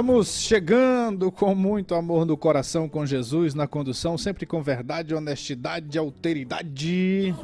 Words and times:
Estamos 0.00 0.40
chegando 0.40 1.30
com 1.30 1.54
muito 1.54 1.94
amor 1.94 2.24
no 2.24 2.34
coração 2.34 2.88
com 2.88 3.04
Jesus 3.04 3.52
na 3.52 3.66
condução, 3.66 4.16
sempre 4.16 4.46
com 4.46 4.62
verdade, 4.62 5.14
honestidade, 5.14 5.98
alteridade. 5.98 7.34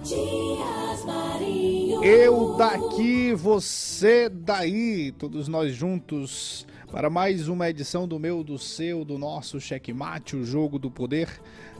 Eu 2.02 2.56
daqui, 2.56 3.34
você 3.34 4.30
daí, 4.30 5.12
todos 5.18 5.48
nós 5.48 5.74
juntos 5.74 6.66
para 6.90 7.10
mais 7.10 7.46
uma 7.46 7.68
edição 7.68 8.08
do 8.08 8.18
meu, 8.18 8.42
do 8.42 8.58
seu, 8.58 9.04
do 9.04 9.18
nosso 9.18 9.60
Checkmate, 9.60 10.34
o 10.34 10.42
jogo 10.42 10.78
do 10.78 10.90
poder, 10.90 11.28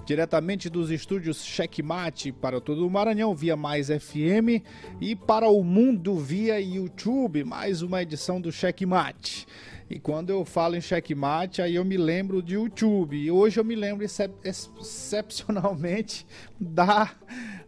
diretamente 0.07 0.71
dos 0.71 0.91
estúdios 0.91 1.45
Checkmate 1.45 2.31
para 2.31 2.61
todo 2.61 2.87
o 2.87 2.91
Maranhão 2.91 3.35
via 3.35 3.57
Mais 3.57 3.89
FM 3.89 4.63
e 5.01 5.17
para 5.17 5.49
o 5.49 5.65
mundo 5.65 6.17
via 6.17 6.61
YouTube, 6.61 7.43
mais 7.43 7.83
uma 7.83 8.01
edição 8.01 8.41
do 8.41 8.53
Checkmate. 8.53 9.47
E 9.89 10.01
quando 10.01 10.31
eu 10.31 10.45
falo 10.45 10.75
em 10.75 10.81
checkmate, 10.81 11.63
aí 11.63 11.77
eu 11.77 11.85
me 11.85 11.97
lembro 11.97 12.43
de 12.43 12.55
YouTube. 12.55 13.17
E 13.17 13.31
hoje 13.31 13.61
eu 13.61 13.65
me 13.65 13.77
lembro 13.77 14.05
excep 14.05 14.35
excepcionalmente 14.43 16.27
da 16.59 17.09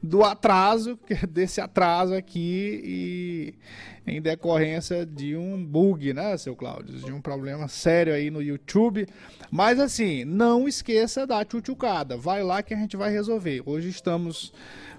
do 0.03 0.23
atraso, 0.23 0.99
desse 1.29 1.61
atraso 1.61 2.15
aqui 2.15 2.81
e 2.85 3.55
em 4.07 4.23
decorrência 4.23 5.05
de 5.05 5.37
um 5.37 5.63
bug, 5.63 6.13
né, 6.15 6.37
seu 6.37 6.57
Cláudio? 6.57 6.99
De 6.99 7.13
um 7.13 7.21
problema 7.21 7.69
sério 7.69 8.15
aí 8.15 8.31
no 8.31 8.43
YouTube. 8.43 9.07
Mas 9.51 9.79
assim, 9.79 10.25
não 10.25 10.67
esqueça 10.67 11.27
da 11.27 11.45
tchutchucada. 11.45 12.17
Vai 12.17 12.43
lá 12.43 12.63
que 12.63 12.73
a 12.73 12.77
gente 12.77 12.97
vai 12.97 13.11
resolver. 13.11 13.63
Hoje 13.67 13.89
estamos 13.89 14.53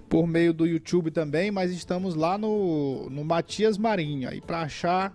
por 0.08 0.26
meio 0.26 0.52
do 0.52 0.66
YouTube 0.66 1.10
também, 1.10 1.50
mas 1.50 1.70
estamos 1.70 2.14
lá 2.14 2.36
no, 2.36 3.08
no 3.10 3.24
Matias 3.24 3.78
Marinho. 3.78 4.28
Aí 4.28 4.40
para 4.40 4.62
achar 4.62 5.14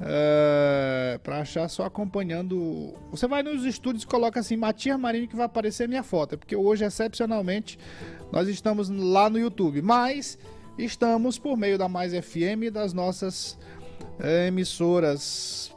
é, 0.00 1.18
para 1.22 1.40
achar 1.40 1.68
só 1.68 1.84
acompanhando. 1.84 2.94
Você 3.10 3.26
vai 3.26 3.42
nos 3.42 3.64
estúdios 3.64 4.04
e 4.04 4.06
coloca 4.06 4.40
assim 4.40 4.56
Matias 4.56 4.98
Marinho 4.98 5.28
que 5.28 5.36
vai 5.36 5.46
aparecer 5.46 5.88
minha 5.88 6.02
foto, 6.02 6.38
porque 6.38 6.56
hoje 6.56 6.84
excepcionalmente 6.84 7.78
nós 8.32 8.48
estamos 8.48 8.88
lá 8.88 9.28
no 9.28 9.38
YouTube, 9.38 9.82
mas 9.82 10.38
estamos 10.78 11.38
por 11.38 11.56
meio 11.56 11.76
da 11.76 11.86
Mais 11.86 12.12
FM 12.12 12.64
e 12.64 12.70
das 12.70 12.94
nossas 12.94 13.58
é, 14.18 14.46
emissoras 14.46 15.70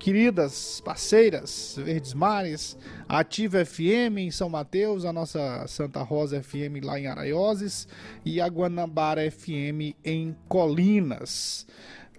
queridas, 0.00 0.80
parceiras, 0.80 1.74
Verdes 1.76 2.14
Mares, 2.14 2.78
Ativa 3.06 3.62
FM 3.64 4.18
em 4.18 4.30
São 4.30 4.48
Mateus, 4.48 5.04
a 5.04 5.12
nossa 5.12 5.66
Santa 5.66 6.02
Rosa 6.02 6.42
FM 6.42 6.82
lá 6.82 6.98
em 6.98 7.08
Araioses 7.08 7.86
e 8.24 8.40
a 8.40 8.46
Guanabara 8.46 9.30
FM 9.30 9.94
em 10.02 10.34
Colinas. 10.48 11.66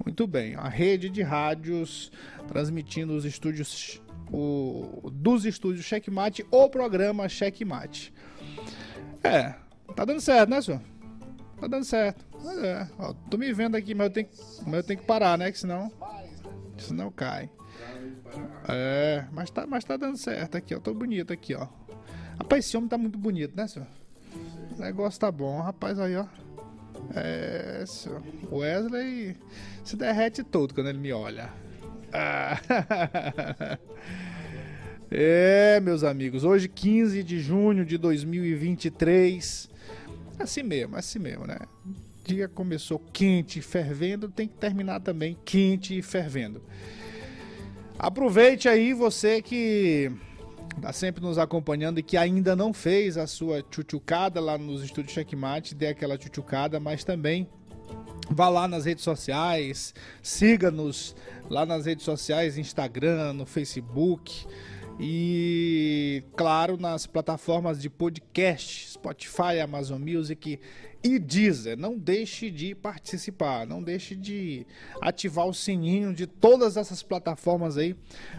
Muito 0.05 0.27
bem, 0.27 0.53
a 0.53 0.69
rede 0.69 1.09
de 1.09 1.23
rádios 1.23 2.11
transmitindo 2.47 3.15
os 3.15 3.25
estúdios 3.25 4.01
o, 4.31 5.09
dos 5.11 5.45
estúdios 5.45 5.85
Checkmate, 5.85 6.45
o 6.51 6.69
programa 6.69 7.27
Checkmate. 7.27 8.13
É, 9.23 9.53
tá 9.95 10.05
dando 10.05 10.21
certo, 10.21 10.49
né, 10.49 10.61
senhor? 10.61 10.81
Tá 11.59 11.67
dando 11.67 11.83
certo. 11.83 12.25
É, 12.63 12.87
ó, 12.99 13.13
tô 13.29 13.37
me 13.37 13.51
vendo 13.51 13.75
aqui, 13.75 13.95
mas 13.95 14.07
eu 14.07 14.13
tenho, 14.13 14.29
mas 14.65 14.73
eu 14.75 14.83
tenho 14.83 14.99
que 14.99 15.05
parar, 15.05 15.37
né? 15.37 15.51
Que 15.51 15.59
senão. 15.59 15.91
Senão 16.77 17.11
cai. 17.11 17.49
É, 18.67 19.25
mas 19.31 19.49
tá, 19.49 19.65
mas 19.65 19.83
tá 19.83 19.97
dando 19.97 20.17
certo 20.17 20.57
aqui, 20.57 20.75
ó. 20.75 20.79
Tô 20.79 20.93
bonito 20.93 21.33
aqui, 21.33 21.55
ó. 21.55 21.67
Rapaz, 22.37 22.65
esse 22.65 22.77
homem 22.77 22.89
tá 22.89 22.97
muito 22.97 23.17
bonito, 23.17 23.55
né, 23.55 23.67
senhor? 23.67 23.87
O 24.77 24.81
negócio 24.81 25.19
tá 25.19 25.31
bom, 25.31 25.59
rapaz, 25.61 25.99
aí, 25.99 26.15
ó. 26.15 26.25
É, 27.15 27.83
senhor. 27.87 28.21
Wesley 28.51 29.35
se 29.83 29.95
derrete 29.95 30.43
todo 30.43 30.73
quando 30.73 30.87
ele 30.87 30.99
me 30.99 31.11
olha. 31.11 31.49
Ah. 32.13 32.59
É, 35.09 35.79
meus 35.79 36.03
amigos, 36.03 36.43
hoje 36.43 36.67
15 36.67 37.23
de 37.23 37.39
junho 37.39 37.85
de 37.85 37.97
2023. 37.97 39.69
Assim 40.37 40.63
mesmo, 40.63 40.97
assim 40.97 41.17
mesmo, 41.17 41.47
né? 41.47 41.57
O 41.85 42.27
dia 42.27 42.47
começou 42.49 42.99
quente, 43.13 43.61
fervendo, 43.61 44.27
tem 44.27 44.47
que 44.47 44.55
terminar 44.55 44.99
também 44.99 45.37
quente 45.45 45.97
e 45.97 46.01
fervendo. 46.01 46.61
Aproveite 47.97 48.67
aí 48.67 48.93
você 48.93 49.41
que 49.41 50.11
tá 50.81 50.91
sempre 50.91 51.23
nos 51.23 51.37
acompanhando 51.37 51.99
e 51.99 52.03
que 52.03 52.17
ainda 52.17 52.53
não 52.53 52.73
fez 52.73 53.17
a 53.17 53.25
sua 53.25 53.61
tchutchucada 53.61 54.41
lá 54.41 54.57
nos 54.57 54.83
estúdios 54.83 55.13
Checkmate, 55.13 55.73
dê 55.73 55.87
aquela 55.87 56.17
tchutchucada, 56.17 56.79
mas 56.79 57.05
também 57.05 57.47
Vá 58.29 58.49
lá 58.49 58.67
nas 58.67 58.83
redes 58.83 59.05
sociais, 59.05 59.93
siga-nos 60.21 61.15
lá 61.49 61.65
nas 61.65 61.85
redes 61.85 62.03
sociais, 62.03 62.57
Instagram, 62.57 63.31
no 63.33 63.45
Facebook. 63.45 64.45
E, 64.99 66.23
claro, 66.35 66.75
nas 66.75 67.05
plataformas 67.05 67.79
de 67.79 67.89
podcast, 67.89 68.89
Spotify, 68.91 69.59
Amazon 69.61 70.01
Music 70.01 70.59
e 71.03 71.19
Deezer. 71.19 71.77
Não 71.77 71.97
deixe 71.97 72.49
de 72.49 72.73
participar, 72.73 73.67
não 73.67 73.83
deixe 73.83 74.15
de 74.15 74.65
ativar 74.99 75.45
o 75.45 75.53
sininho 75.53 76.13
de 76.13 76.25
todas 76.25 76.77
essas 76.77 77.03
plataformas 77.03 77.77
aí 77.77 77.95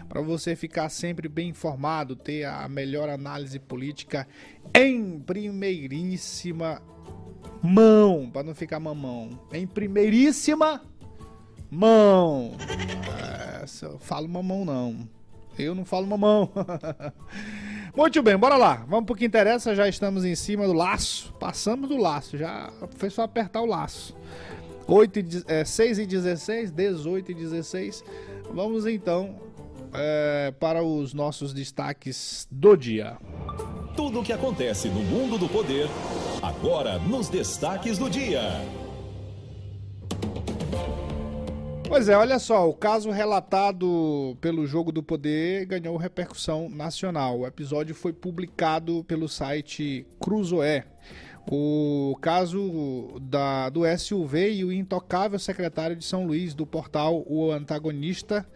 para 0.09 0.21
você 0.21 0.55
ficar 0.55 0.89
sempre 0.89 1.29
bem 1.29 1.49
informado, 1.49 2.15
ter 2.15 2.43
a 2.43 2.67
melhor 2.67 3.07
análise 3.07 3.57
política 3.57 4.27
em 4.75 5.17
primeiríssima 5.19 6.81
mão, 7.63 8.29
para 8.31 8.43
não 8.43 8.53
ficar 8.53 8.81
mamão. 8.81 9.39
Em 9.53 9.65
primeiríssima 9.65 10.81
mão. 11.71 12.51
É, 13.17 13.65
eu 13.85 13.97
falo 13.99 14.27
mamão 14.27 14.65
não. 14.65 15.18
Eu 15.59 15.75
não 15.75 15.83
falo 15.83 16.07
mamão. 16.07 16.49
Muito 17.95 18.23
bem, 18.23 18.37
bora 18.37 18.55
lá. 18.55 18.85
Vamos 18.87 19.05
pro 19.05 19.15
que 19.15 19.25
interessa. 19.25 19.75
Já 19.75 19.89
estamos 19.89 20.23
em 20.23 20.33
cima 20.33 20.65
do 20.65 20.73
laço. 20.73 21.33
Passamos 21.39 21.89
do 21.89 21.97
laço. 21.97 22.37
Já 22.37 22.71
foi 22.95 23.09
só 23.09 23.23
apertar 23.23 23.61
o 23.61 23.65
laço. 23.65 24.15
8 24.87 25.19
e, 25.19 25.43
é, 25.47 25.65
6 25.65 25.99
e 25.99 26.05
16, 26.05 26.71
18 26.71 27.31
e 27.31 27.35
16. 27.35 28.03
Vamos 28.53 28.87
então 28.87 29.35
é, 29.93 30.53
para 30.59 30.81
os 30.81 31.13
nossos 31.13 31.53
destaques 31.53 32.47
do 32.49 32.75
dia. 32.77 33.17
Tudo 33.95 34.21
o 34.21 34.23
que 34.23 34.31
acontece 34.31 34.87
no 34.87 35.01
mundo 35.01 35.37
do 35.37 35.49
poder, 35.49 35.87
agora 36.41 36.97
nos 36.99 37.27
destaques 37.27 37.97
do 37.97 38.09
dia. 38.09 38.41
Pois 41.89 42.07
é, 42.07 42.15
olha 42.15 42.37
só, 42.37 42.69
o 42.69 42.73
caso 42.73 43.09
relatado 43.09 44.37
pelo 44.39 44.67
Jogo 44.67 44.91
do 44.91 45.01
Poder 45.01 45.65
ganhou 45.65 45.97
repercussão 45.97 46.69
nacional. 46.69 47.39
O 47.39 47.47
episódio 47.47 47.95
foi 47.95 48.13
publicado 48.13 49.03
pelo 49.05 49.27
site 49.27 50.05
Cruzoé. 50.19 50.85
O 51.51 52.15
caso 52.21 53.19
da, 53.19 53.69
do 53.69 53.81
SUV 53.97 54.51
e 54.51 54.63
o 54.63 54.71
intocável 54.71 55.39
secretário 55.39 55.95
de 55.95 56.05
São 56.05 56.27
Luís 56.27 56.53
do 56.53 56.63
portal 56.63 57.23
O 57.25 57.51
Antagonista, 57.51 58.47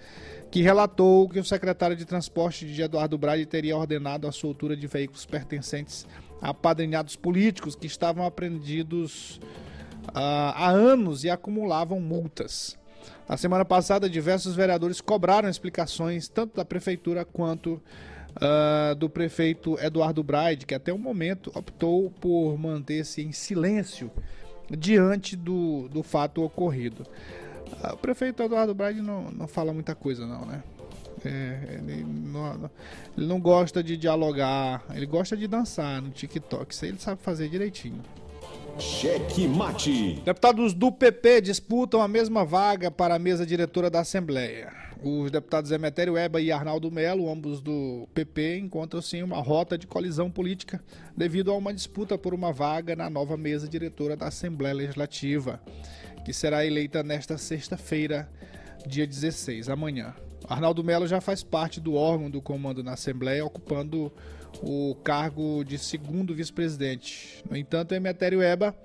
que 0.51 0.62
relatou 0.62 1.27
que 1.27 1.39
o 1.39 1.44
secretário 1.44 1.95
de 1.95 2.06
Transporte 2.06 2.68
de 2.68 2.83
Eduardo 2.83 3.18
Brade 3.18 3.47
teria 3.47 3.75
ordenado 3.75 4.27
a 4.27 4.31
soltura 4.31 4.77
de 4.77 4.85
veículos 4.85 5.25
pertencentes 5.25 6.06
a 6.39 6.53
padrinhados 6.53 7.15
políticos 7.15 7.75
que 7.75 7.88
estavam 7.88 8.27
apreendidos 8.27 9.38
uh, 10.09 10.53
há 10.53 10.69
anos 10.69 11.24
e 11.24 11.31
acumulavam 11.31 12.00
multas. 12.00 12.77
Na 13.28 13.38
semana 13.38 13.64
passada, 13.64 14.10
diversos 14.10 14.56
vereadores 14.56 15.00
cobraram 15.00 15.50
explicações 15.50 16.28
tanto 16.28 16.56
da 16.58 16.66
prefeitura 16.66 17.24
quanto 17.24 17.81
uh, 18.36 18.96
do 18.96 19.10
prefeito 19.10 19.80
Eduardo 19.80 20.24
Braide, 20.24 20.66
que 20.66 20.75
até 20.75 20.92
o 20.92 20.98
momento 20.98 21.52
optou 21.56 22.12
por 22.20 22.58
manter-se 22.58 23.22
em 23.22 23.31
silêncio 23.31 24.12
diante 24.70 25.36
do, 25.36 25.88
do 25.90 26.04
fato 26.04 26.44
ocorrido. 26.44 27.04
Uh, 27.81 27.94
o 27.94 27.98
prefeito 27.98 28.44
Eduardo 28.44 28.74
Braide 28.74 29.02
não, 29.02 29.31
não 29.31 29.48
fala 29.48 29.74
muita 29.74 29.96
coisa, 29.96 30.26
não, 30.28 30.46
né? 30.46 30.64
É, 31.26 31.80
ele, 31.80 32.04
não, 32.04 32.69
ele 33.18 33.28
não 33.28 33.40
gosta 33.40 33.81
de 33.81 33.96
dialogar, 33.96 34.84
ele 34.94 35.06
gosta 35.06 35.38
de 35.38 35.48
dançar 35.48 36.02
no 36.02 36.10
TikTok. 36.10 36.74
Isso 36.74 36.84
aí 36.84 36.92
ele 36.92 37.00
sabe 37.00 37.22
fazer 37.22 37.48
direitinho. 37.48 38.02
Cheque 38.80 39.48
mate. 39.48 40.22
Deputados 40.25 40.74
do 40.74 40.92
PP 40.92 41.42
disputam 41.42 42.02
a 42.02 42.08
mesma 42.08 42.44
vaga 42.44 42.90
para 42.90 43.16
a 43.16 43.20
mesa 43.20 43.46
diretora 43.46 43.90
da 43.90 44.00
Assembleia. 44.00 44.74
Os 45.04 45.30
deputados 45.30 45.70
Emetério 45.72 46.18
Eba 46.18 46.42
e 46.42 46.52
Arnaldo 46.52 46.90
Melo, 46.90 47.30
ambos 47.30 47.62
do 47.62 48.08
PP, 48.14 48.58
encontram-se 48.58 49.18
em 49.18 49.24
uma 49.24 49.42
rota 49.42 49.78
de 49.78 49.86
colisão 49.86 50.31
política 50.31 50.81
devido 51.16 51.52
a 51.52 51.58
uma 51.58 51.74
disputa 51.74 52.18
por 52.18 52.34
uma 52.34 52.52
vaga 52.52 52.96
na 52.96 53.10
nova 53.10 53.38
mesa 53.38 53.68
diretora 53.68 54.16
da 54.16 54.28
Assembleia 54.28 54.74
Legislativa, 54.74 55.62
que 56.26 56.34
será 56.34 56.66
eleita 56.66 57.04
nesta 57.04 57.38
sexta-feira, 57.38 58.30
dia 58.88 59.06
16, 59.06 59.69
amanhã. 59.69 60.16
Arnaldo 60.48 60.84
Melo 60.84 61.08
já 61.08 61.22
faz 61.22 61.44
parte 61.44 61.80
do 61.80 61.94
órgão 61.94 62.30
do 62.30 62.42
comando 62.42 62.84
na 62.84 62.94
Assembleia, 62.94 63.46
ocupando 63.46 64.12
o 64.62 64.96
cargo 65.04 65.64
de 65.64 65.78
segundo 65.78 66.36
vice-presidente. 66.36 67.44
No 67.50 67.58
entanto, 67.58 67.94
Emetério 67.94 68.42
Eba 68.42 68.76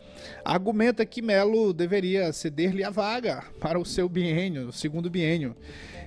argumenta 0.44 1.04
que 1.04 1.22
Melo 1.22 1.72
deveria 1.72 2.32
ceder-lhe 2.32 2.82
a 2.82 2.90
vaga 2.90 3.44
para 3.60 3.78
o 3.78 3.84
seu 3.84 4.08
biênio, 4.08 4.68
o 4.68 4.72
segundo 4.72 5.10
biênio, 5.10 5.56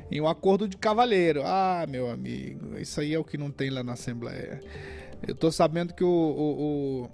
em 0.09 0.19
um 0.19 0.27
acordo 0.27 0.67
de 0.67 0.77
cavalheiro. 0.77 1.41
Ah, 1.45 1.85
meu 1.87 2.09
amigo, 2.09 2.77
isso 2.77 2.99
aí 2.99 3.13
é 3.13 3.19
o 3.19 3.23
que 3.23 3.37
não 3.37 3.51
tem 3.51 3.69
lá 3.69 3.83
na 3.83 3.93
Assembleia. 3.93 4.61
Eu 5.25 5.33
estou 5.33 5.51
sabendo 5.51 5.93
que 5.93 6.03
o, 6.03 6.07
o, 6.07 7.09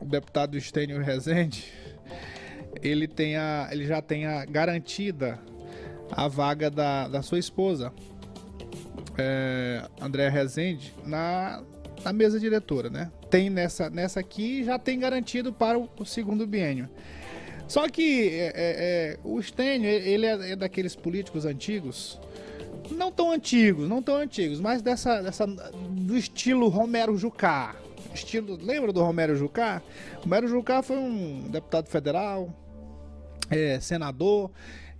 o, 0.00 0.04
o 0.04 0.04
deputado 0.06 0.56
Estênio 0.56 1.00
Rezende, 1.00 1.72
ele, 2.82 3.06
tem 3.06 3.36
a, 3.36 3.68
ele 3.70 3.86
já 3.86 4.00
tem 4.00 4.26
a 4.26 4.44
garantida 4.44 5.38
a 6.10 6.28
vaga 6.28 6.70
da, 6.70 7.08
da 7.08 7.22
sua 7.22 7.38
esposa, 7.38 7.92
é, 9.16 9.88
André 10.00 10.28
Rezende, 10.28 10.94
na, 11.04 11.62
na 12.02 12.12
mesa 12.12 12.40
diretora, 12.40 12.90
né? 12.90 13.10
Tem 13.30 13.50
nessa, 13.50 13.90
nessa 13.90 14.20
aqui 14.20 14.64
já 14.64 14.78
tem 14.78 14.98
garantido 14.98 15.52
para 15.52 15.78
o, 15.78 15.88
o 15.98 16.04
segundo 16.04 16.46
biênio. 16.46 16.88
Só 17.66 17.88
que 17.88 18.28
é, 18.30 18.46
é, 18.46 18.52
é 18.54 19.18
o 19.24 19.40
Stênio, 19.40 19.88
ele 19.88 20.26
é, 20.26 20.52
é, 20.52 20.56
daqueles 20.56 20.94
políticos 20.94 21.46
antigos, 21.46 22.20
não 22.90 23.10
tão 23.10 23.30
antigos, 23.30 23.88
não 23.88 24.02
tão 24.02 24.16
antigos, 24.16 24.60
mas 24.60 24.82
dessa, 24.82 25.22
dessa 25.22 25.46
do 25.46 26.16
estilo 26.16 26.68
Romero 26.68 27.16
Jucá. 27.16 27.74
Estilo, 28.14 28.58
lembra 28.62 28.92
do 28.92 29.02
Romero 29.02 29.34
Jucá? 29.34 29.82
Romero 30.22 30.46
Jucá 30.46 30.82
foi 30.82 30.96
um 30.96 31.48
deputado 31.48 31.88
federal, 31.88 32.54
é, 33.50 33.80
senador, 33.80 34.50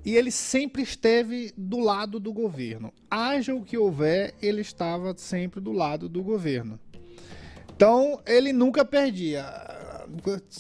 e 0.04 0.16
ele 0.16 0.30
sempre 0.30 0.82
esteve 0.82 1.52
do 1.56 1.78
lado 1.78 2.20
do 2.20 2.32
governo. 2.32 2.92
Haja 3.10 3.54
o 3.54 3.64
que 3.64 3.78
houver, 3.78 4.34
ele 4.42 4.60
estava 4.60 5.14
sempre 5.16 5.60
do 5.60 5.72
lado 5.72 6.08
do 6.08 6.22
governo. 6.22 6.78
Então, 7.74 8.20
ele 8.26 8.52
nunca 8.52 8.84
perdia. 8.84 9.44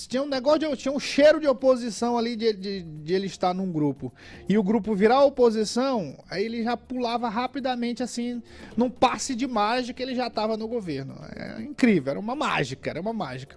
Tinha 0.08 0.22
um 0.22 0.26
negócio, 0.26 0.60
de, 0.60 0.76
tinha 0.76 0.92
um 0.92 0.98
cheiro 0.98 1.38
de 1.38 1.46
oposição 1.46 2.16
ali 2.18 2.34
de, 2.34 2.52
de, 2.54 2.82
de, 2.82 3.12
ele 3.12 3.26
estar 3.26 3.54
num 3.54 3.70
grupo. 3.70 4.12
E 4.48 4.56
o 4.56 4.62
grupo 4.62 4.94
virar 4.94 5.22
oposição, 5.22 6.16
aí 6.28 6.44
ele 6.44 6.64
já 6.64 6.76
pulava 6.76 7.28
rapidamente 7.28 8.02
assim, 8.02 8.42
num 8.76 8.90
passe 8.90 9.34
de 9.34 9.46
mágica, 9.46 10.02
ele 10.02 10.14
já 10.14 10.26
estava 10.26 10.56
no 10.56 10.66
governo. 10.66 11.14
É 11.36 11.62
incrível, 11.62 12.12
era 12.12 12.18
uma 12.18 12.34
mágica, 12.34 12.90
era 12.90 13.00
uma 13.00 13.12
mágica. 13.12 13.56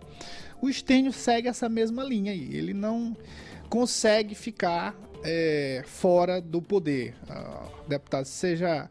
O 0.61 0.69
Estênio 0.69 1.13
segue 1.13 1.47
essa 1.47 1.69
mesma 1.69 2.03
linha 2.03 2.33
aí. 2.33 2.55
Ele 2.55 2.73
não 2.73 3.15
consegue 3.69 4.35
ficar 4.35 4.95
é, 5.23 5.83
fora 5.85 6.41
do 6.41 6.61
poder. 6.61 7.15
Uh, 7.29 7.87
deputado, 7.87 8.25
seja 8.25 8.89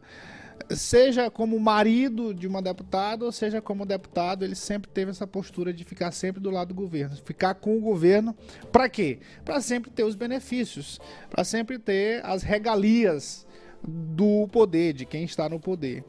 seja 0.75 1.31
como 1.31 1.57
marido 1.59 2.33
de 2.33 2.47
uma 2.47 2.61
deputada 2.61 3.23
ou 3.23 3.31
seja 3.31 3.61
como 3.61 3.85
deputado, 3.85 4.43
ele 4.43 4.55
sempre 4.55 4.89
teve 4.91 5.11
essa 5.11 5.25
postura 5.25 5.71
de 5.71 5.83
ficar 5.83 6.11
sempre 6.11 6.41
do 6.41 6.49
lado 6.49 6.69
do 6.69 6.73
governo, 6.73 7.15
ficar 7.23 7.55
com 7.55 7.77
o 7.77 7.81
governo, 7.81 8.35
para 8.71 8.89
quê? 8.89 9.19
Para 9.45 9.61
sempre 9.61 9.89
ter 9.91 10.03
os 10.03 10.15
benefícios, 10.15 10.99
para 11.29 11.43
sempre 11.43 11.79
ter 11.79 12.25
as 12.25 12.43
regalias 12.43 13.47
do 13.81 14.47
poder, 14.49 14.93
de 14.93 15.05
quem 15.05 15.23
está 15.23 15.47
no 15.47 15.59
poder. 15.59 16.03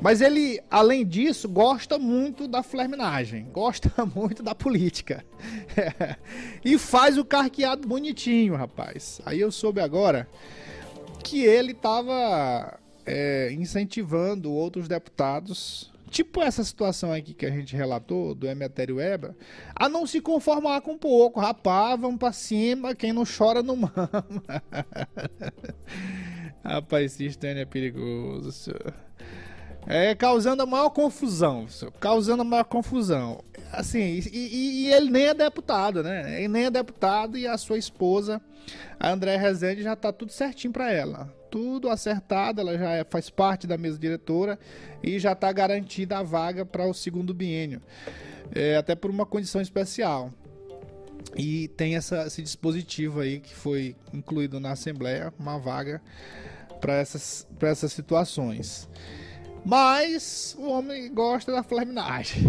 Mas 0.00 0.22
ele, 0.22 0.60
além 0.70 1.06
disso, 1.06 1.48
gosta 1.48 1.98
muito 1.98 2.48
da 2.48 2.62
flerminagem, 2.62 3.46
gosta 3.52 3.92
muito 4.14 4.42
da 4.42 4.54
política. 4.54 5.24
e 6.64 6.78
faz 6.78 7.18
o 7.18 7.24
carqueado 7.24 7.86
bonitinho, 7.86 8.56
rapaz. 8.56 9.20
Aí 9.26 9.40
eu 9.40 9.52
soube 9.52 9.80
agora 9.80 10.26
que 11.22 11.44
ele 11.44 11.72
estava 11.72 12.78
é, 13.04 13.52
incentivando 13.52 14.50
outros 14.50 14.88
deputados, 14.88 15.92
tipo 16.08 16.40
essa 16.40 16.64
situação 16.64 17.12
aqui 17.12 17.34
que 17.34 17.44
a 17.44 17.50
gente 17.50 17.76
relatou 17.76 18.34
do 18.34 18.48
Emetério 18.48 18.96
Weber, 18.96 19.34
a 19.74 19.86
não 19.86 20.06
se 20.06 20.20
conformar 20.20 20.80
com 20.80 20.96
pouco. 20.96 21.40
Rapaz, 21.40 22.00
vamos 22.00 22.18
pra 22.18 22.32
cima, 22.32 22.94
quem 22.94 23.12
não 23.12 23.24
chora 23.24 23.62
não 23.62 23.76
mama. 23.76 24.62
Rapaz, 26.64 27.20
esse 27.20 27.38
é 27.46 27.64
perigoso, 27.66 28.50
senhor. 28.50 28.94
É, 29.86 30.14
causando 30.14 30.62
a 30.62 30.66
maior 30.66 30.90
confusão, 30.90 31.66
causando 31.98 32.42
a 32.42 32.44
maior 32.44 32.64
confusão. 32.64 33.42
Assim, 33.72 34.20
e, 34.32 34.86
e, 34.86 34.92
ele 34.92 35.10
nem 35.10 35.26
é 35.26 35.34
deputado, 35.34 36.02
né? 36.02 36.38
Ele 36.38 36.48
nem 36.48 36.64
é 36.64 36.70
deputado 36.70 37.38
e 37.38 37.46
a 37.46 37.56
sua 37.56 37.78
esposa, 37.78 38.40
a 38.98 39.10
André 39.10 39.36
Rezende, 39.36 39.82
já 39.82 39.96
tá 39.96 40.12
tudo 40.12 40.32
certinho 40.32 40.72
para 40.72 40.92
ela. 40.92 41.32
Tudo 41.50 41.88
acertado, 41.88 42.60
ela 42.60 42.76
já 42.76 42.90
é, 42.92 43.04
faz 43.04 43.30
parte 43.30 43.66
da 43.66 43.78
mesa 43.78 43.98
diretora 43.98 44.58
e 45.02 45.18
já 45.18 45.34
tá 45.34 45.50
garantida 45.52 46.18
a 46.18 46.22
vaga 46.22 46.64
para 46.64 46.86
o 46.86 46.94
segundo 46.94 47.32
biênio. 47.32 47.80
É, 48.52 48.76
até 48.76 48.94
por 48.94 49.10
uma 49.10 49.24
condição 49.24 49.60
especial. 49.60 50.32
E 51.36 51.68
tem 51.68 51.96
essa, 51.96 52.26
esse 52.26 52.42
dispositivo 52.42 53.20
aí 53.20 53.40
que 53.40 53.54
foi 53.54 53.94
incluído 54.12 54.58
na 54.58 54.72
Assembleia, 54.72 55.32
uma 55.38 55.58
vaga 55.58 56.02
para 56.80 56.94
essas, 56.94 57.46
essas 57.60 57.92
situações. 57.92 58.88
Mas 59.64 60.56
o 60.58 60.68
homem 60.68 61.12
gosta 61.12 61.52
da 61.52 61.62
flerminagem. 61.62 62.42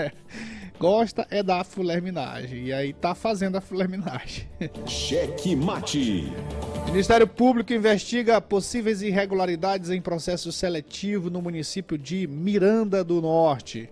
gosta 0.78 1.26
é 1.30 1.42
da 1.42 1.62
flerminagem. 1.62 2.66
E 2.66 2.72
aí 2.72 2.92
tá 2.92 3.14
fazendo 3.14 3.56
a 3.56 3.60
flerminagem. 3.60 4.48
Cheque 4.86 5.54
mate. 5.54 6.32
Ministério 6.86 7.26
Público 7.26 7.72
investiga 7.72 8.40
possíveis 8.40 9.02
irregularidades 9.02 9.90
em 9.90 10.00
processo 10.00 10.50
seletivo 10.50 11.30
no 11.30 11.42
município 11.42 11.98
de 11.98 12.26
Miranda 12.26 13.04
do 13.04 13.20
Norte. 13.20 13.90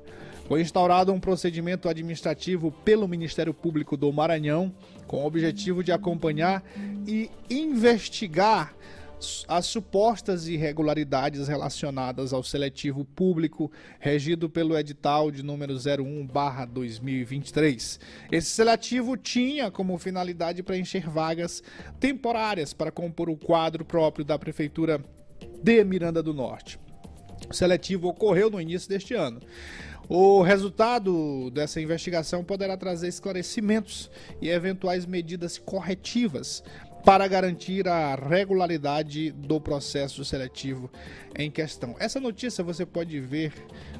Foi 0.48 0.62
instaurado 0.62 1.12
um 1.12 1.20
procedimento 1.20 1.90
administrativo 1.90 2.72
pelo 2.82 3.06
Ministério 3.06 3.52
Público 3.52 3.98
do 3.98 4.10
Maranhão 4.10 4.72
com 5.06 5.22
o 5.22 5.26
objetivo 5.26 5.84
de 5.84 5.92
acompanhar 5.92 6.62
e 7.06 7.30
investigar 7.50 8.74
as 9.48 9.66
supostas 9.66 10.46
irregularidades 10.46 11.48
relacionadas 11.48 12.32
ao 12.32 12.42
seletivo 12.42 13.04
público 13.04 13.70
regido 13.98 14.48
pelo 14.48 14.78
edital 14.78 15.30
de 15.30 15.42
número 15.42 15.74
01/2023. 15.74 17.98
Esse 18.30 18.50
seletivo 18.50 19.16
tinha 19.16 19.70
como 19.70 19.98
finalidade 19.98 20.62
preencher 20.62 21.08
vagas 21.08 21.62
temporárias 21.98 22.72
para 22.72 22.90
compor 22.90 23.28
o 23.28 23.36
quadro 23.36 23.84
próprio 23.84 24.24
da 24.24 24.38
prefeitura 24.38 25.02
de 25.62 25.84
Miranda 25.84 26.22
do 26.22 26.32
Norte. 26.32 26.78
O 27.48 27.54
seletivo 27.54 28.08
ocorreu 28.08 28.50
no 28.50 28.60
início 28.60 28.88
deste 28.88 29.14
ano. 29.14 29.40
O 30.08 30.40
resultado 30.40 31.50
dessa 31.50 31.82
investigação 31.82 32.42
poderá 32.42 32.78
trazer 32.78 33.08
esclarecimentos 33.08 34.10
e 34.40 34.48
eventuais 34.48 35.04
medidas 35.04 35.58
corretivas 35.58 36.64
para 37.08 37.26
garantir 37.26 37.88
a 37.88 38.14
regularidade 38.14 39.32
do 39.32 39.58
processo 39.58 40.22
seletivo 40.26 40.90
em 41.34 41.50
questão. 41.50 41.96
Essa 41.98 42.20
notícia 42.20 42.62
você 42.62 42.84
pode 42.84 43.18
ver, 43.18 43.54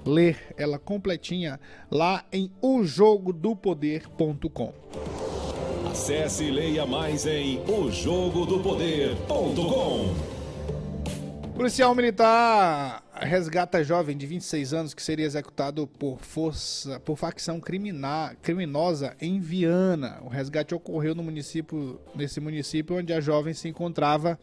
ler 0.05 0.55
ela 0.59 0.79
completinha 0.79 1.59
lá 1.91 2.27
em 2.31 2.53
ojogodopoder.com. 2.61 4.75
Acesse 5.91 6.45
e 6.45 6.51
leia 6.51 6.85
mais 6.85 7.25
em 7.25 7.63
ojogodopoder.com. 7.67 10.38
Policial 11.59 11.93
militar 11.93 13.03
resgata 13.15 13.83
jovem 13.83 14.17
de 14.17 14.25
26 14.29 14.73
anos 14.73 14.95
que 14.95 15.03
seria 15.03 15.27
executado 15.27 15.89
por 15.89 16.21
força, 16.21 17.01
por 17.01 17.17
facção 17.19 17.59
criminal, 17.59 18.31
criminosa 18.41 19.17
em 19.21 19.41
Viana. 19.41 20.21
O 20.23 20.29
resgate 20.29 20.73
ocorreu 20.73 21.17
no 21.17 21.23
município, 21.25 22.01
nesse 22.15 22.39
município 22.39 22.99
onde 22.99 23.13
a 23.13 23.21
jovem 23.21 23.55
se 23.55 23.67
encontrava 23.67 24.39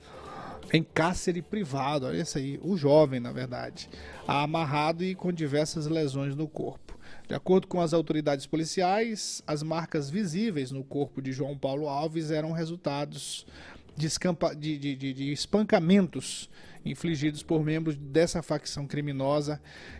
em 0.73 0.83
cárcere 0.83 1.41
privado. 1.41 2.05
Olha 2.05 2.21
isso 2.21 2.37
aí, 2.37 2.59
o 2.61 2.75
jovem, 2.75 3.21
na 3.21 3.31
verdade, 3.31 3.89
amarrado 4.27 5.01
e 5.01 5.15
com 5.15 5.31
diversas 5.31 5.87
lesões 5.87 6.35
no 6.35 6.49
corpo. 6.49 6.99
De 7.29 7.33
acordo 7.33 7.65
com 7.65 7.79
as 7.79 7.93
autoridades 7.93 8.45
policiais, 8.45 9.41
as 9.47 9.63
marcas 9.63 10.09
visíveis 10.09 10.69
no 10.69 10.83
corpo 10.83 11.21
de 11.21 11.31
João 11.31 11.57
Paulo 11.57 11.87
Alves 11.87 12.29
eram 12.29 12.51
resultados 12.51 13.47
de, 13.95 14.77
de, 14.77 14.95
de, 14.97 15.13
de 15.13 15.31
espancamentos 15.31 16.49
infligidos 16.85 17.41
por 17.41 17.63
membros 17.63 17.97
dessa 17.97 18.43
facção 18.43 18.85
criminosa 18.85 19.59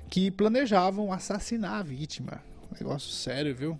que 0.10 0.30
planejavam 0.30 1.12
assassinar 1.12 1.80
a 1.80 1.84
vítima. 1.84 2.44
Negócio 2.80 3.12
sério, 3.12 3.56
viu? 3.56 3.80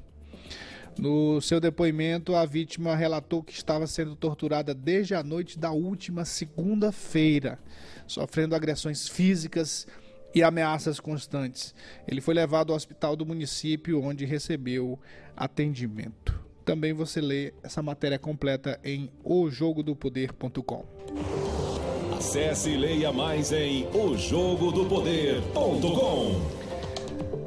No 0.98 1.42
seu 1.42 1.60
depoimento, 1.60 2.36
a 2.36 2.46
vítima 2.46 2.96
relatou 2.96 3.44
que 3.44 3.52
estava 3.52 3.86
sendo 3.86 4.16
torturada 4.16 4.74
desde 4.74 5.14
a 5.14 5.22
noite 5.22 5.60
da 5.60 5.72
última 5.72 6.24
segunda-feira, 6.24 7.60
sofrendo 8.08 8.56
agressões 8.56 9.08
físicas 9.08 9.86
e 10.34 10.42
ameaças 10.42 11.00
constantes. 11.00 11.76
Ele 12.08 12.22
foi 12.22 12.34
levado 12.34 12.72
ao 12.72 12.78
hospital 12.78 13.16
do 13.16 13.26
município, 13.26 14.02
onde 14.02 14.26
recebeu 14.26 14.98
atendimento. 15.36 16.40
Também 16.64 16.94
você 16.94 17.20
lê 17.20 17.54
essa 17.62 17.82
matéria 17.82 18.18
completa 18.18 18.80
em 18.84 19.12
ojogodopoder.com. 19.24 21.85
Acesse 22.26 22.72
e 22.72 22.76
leia 22.76 23.14
mais 23.14 23.52
em 23.52 23.88
ojogodopoder.com. 23.96 26.42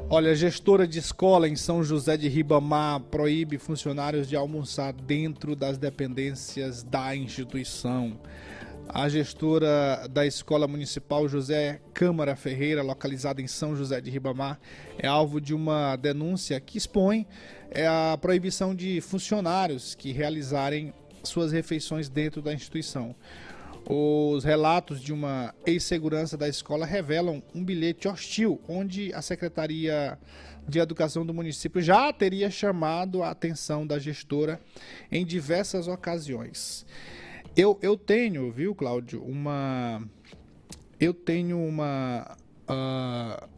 Olha, 0.09 0.37
gestora 0.37 0.87
de 0.87 1.01
escola 1.01 1.49
em 1.49 1.57
São 1.57 1.83
José 1.83 2.17
de 2.17 2.29
Ribamar 2.29 3.01
proíbe 3.01 3.59
funcionários 3.59 4.29
de 4.29 4.37
almoçar 4.37 4.93
dentro 4.93 5.57
das 5.57 5.79
dependências 5.79 6.85
da 6.85 7.17
instituição. 7.17 8.21
A 8.89 9.09
gestora 9.09 10.07
da 10.09 10.25
Escola 10.25 10.69
Municipal 10.69 11.29
José 11.29 11.81
Câmara 11.93 12.37
Ferreira, 12.37 12.81
localizada 12.81 13.43
em 13.43 13.49
São 13.49 13.75
José 13.75 14.01
de 14.01 14.11
Ribamar, 14.11 14.61
é 14.97 15.09
alvo 15.09 15.41
de 15.41 15.53
uma 15.53 15.97
denúncia 15.97 16.61
que 16.61 16.79
expõe 16.79 17.27
é, 17.73 17.89
a 17.89 18.17
proibição 18.17 18.77
de 18.77 19.01
funcionários 19.01 19.97
que 19.97 20.13
realizarem 20.13 20.95
suas 21.25 21.51
refeições 21.51 22.09
dentro 22.09 22.41
da 22.41 22.55
instituição. 22.55 23.17
Os 23.87 24.45
relatos 24.45 25.01
de 25.01 25.13
uma 25.13 25.55
ex-segurança 25.65 26.37
da 26.37 26.49
escola 26.49 26.85
revelam 26.85 27.43
um 27.55 27.65
bilhete 27.65 28.07
hostil, 28.07 28.61
onde 28.69 29.13
a 29.15 29.23
Secretaria 29.23 30.19
de 30.69 30.79
Educação 30.79 31.25
do 31.25 31.33
município 31.33 31.81
já 31.81 32.13
teria 32.13 32.51
chamado 32.51 33.23
a 33.23 33.31
atenção 33.31 33.87
da 33.87 33.99
gestora 33.99 34.61
em 35.11 35.25
diversas 35.25 35.89
ocasiões. 35.89 36.85
Eu, 37.57 37.79
eu 37.83 37.97
tenho, 37.97 38.53
viu, 38.53 38.75
Cláudio, 38.75 39.23
uma. 39.25 40.03
Eu 41.01 41.15
tenho 41.15 41.59
uma. 41.59 42.37
Uh, 42.69 43.49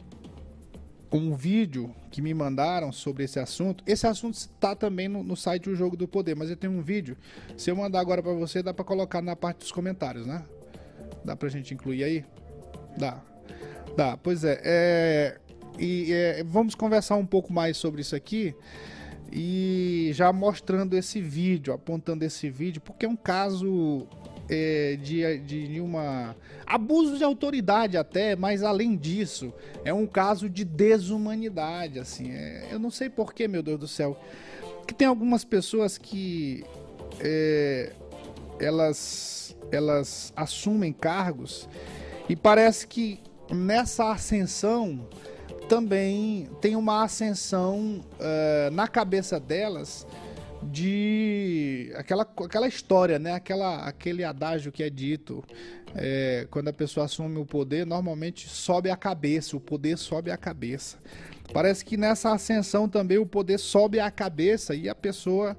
um 1.12 1.34
vídeo 1.34 1.94
que 2.10 2.22
me 2.22 2.32
mandaram 2.32 2.92
sobre 2.92 3.24
esse 3.24 3.38
assunto. 3.38 3.82
Esse 3.86 4.06
assunto 4.06 4.34
está 4.34 4.74
também 4.74 5.08
no, 5.08 5.22
no, 5.22 5.36
site 5.36 5.68
O 5.68 5.74
Jogo 5.74 5.96
do 5.96 6.06
Poder, 6.06 6.36
mas 6.36 6.50
eu 6.50 6.56
tenho 6.56 6.72
um 6.72 6.82
vídeo. 6.82 7.16
Se 7.56 7.70
eu 7.70 7.76
mandar 7.76 8.00
agora 8.00 8.22
para 8.22 8.32
você, 8.32 8.62
dá 8.62 8.72
para 8.72 8.84
colocar 8.84 9.20
na 9.20 9.34
parte 9.34 9.58
dos 9.58 9.72
comentários, 9.72 10.26
né? 10.26 10.44
Dá 11.24 11.34
pra 11.34 11.48
gente 11.48 11.74
incluir 11.74 12.04
aí? 12.04 12.24
Dá. 12.96 13.20
Dá, 13.96 14.16
pois 14.16 14.44
é. 14.44 14.60
é 14.62 15.40
e 15.78 16.12
é, 16.12 16.44
vamos 16.44 16.74
conversar 16.74 17.16
um 17.16 17.26
pouco 17.26 17.52
mais 17.52 17.76
sobre 17.76 18.02
isso 18.02 18.14
aqui. 18.14 18.54
E 19.32 20.10
já 20.12 20.32
mostrando 20.32 20.96
esse 20.96 21.20
vídeo, 21.20 21.72
apontando 21.72 22.24
esse 22.24 22.50
vídeo, 22.50 22.80
porque 22.80 23.06
é 23.06 23.08
um 23.08 23.16
caso 23.16 24.06
é, 24.50 24.98
de, 25.00 25.38
de 25.38 25.80
uma 25.80 26.34
abuso 26.66 27.16
de 27.16 27.24
autoridade 27.24 27.96
até, 27.96 28.34
mas 28.34 28.62
além 28.62 28.96
disso, 28.96 29.52
é 29.84 29.94
um 29.94 30.06
caso 30.06 30.48
de 30.48 30.64
desumanidade, 30.64 31.98
assim. 31.98 32.32
É, 32.32 32.68
eu 32.70 32.78
não 32.78 32.90
sei 32.90 33.08
porquê, 33.08 33.46
meu 33.46 33.62
Deus 33.62 33.78
do 33.78 33.88
céu, 33.88 34.20
que 34.86 34.92
tem 34.92 35.06
algumas 35.06 35.44
pessoas 35.44 35.96
que 35.96 36.64
é, 37.20 37.92
elas, 38.58 39.56
elas 39.70 40.32
assumem 40.34 40.92
cargos 40.92 41.68
e 42.28 42.34
parece 42.34 42.86
que 42.86 43.20
nessa 43.50 44.10
ascensão 44.10 45.08
também 45.68 46.48
tem 46.60 46.74
uma 46.74 47.04
ascensão 47.04 48.00
uh, 48.18 48.70
na 48.72 48.88
cabeça 48.88 49.38
delas 49.38 50.04
de 50.62 51.92
aquela, 51.96 52.22
aquela 52.22 52.68
história, 52.68 53.18
né? 53.18 53.32
Aquela, 53.32 53.84
aquele 53.84 54.24
adágio 54.24 54.70
que 54.70 54.82
é 54.82 54.90
dito 54.90 55.42
é, 55.94 56.46
quando 56.50 56.68
a 56.68 56.72
pessoa 56.72 57.06
assume 57.06 57.38
o 57.38 57.46
poder, 57.46 57.86
normalmente 57.86 58.48
sobe 58.48 58.90
a 58.90 58.96
cabeça, 58.96 59.56
o 59.56 59.60
poder 59.60 59.96
sobe 59.98 60.30
a 60.30 60.36
cabeça. 60.36 60.98
Parece 61.52 61.84
que 61.84 61.96
nessa 61.96 62.32
ascensão 62.32 62.88
também 62.88 63.18
o 63.18 63.26
poder 63.26 63.58
sobe 63.58 63.98
a 63.98 64.10
cabeça 64.10 64.74
e 64.74 64.88
a 64.88 64.94
pessoa 64.94 65.56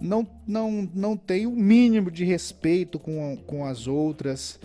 não, 0.00 0.26
não, 0.46 0.88
não 0.94 1.16
tem 1.16 1.46
o 1.46 1.50
mínimo 1.50 2.10
de 2.10 2.24
respeito 2.24 2.98
com, 2.98 3.36
com 3.46 3.64
as 3.64 3.86
outras 3.86 4.58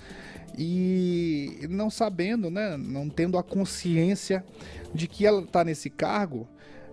e 0.57 1.67
não 1.69 1.89
sabendo, 1.89 2.49
né? 2.49 2.77
Não 2.77 3.09
tendo 3.09 3.37
a 3.37 3.43
consciência 3.43 4.43
de 4.93 5.07
que 5.07 5.25
ela 5.25 5.41
está 5.41 5.63
nesse 5.63 5.89
cargo. 5.89 6.47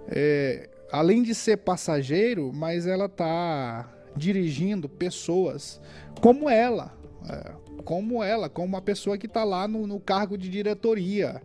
É, 0.08 0.68
além 0.92 1.22
de 1.22 1.34
ser 1.34 1.58
passageiro, 1.58 2.52
mas 2.52 2.86
ela 2.86 3.06
está 3.06 3.88
dirigindo 4.16 4.88
pessoas 4.88 5.80
como 6.20 6.48
ela, 6.48 6.92
é, 7.28 7.52
como 7.84 8.22
ela, 8.22 8.48
como 8.48 8.68
uma 8.68 8.82
pessoa 8.82 9.16
que 9.16 9.26
está 9.26 9.44
lá 9.44 9.66
no, 9.66 9.86
no, 9.86 10.00
cargo 10.00 10.36
de 10.36 10.48
diretoria, 10.48 11.42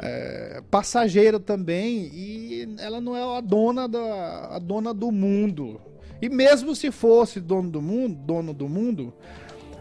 é, 0.00 0.62
passageira 0.70 1.40
também, 1.40 2.10
e 2.12 2.76
ela 2.78 3.00
não 3.00 3.16
é 3.16 3.38
a 3.38 3.40
dona, 3.40 3.88
da, 3.88 4.56
a 4.56 4.58
dona 4.58 4.92
do 4.92 5.10
mundo. 5.10 5.80
E 6.20 6.28
mesmo 6.28 6.74
se 6.74 6.90
fosse 6.90 7.40
dono 7.40 7.70
do 7.70 7.82
mundo, 7.82 8.14
dono 8.24 8.54
do 8.54 8.68
mundo, 8.68 9.12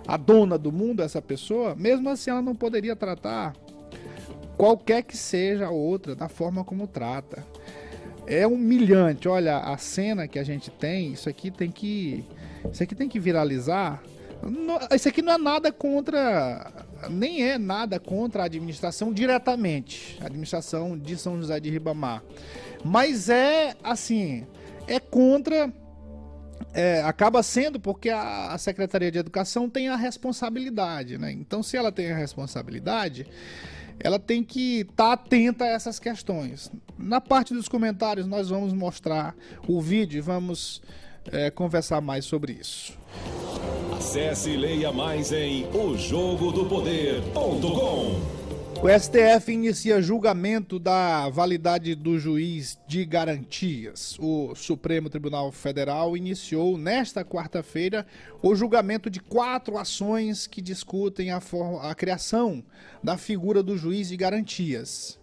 a 0.07 0.17
dona 0.17 0.57
do 0.57 0.72
mundo, 0.72 1.01
essa 1.01 1.22
pessoa, 1.22 1.75
mesmo 1.75 2.10
assim 2.10 2.31
ela 2.31 2.41
não 2.41 2.55
poderia 2.55 2.95
tratar 2.95 3.53
qualquer 4.57 5.03
que 5.03 5.15
seja 5.15 5.67
a 5.67 5.72
outra 5.72 6.15
da 6.15 6.27
forma 6.27 6.63
como 6.63 6.88
trata. 6.88 7.45
É 8.25 8.48
humilhante. 8.48 9.27
Olha, 9.27 9.58
a 9.58 9.77
cena 9.77 10.27
que 10.27 10.39
a 10.39 10.44
gente 10.44 10.72
tem, 10.72 11.13
isso 11.13 11.30
aqui 11.30 11.51
tem 11.51 11.72
que. 11.72 12.25
Isso 12.72 12.82
aqui 12.82 12.96
tem 12.96 13.10
que 13.10 13.20
viralizar. 13.20 14.01
isso 14.96 15.10
aqui 15.10 15.22
não 15.22 15.34
é 15.34 15.38
nada 15.38 15.72
contra, 15.72 16.72
nem 17.10 17.44
é 17.44 17.58
nada 17.58 18.00
contra 18.00 18.44
a 18.44 18.46
administração 18.46 19.12
diretamente, 19.12 20.18
a 20.22 20.25
administração 20.25 20.98
de 20.98 21.18
São 21.18 21.38
José 21.38 21.60
de 21.60 21.70
Ribamar. 21.70 22.24
Mas 22.84 23.30
é 23.30 23.75
assim, 23.84 24.46
é 24.88 25.00
contra. 25.00 25.72
É, 26.74 27.01
acaba 27.03 27.44
sendo 27.44 27.80
porque 27.80 28.10
a, 28.10 28.53
a, 28.53 28.58
Secretaria 28.58 29.12
de 29.12 29.20
Educação 29.20 29.70
tem 29.70 29.89
a 29.89 29.96
responsabilidade, 29.96 31.18
né? 31.18 31.32
Então, 31.32 31.62
se 31.62 31.75
ela 31.75 31.92
tem 31.92 32.12
a 32.12 32.15
responsabilidade, 32.15 33.27
ela 34.00 34.17
tem 34.19 34.43
que 34.43 34.81
estar 34.81 34.95
tá 34.95 35.13
atenta 35.13 35.63
a 35.65 35.67
essas 35.67 36.00
questões. 36.00 36.71
Na 36.97 37.21
parte 37.21 37.53
dos 37.53 37.67
comentários, 37.67 38.25
nós 38.27 38.50
vamos 38.50 38.73
mostrar 38.73 39.35
o 39.67 39.81
vídeo 39.81 40.17
e 40.17 40.21
vamos 40.21 40.81
é, 41.31 41.50
conversar 41.50 42.01
mais 42.01 42.25
sobre 42.25 42.51
isso. 42.53 42.97
Acesse 43.95 44.50
e 44.51 44.57
leia 44.57 44.91
mais 44.91 45.31
em 45.31 45.65
ojogodopoder.com. 45.73 48.42
O 48.83 48.89
STF 48.89 49.49
inicia 49.49 50.01
julgamento 50.01 50.77
da 50.77 51.29
validade 51.29 51.95
do 51.95 52.19
juiz 52.19 52.77
de 52.85 53.05
garantias. 53.05 54.17
O 54.19 54.53
Supremo 54.55 55.09
Tribunal 55.09 55.53
Federal 55.53 56.17
iniciou 56.17 56.77
nesta 56.77 57.23
quarta-feira 57.23 58.05
o 58.41 58.53
julgamento 58.53 59.09
de 59.09 59.21
quatro 59.21 59.77
ações 59.77 60.47
que 60.47 60.61
discutem 60.61 61.31
a, 61.31 61.41
a 61.81 61.95
criação 61.95 62.61
da 63.01 63.17
figura 63.17 63.63
do 63.63 63.77
juiz 63.77 64.09
de 64.09 64.17
garantias 64.17 65.17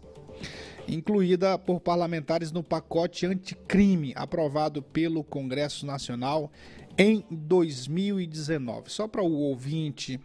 incluída 0.88 1.58
por 1.58 1.80
parlamentares 1.80 2.50
no 2.50 2.64
pacote 2.64 3.26
anticrime 3.26 4.12
aprovado 4.16 4.82
pelo 4.82 5.22
Congresso 5.22 5.86
Nacional 5.86 6.50
em 6.98 7.24
2019. 7.30 8.90
Só 8.90 9.06
para 9.06 9.22
o 9.22 9.32
ouvinte 9.32 10.18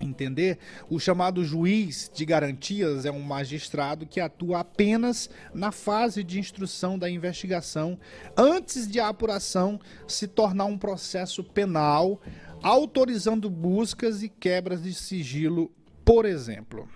entender, 0.00 0.58
o 0.90 0.98
chamado 0.98 1.44
juiz 1.44 2.10
de 2.12 2.24
garantias 2.24 3.04
é 3.04 3.10
um 3.10 3.22
magistrado 3.22 4.06
que 4.06 4.20
atua 4.20 4.60
apenas 4.60 5.30
na 5.54 5.72
fase 5.72 6.22
de 6.22 6.38
instrução 6.38 6.98
da 6.98 7.08
investigação, 7.08 7.98
antes 8.36 8.86
de 8.86 9.00
a 9.00 9.08
apuração 9.08 9.80
se 10.06 10.26
tornar 10.26 10.66
um 10.66 10.78
processo 10.78 11.42
penal, 11.42 12.20
autorizando 12.62 13.48
buscas 13.48 14.22
e 14.22 14.28
quebras 14.28 14.82
de 14.82 14.92
sigilo, 14.92 15.70
por 16.04 16.24
exemplo. 16.24 16.88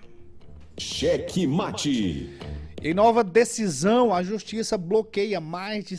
Cheque 0.76 1.46
mate. 1.46 2.38
Em 2.82 2.94
nova 2.94 3.22
decisão, 3.22 4.14
a 4.14 4.22
justiça 4.22 4.78
bloqueia 4.78 5.38
mais 5.38 5.84
de 5.84 5.98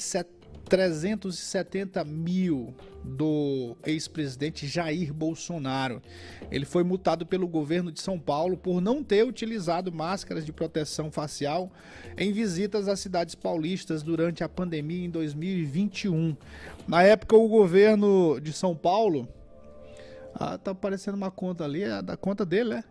370 0.71 2.01
mil 2.05 2.73
do 3.03 3.75
ex-presidente 3.85 4.65
Jair 4.65 5.13
Bolsonaro. 5.13 6.01
Ele 6.49 6.63
foi 6.63 6.81
multado 6.81 7.25
pelo 7.25 7.45
governo 7.45 7.91
de 7.91 7.99
São 7.99 8.17
Paulo 8.17 8.55
por 8.55 8.79
não 8.79 9.03
ter 9.03 9.25
utilizado 9.25 9.91
máscaras 9.91 10.45
de 10.45 10.53
proteção 10.53 11.11
facial 11.11 11.69
em 12.17 12.31
visitas 12.31 12.87
às 12.87 13.01
cidades 13.01 13.35
paulistas 13.35 14.01
durante 14.01 14.45
a 14.45 14.49
pandemia 14.49 15.05
em 15.05 15.09
2021. 15.09 16.37
Na 16.87 17.03
época, 17.03 17.35
o 17.35 17.49
governo 17.49 18.39
de 18.39 18.53
São 18.53 18.73
Paulo. 18.73 19.27
Ah, 20.33 20.57
tá 20.57 20.71
aparecendo 20.71 21.15
uma 21.15 21.29
conta 21.29 21.65
ali, 21.65 21.83
é 21.83 22.01
da 22.01 22.15
conta 22.15 22.45
dele, 22.45 22.69
né? 22.75 22.83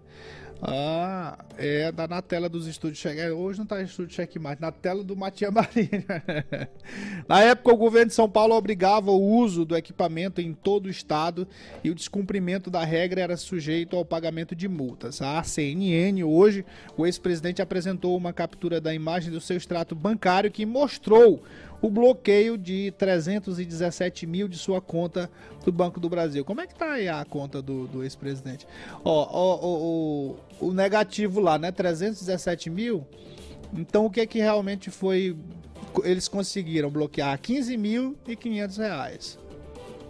Ah, 0.62 1.38
é 1.57 1.90
da, 1.90 2.07
na 2.07 2.21
tela 2.21 2.49
dos 2.49 2.67
estúdios 2.67 2.99
chegar. 2.99 3.33
Hoje 3.33 3.59
não 3.59 3.64
está 3.64 3.81
estúdio 3.83 4.14
checkmate, 4.14 4.61
na 4.61 4.71
tela 4.71 5.02
do 5.02 5.17
Matias 5.17 5.52
Marinho. 5.52 6.05
na 7.26 7.40
época, 7.40 7.73
o 7.73 7.76
governo 7.79 8.09
de 8.09 8.14
São 8.14 8.29
Paulo 8.29 8.55
obrigava 8.55 9.11
o 9.11 9.38
uso 9.38 9.64
do 9.64 9.75
equipamento 9.75 10.40
em 10.40 10.52
todo 10.52 10.87
o 10.87 10.90
estado 10.90 11.49
e 11.83 11.90
o 11.90 11.95
descumprimento 11.95 12.71
da 12.71 12.85
regra 12.85 13.23
era 13.23 13.37
sujeito 13.38 13.97
ao 13.97 14.05
pagamento 14.05 14.55
de 14.55 14.69
multas. 14.69 15.23
A 15.23 15.43
CNN, 15.43 16.23
hoje, 16.25 16.64
o 16.95 17.07
ex-presidente 17.07 17.62
apresentou 17.62 18.14
uma 18.14 18.33
captura 18.33 18.81
da 18.81 18.95
imagem 18.95 19.31
do 19.31 19.40
seu 19.40 19.57
extrato 19.57 19.95
bancário 19.95 20.50
que 20.50 20.67
mostrou 20.67 21.43
o 21.82 21.90
bloqueio 21.90 22.58
de 22.58 22.92
317 22.99 24.26
mil 24.26 24.49
de 24.49 24.58
sua 24.58 24.80
conta 24.80 25.30
do 25.64 25.72
Banco 25.72 25.99
do 25.99 26.08
Brasil. 26.08 26.44
Como 26.44 26.60
é 26.60 26.66
que 26.66 26.75
tá 26.75 26.92
aí 26.92 27.08
a 27.08 27.25
conta 27.25 27.62
do, 27.62 27.87
do 27.87 28.02
ex-presidente? 28.02 28.66
Ó, 29.04 29.28
ó, 29.30 29.66
o, 29.66 30.37
o 30.60 30.72
negativo 30.72 31.40
lá, 31.40 31.59
né? 31.59 31.72
317 31.72 32.70
mil. 32.70 33.07
Então 33.72 34.07
o 34.07 34.11
que 34.11 34.20
é 34.20 34.26
que 34.26 34.38
realmente 34.38 34.90
foi. 34.90 35.37
Eles 36.05 36.28
conseguiram 36.28 36.90
bloquear 36.90 37.38
15 37.38 37.76
mil 37.76 38.16
e 38.26 38.37
500 38.37 38.76
reais. 38.76 39.38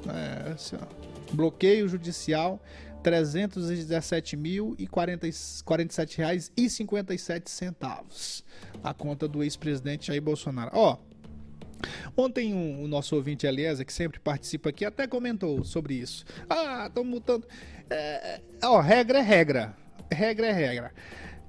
É, 0.08 0.52
assim, 0.52 0.76
ó. 0.76 1.34
Bloqueio 1.34 1.88
judicial. 1.88 2.60
317 3.02 4.36
mil 4.36 4.74
e 4.78 4.86
47 4.86 6.18
reais 6.18 6.52
e 6.54 6.68
57 6.68 7.50
centavos 7.50 8.44
a 8.82 8.94
conta 8.94 9.28
do 9.28 9.42
ex-presidente 9.42 10.08
Jair 10.08 10.22
Bolsonaro. 10.22 10.70
Ó, 10.74 10.96
Ontem 12.16 12.54
um, 12.54 12.82
o 12.82 12.88
nosso 12.88 13.16
ouvinte 13.16 13.46
Eliezer, 13.46 13.84
que 13.84 13.92
sempre 13.92 14.18
participa 14.20 14.70
aqui, 14.70 14.84
até 14.84 15.06
comentou 15.06 15.64
sobre 15.64 15.94
isso. 15.94 16.24
Ah, 16.48 16.86
estão 16.86 17.04
mutando. 17.04 17.46
É, 17.88 18.40
ó, 18.64 18.80
regra 18.80 19.18
é 19.18 19.22
regra. 19.22 19.76
Regra 20.10 20.46
é 20.46 20.52
regra. 20.52 20.92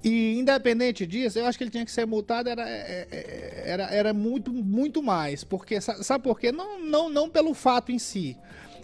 E 0.04 0.40
independente 0.40 1.06
disso, 1.06 1.38
eu 1.38 1.46
acho 1.46 1.58
que 1.58 1.64
ele 1.64 1.72
tinha 1.72 1.86
que 1.86 1.92
ser 1.92 2.08
multado 2.08 2.50
era, 2.50 2.68
é, 2.68 3.08
é, 3.12 3.64
era, 3.66 3.84
era 3.86 4.14
muito, 4.14 4.52
muito 4.52 5.02
mais. 5.04 5.44
Porque, 5.44 5.80
sabe 5.80 6.24
por 6.24 6.40
quê? 6.40 6.52
Não, 6.52 6.80
não, 6.80 7.10
não 7.10 7.30
pelo 7.30 7.54
fato 7.54 7.92
em 7.92 8.00
si. 8.00 8.36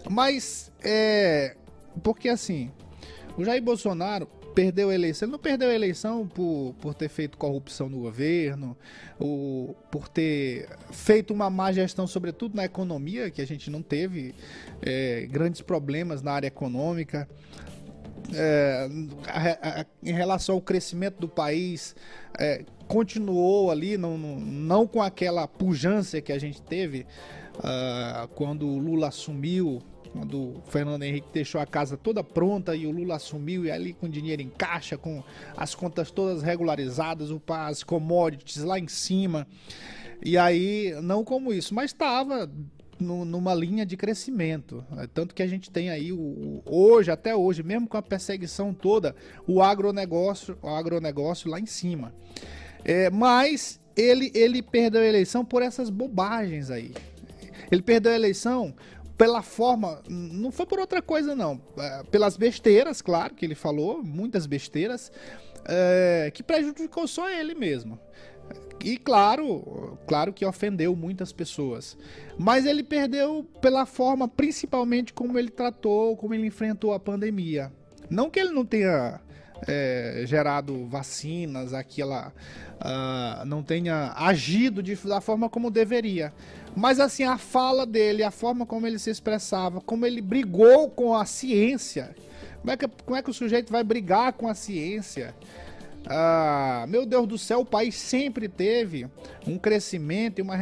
Mas 0.08 0.70
é. 0.82 1.56
Porque 2.02 2.28
assim, 2.28 2.70
o 3.36 3.44
Jair 3.44 3.60
Bolsonaro, 3.60 4.28
perdeu 4.58 4.90
a 4.90 4.94
eleição. 4.94 5.26
Ele 5.26 5.32
não 5.32 5.38
perdeu 5.38 5.68
a 5.68 5.74
eleição 5.74 6.26
por, 6.26 6.74
por 6.80 6.92
ter 6.92 7.08
feito 7.08 7.38
corrupção 7.38 7.88
no 7.88 8.00
governo, 8.00 8.76
ou 9.16 9.76
por 9.88 10.08
ter 10.08 10.68
feito 10.90 11.32
uma 11.32 11.48
má 11.48 11.70
gestão, 11.70 12.08
sobretudo 12.08 12.56
na 12.56 12.64
economia, 12.64 13.30
que 13.30 13.40
a 13.40 13.46
gente 13.46 13.70
não 13.70 13.80
teve 13.80 14.34
é, 14.82 15.28
grandes 15.30 15.60
problemas 15.60 16.22
na 16.22 16.32
área 16.32 16.48
econômica. 16.48 17.28
É, 18.34 18.88
a, 19.28 19.80
a, 19.80 19.86
em 20.02 20.12
relação 20.12 20.56
ao 20.56 20.60
crescimento 20.60 21.20
do 21.20 21.28
país, 21.28 21.94
é, 22.36 22.64
continuou 22.88 23.70
ali, 23.70 23.96
não, 23.96 24.18
não, 24.18 24.40
não, 24.40 24.86
com 24.88 25.00
aquela 25.00 25.46
pujança 25.46 26.20
que 26.20 26.32
a 26.32 26.38
gente 26.38 26.60
teve 26.60 27.06
uh, 27.58 28.26
quando 28.34 28.66
o 28.66 28.76
Lula 28.76 29.06
assumiu 29.06 29.80
quando 30.12 30.56
o 30.56 30.62
Fernando 30.68 31.02
Henrique 31.02 31.28
deixou 31.32 31.60
a 31.60 31.66
casa 31.66 31.96
toda 31.96 32.22
pronta 32.24 32.74
e 32.74 32.86
o 32.86 32.90
Lula 32.90 33.16
assumiu 33.16 33.64
e 33.64 33.70
ali 33.70 33.92
com 33.92 34.08
dinheiro 34.08 34.42
em 34.42 34.48
caixa, 34.48 34.96
com 34.96 35.22
as 35.56 35.74
contas 35.74 36.10
todas 36.10 36.42
regularizadas, 36.42 37.30
o 37.30 37.40
as 37.48 37.82
commodities 37.82 38.62
lá 38.62 38.78
em 38.78 38.88
cima. 38.88 39.46
E 40.24 40.36
aí, 40.36 40.94
não 41.02 41.24
como 41.24 41.52
isso, 41.52 41.74
mas 41.74 41.90
estava 41.90 42.50
numa 43.00 43.54
linha 43.54 43.86
de 43.86 43.96
crescimento. 43.96 44.84
Né? 44.90 45.08
Tanto 45.12 45.34
que 45.34 45.42
a 45.42 45.46
gente 45.46 45.70
tem 45.70 45.90
aí 45.90 46.12
o, 46.12 46.62
hoje, 46.66 47.10
até 47.10 47.34
hoje, 47.34 47.62
mesmo 47.62 47.86
com 47.86 47.96
a 47.96 48.02
perseguição 48.02 48.74
toda, 48.74 49.14
o 49.46 49.62
agronegócio, 49.62 50.58
o 50.60 50.68
agronegócio 50.68 51.50
lá 51.50 51.60
em 51.60 51.66
cima. 51.66 52.12
É, 52.84 53.10
mas 53.10 53.80
ele, 53.96 54.30
ele 54.34 54.62
perdeu 54.62 55.00
a 55.00 55.06
eleição 55.06 55.44
por 55.44 55.62
essas 55.62 55.90
bobagens 55.90 56.70
aí. 56.70 56.92
Ele 57.70 57.82
perdeu 57.82 58.12
a 58.12 58.14
eleição 58.14 58.74
pela 59.18 59.42
forma, 59.42 60.00
não 60.08 60.52
foi 60.52 60.64
por 60.64 60.78
outra 60.78 61.02
coisa 61.02 61.34
não, 61.34 61.60
é, 61.76 62.04
pelas 62.04 62.36
besteiras, 62.36 63.02
claro, 63.02 63.34
que 63.34 63.44
ele 63.44 63.56
falou, 63.56 64.00
muitas 64.02 64.46
besteiras, 64.46 65.10
é, 65.66 66.30
que 66.32 66.42
prejudicou 66.42 67.06
só 67.08 67.28
ele 67.28 67.52
mesmo. 67.52 67.98
E 68.84 68.96
claro, 68.96 69.98
claro 70.06 70.32
que 70.32 70.46
ofendeu 70.46 70.94
muitas 70.94 71.32
pessoas. 71.32 71.98
Mas 72.38 72.64
ele 72.64 72.84
perdeu 72.84 73.44
pela 73.60 73.84
forma, 73.84 74.28
principalmente 74.28 75.12
como 75.12 75.36
ele 75.36 75.50
tratou, 75.50 76.16
como 76.16 76.32
ele 76.32 76.46
enfrentou 76.46 76.94
a 76.94 77.00
pandemia. 77.00 77.72
Não 78.08 78.30
que 78.30 78.38
ele 78.38 78.52
não 78.52 78.64
tenha 78.64 79.20
é, 79.66 80.22
gerado 80.24 80.86
vacinas, 80.86 81.74
aquela 81.74 82.32
uh, 82.78 83.44
não 83.44 83.62
tenha 83.62 84.12
agido 84.16 84.82
de, 84.82 84.94
da 84.96 85.20
forma 85.20 85.48
como 85.48 85.70
deveria. 85.70 86.32
Mas 86.76 87.00
assim, 87.00 87.24
a 87.24 87.38
fala 87.38 87.84
dele, 87.84 88.22
a 88.22 88.30
forma 88.30 88.64
como 88.64 88.86
ele 88.86 88.98
se 88.98 89.10
expressava, 89.10 89.80
como 89.80 90.06
ele 90.06 90.20
brigou 90.20 90.88
com 90.90 91.14
a 91.14 91.24
ciência. 91.24 92.14
Como 92.60 92.70
é 92.70 92.76
que, 92.76 92.88
como 93.04 93.16
é 93.16 93.22
que 93.22 93.30
o 93.30 93.34
sujeito 93.34 93.72
vai 93.72 93.82
brigar 93.82 94.32
com 94.32 94.48
a 94.48 94.54
ciência? 94.54 95.34
Ah, 96.10 96.86
meu 96.88 97.04
Deus 97.04 97.28
do 97.28 97.36
céu, 97.36 97.60
o 97.60 97.66
país 97.66 97.94
sempre 97.94 98.48
teve 98.48 99.06
um 99.46 99.58
crescimento 99.58 100.38
e 100.38 100.42
uma 100.42 100.56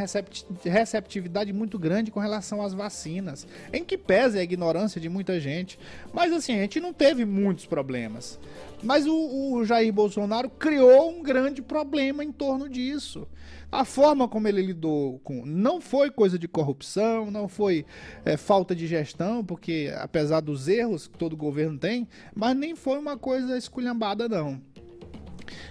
receptividade 0.64 1.52
muito 1.52 1.78
grande 1.78 2.10
com 2.10 2.18
relação 2.18 2.60
às 2.60 2.74
vacinas, 2.74 3.46
em 3.72 3.84
que 3.84 3.96
pesa 3.96 4.40
a 4.40 4.42
ignorância 4.42 5.00
de 5.00 5.08
muita 5.08 5.38
gente. 5.38 5.78
Mas 6.12 6.32
assim, 6.32 6.54
a 6.54 6.62
gente 6.62 6.80
não 6.80 6.92
teve 6.92 7.24
muitos 7.24 7.64
problemas. 7.64 8.40
Mas 8.82 9.06
o, 9.06 9.52
o 9.52 9.64
Jair 9.64 9.92
Bolsonaro 9.92 10.50
criou 10.50 11.10
um 11.10 11.22
grande 11.22 11.62
problema 11.62 12.24
em 12.24 12.32
torno 12.32 12.68
disso. 12.68 13.28
A 13.70 13.84
forma 13.84 14.26
como 14.26 14.48
ele 14.48 14.62
lidou 14.62 15.20
com. 15.20 15.46
Não 15.46 15.80
foi 15.80 16.10
coisa 16.10 16.36
de 16.36 16.48
corrupção, 16.48 17.30
não 17.30 17.46
foi 17.46 17.86
é, 18.24 18.36
falta 18.36 18.74
de 18.74 18.86
gestão, 18.88 19.44
porque 19.44 19.92
apesar 19.96 20.40
dos 20.40 20.66
erros 20.66 21.06
que 21.06 21.16
todo 21.16 21.36
governo 21.36 21.78
tem, 21.78 22.08
mas 22.34 22.56
nem 22.56 22.74
foi 22.74 22.98
uma 22.98 23.16
coisa 23.16 23.56
esculhambada, 23.56 24.28
não 24.28 24.60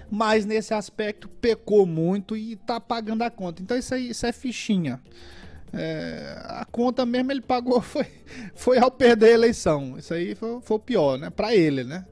mas 0.10 0.45
nesse 0.45 0.74
aspecto 0.74 1.28
pecou 1.28 1.86
muito 1.86 2.36
e 2.36 2.56
tá 2.56 2.80
pagando 2.80 3.24
a 3.24 3.30
conta. 3.30 3.62
Então 3.62 3.78
isso 3.78 3.93
aí 3.93 4.10
isso 4.10 4.26
é 4.26 4.32
fichinha. 4.32 5.00
É, 5.74 6.41
a 6.45 6.65
conta 6.65 7.06
mesmo 7.06 7.32
ele 7.32 7.41
pagou 7.41 7.82
foi, 7.82 8.08
foi 8.56 8.78
ao 8.78 8.89
perder 8.91 9.28
a 9.28 9.34
eleição. 9.34 9.98
Isso 9.98 10.13
aí 10.13 10.36
foi, 10.36 10.62
foi 10.62 10.80
pior, 10.80 11.17
né? 11.17 11.30
Para 11.30 11.56
ele, 11.56 11.84
né? 11.84 12.06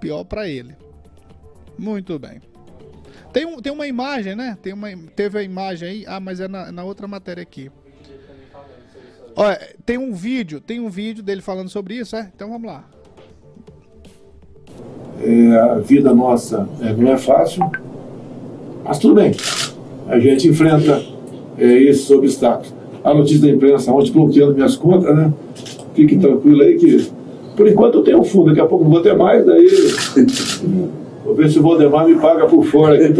Pior 0.00 0.24
para 0.24 0.48
ele. 0.48 0.74
Muito 1.78 2.18
bem. 2.18 2.40
Tem, 3.32 3.46
um, 3.46 3.60
tem 3.60 3.72
uma 3.72 3.86
imagem, 3.86 4.34
né? 4.34 4.56
Tem 4.60 4.72
uma, 4.72 4.88
teve 5.16 5.38
a 5.38 5.42
imagem 5.42 5.88
aí. 5.88 6.04
Ah, 6.06 6.20
mas 6.20 6.40
é 6.40 6.48
na, 6.48 6.70
na 6.70 6.84
outra 6.84 7.08
matéria 7.08 7.42
aqui. 7.42 7.70
Olha, 9.34 9.74
tem 9.86 9.96
um 9.96 10.12
vídeo, 10.12 10.60
tem 10.60 10.78
um 10.78 10.90
vídeo 10.90 11.22
dele 11.22 11.40
falando 11.40 11.70
sobre 11.70 11.94
isso, 11.94 12.14
é? 12.14 12.30
Então 12.34 12.50
vamos 12.50 12.70
lá. 12.70 12.84
É, 15.22 15.56
a 15.56 15.74
vida 15.76 16.12
nossa 16.12 16.68
é, 16.80 16.92
não 16.92 17.12
é 17.12 17.16
fácil, 17.16 17.70
mas 18.84 18.98
tudo 18.98 19.14
bem. 19.14 19.32
A 20.08 20.18
gente 20.18 20.48
enfrenta 20.48 21.00
é, 21.56 21.64
esses 21.64 22.10
obstáculos. 22.10 22.74
A 23.04 23.14
notícia 23.14 23.42
da 23.42 23.54
imprensa 23.54 23.92
ontem 23.92 24.12
bloqueando 24.12 24.54
minhas 24.54 24.76
contas, 24.76 25.14
né? 25.14 25.32
Fique 25.94 26.18
tranquilo 26.18 26.62
aí 26.62 26.76
que, 26.76 27.08
por 27.56 27.68
enquanto, 27.68 27.98
eu 27.98 28.02
tenho 28.02 28.20
um 28.20 28.24
fundo, 28.24 28.46
daqui 28.46 28.60
a 28.60 28.66
pouco 28.66 28.84
não 28.84 28.90
vou 28.90 29.00
ter 29.00 29.16
mais, 29.16 29.44
daí. 29.46 29.66
vou 31.24 31.34
ver 31.34 31.50
se 31.50 31.58
o 31.58 31.62
Valdemar 31.62 32.06
me 32.06 32.16
paga 32.16 32.46
por 32.46 32.64
fora 32.64 32.96
aqui. 32.96 33.12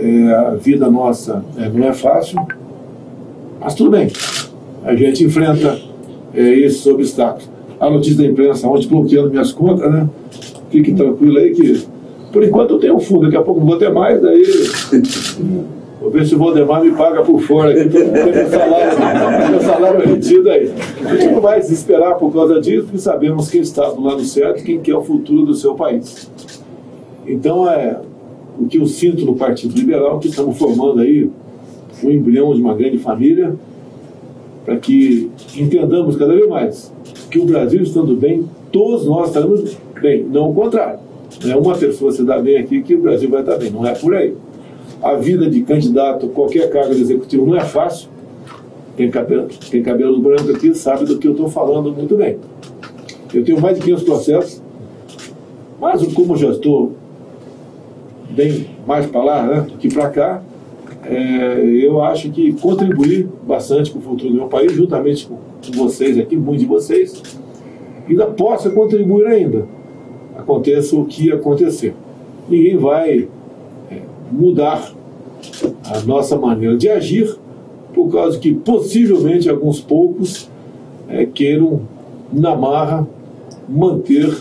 É, 0.00 0.32
a 0.32 0.50
vida 0.54 0.88
nossa 0.90 1.44
é, 1.58 1.68
não 1.68 1.86
é 1.86 1.92
fácil, 1.92 2.46
mas 3.60 3.74
tudo 3.74 3.90
bem. 3.90 4.08
A 4.84 4.94
gente 4.94 5.24
enfrenta 5.24 5.87
é, 6.34 6.54
esses 6.60 6.86
obstáculos. 6.86 7.48
A 7.80 7.88
notícia 7.88 8.22
da 8.22 8.28
imprensa 8.28 8.68
ontem 8.68 8.88
bloqueando 8.88 9.30
minhas 9.30 9.52
contas, 9.52 9.90
né? 9.90 10.08
Fique 10.70 10.92
tranquilo 10.92 11.38
aí 11.38 11.52
que, 11.52 11.84
por 12.32 12.42
enquanto, 12.42 12.74
eu 12.74 12.78
tenho 12.78 12.96
um 12.96 13.00
fundo, 13.00 13.22
daqui 13.22 13.36
a 13.36 13.42
pouco 13.42 13.60
não 13.60 13.66
vou 13.66 13.78
ter 13.78 13.92
mais, 13.92 14.20
daí. 14.20 14.42
Vou 16.00 16.12
ver 16.12 16.24
se 16.24 16.34
o 16.36 16.38
Valdemar 16.38 16.82
me 16.82 16.92
paga 16.92 17.22
por 17.22 17.40
fora 17.40 17.72
aqui, 17.72 17.98
meu 17.98 18.48
salário, 18.48 19.50
meu 19.50 19.60
salário 19.60 20.08
retido 20.08 20.48
aí. 20.48 20.72
A 21.04 21.16
gente 21.16 21.32
não 21.32 21.40
vai 21.40 21.58
desesperar 21.58 22.16
por 22.16 22.32
causa 22.32 22.60
disso, 22.60 22.84
porque 22.84 22.98
sabemos 22.98 23.50
quem 23.50 23.60
está 23.60 23.90
do 23.90 24.00
lado 24.00 24.24
certo, 24.24 24.62
quem 24.62 24.78
quer 24.78 24.94
o 24.94 25.02
futuro 25.02 25.44
do 25.44 25.54
seu 25.54 25.74
país. 25.74 26.30
Então, 27.26 27.68
é 27.68 28.00
o 28.58 28.66
que 28.66 28.78
eu 28.78 28.86
sinto 28.86 29.24
no 29.24 29.34
Partido 29.34 29.74
Liberal, 29.74 30.20
que 30.20 30.28
estamos 30.28 30.56
formando 30.56 31.00
aí 31.00 31.28
um 32.02 32.10
embrião 32.10 32.54
de 32.54 32.60
uma 32.62 32.74
grande 32.74 32.98
família, 32.98 33.56
para 34.68 34.76
que 34.76 35.30
entendamos 35.56 36.14
cada 36.16 36.34
vez 36.34 36.46
mais 36.46 36.92
que 37.30 37.38
o 37.38 37.46
Brasil 37.46 37.82
estando 37.82 38.14
bem, 38.14 38.44
todos 38.70 39.06
nós 39.06 39.28
estamos 39.28 39.78
bem, 39.98 40.22
não 40.24 40.50
o 40.50 40.54
contrário. 40.54 40.98
Não 41.42 41.52
é 41.52 41.56
uma 41.56 41.74
pessoa 41.74 42.12
se 42.12 42.22
dá 42.22 42.38
bem 42.38 42.58
aqui 42.58 42.82
que 42.82 42.94
o 42.94 43.00
Brasil 43.00 43.30
vai 43.30 43.40
estar 43.40 43.56
bem, 43.56 43.70
não 43.70 43.86
é 43.86 43.94
por 43.94 44.14
aí. 44.14 44.34
A 45.02 45.14
vida 45.14 45.48
de 45.48 45.62
candidato 45.62 46.28
qualquer 46.28 46.68
cargo 46.68 46.94
de 46.94 47.00
executivo 47.00 47.46
não 47.46 47.56
é 47.56 47.64
fácil. 47.64 48.10
Tem 48.94 49.10
cabelo, 49.10 49.48
tem 49.70 49.82
cabelo 49.82 50.20
branco 50.20 50.50
aqui, 50.50 50.74
sabe 50.74 51.06
do 51.06 51.16
que 51.16 51.26
eu 51.26 51.32
estou 51.32 51.48
falando 51.48 51.90
muito 51.90 52.14
bem. 52.14 52.36
Eu 53.32 53.42
tenho 53.42 53.58
mais 53.58 53.78
de 53.78 53.84
500 53.84 54.04
processos, 54.04 54.62
mas 55.80 56.06
como 56.12 56.36
já 56.36 56.50
estou 56.50 56.92
bem 58.28 58.66
mais 58.86 59.06
para 59.06 59.24
lá 59.24 59.46
né, 59.46 59.60
do 59.62 59.78
que 59.78 59.88
para 59.88 60.10
cá, 60.10 60.42
é, 61.10 61.64
eu 61.64 62.02
acho 62.02 62.30
que 62.30 62.52
contribuir 62.52 63.26
bastante 63.46 63.90
para 63.90 63.98
o 63.98 64.02
futuro 64.02 64.30
do 64.30 64.36
meu 64.36 64.48
país, 64.48 64.72
juntamente 64.72 65.26
com 65.26 65.38
vocês 65.72 66.18
aqui, 66.18 66.36
muitos 66.36 66.60
de 66.60 66.66
vocês, 66.66 67.22
ainda 68.08 68.26
possa 68.26 68.68
contribuir 68.70 69.26
ainda. 69.26 69.66
Aconteça 70.36 70.94
o 70.96 71.06
que 71.06 71.32
acontecer. 71.32 71.94
Ninguém 72.48 72.76
vai 72.76 73.28
é, 73.90 74.00
mudar 74.30 74.92
a 75.84 76.00
nossa 76.00 76.36
maneira 76.36 76.76
de 76.76 76.88
agir 76.88 77.36
por 77.94 78.10
causa 78.10 78.38
que 78.38 78.52
possivelmente 78.54 79.48
alguns 79.48 79.80
poucos 79.80 80.48
é, 81.08 81.24
queiram, 81.24 81.80
na 82.30 82.54
marra, 82.54 83.08
manter 83.66 84.36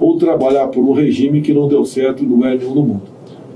ou 0.00 0.16
trabalhar 0.16 0.68
por 0.68 0.82
um 0.82 0.92
regime 0.92 1.42
que 1.42 1.52
não 1.52 1.68
deu 1.68 1.84
certo 1.84 2.24
em 2.24 2.26
lugar 2.26 2.56
nenhum 2.56 2.74
no 2.74 2.82
mundo. 2.82 3.07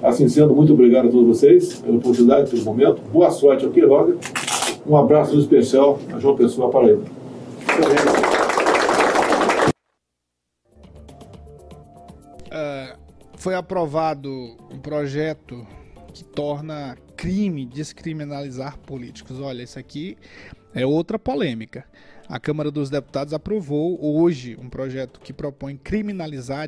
Assim 0.02 0.28
sendo, 0.28 0.52
muito 0.52 0.72
obrigado 0.72 1.06
a 1.06 1.10
todos 1.12 1.38
vocês 1.38 1.76
pela 1.76 1.96
oportunidade, 1.96 2.50
pelo 2.50 2.64
momento. 2.64 3.00
Boa 3.12 3.30
sorte 3.30 3.64
ao 3.64 3.70
Queiroga. 3.70 4.16
Um 4.84 4.96
abraço 4.96 5.38
especial 5.38 5.96
a 6.12 6.18
João 6.18 6.34
Pessoa 6.34 6.68
para 6.70 6.88
ele. 6.88 7.04
Uh, 12.48 12.98
foi 13.36 13.54
aprovado 13.54 14.28
um 14.72 14.78
projeto 14.80 15.64
que 16.12 16.24
torna 16.24 16.96
crime 17.16 17.64
descriminalizar 17.64 18.80
políticos. 18.80 19.40
Olha, 19.40 19.62
isso 19.62 19.78
aqui 19.78 20.16
é 20.74 20.84
outra 20.84 21.16
polêmica. 21.16 21.84
A 22.32 22.40
Câmara 22.40 22.70
dos 22.70 22.88
Deputados 22.88 23.34
aprovou 23.34 24.02
hoje 24.02 24.56
um 24.58 24.70
projeto 24.70 25.20
que 25.20 25.34
propõe 25.34 25.76
criminalizar 25.76 26.66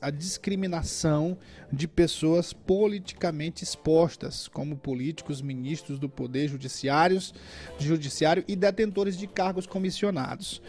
a 0.00 0.10
discriminação 0.10 1.36
de 1.70 1.86
pessoas 1.86 2.54
politicamente 2.54 3.62
expostas, 3.62 4.48
como 4.48 4.78
políticos, 4.78 5.42
ministros 5.42 5.98
do 5.98 6.08
Poder 6.08 6.48
Judiciários, 6.48 7.34
Judiciário 7.78 8.42
e 8.48 8.56
detentores 8.56 9.18
de 9.18 9.26
cargos 9.26 9.66
comissionados. 9.66 10.62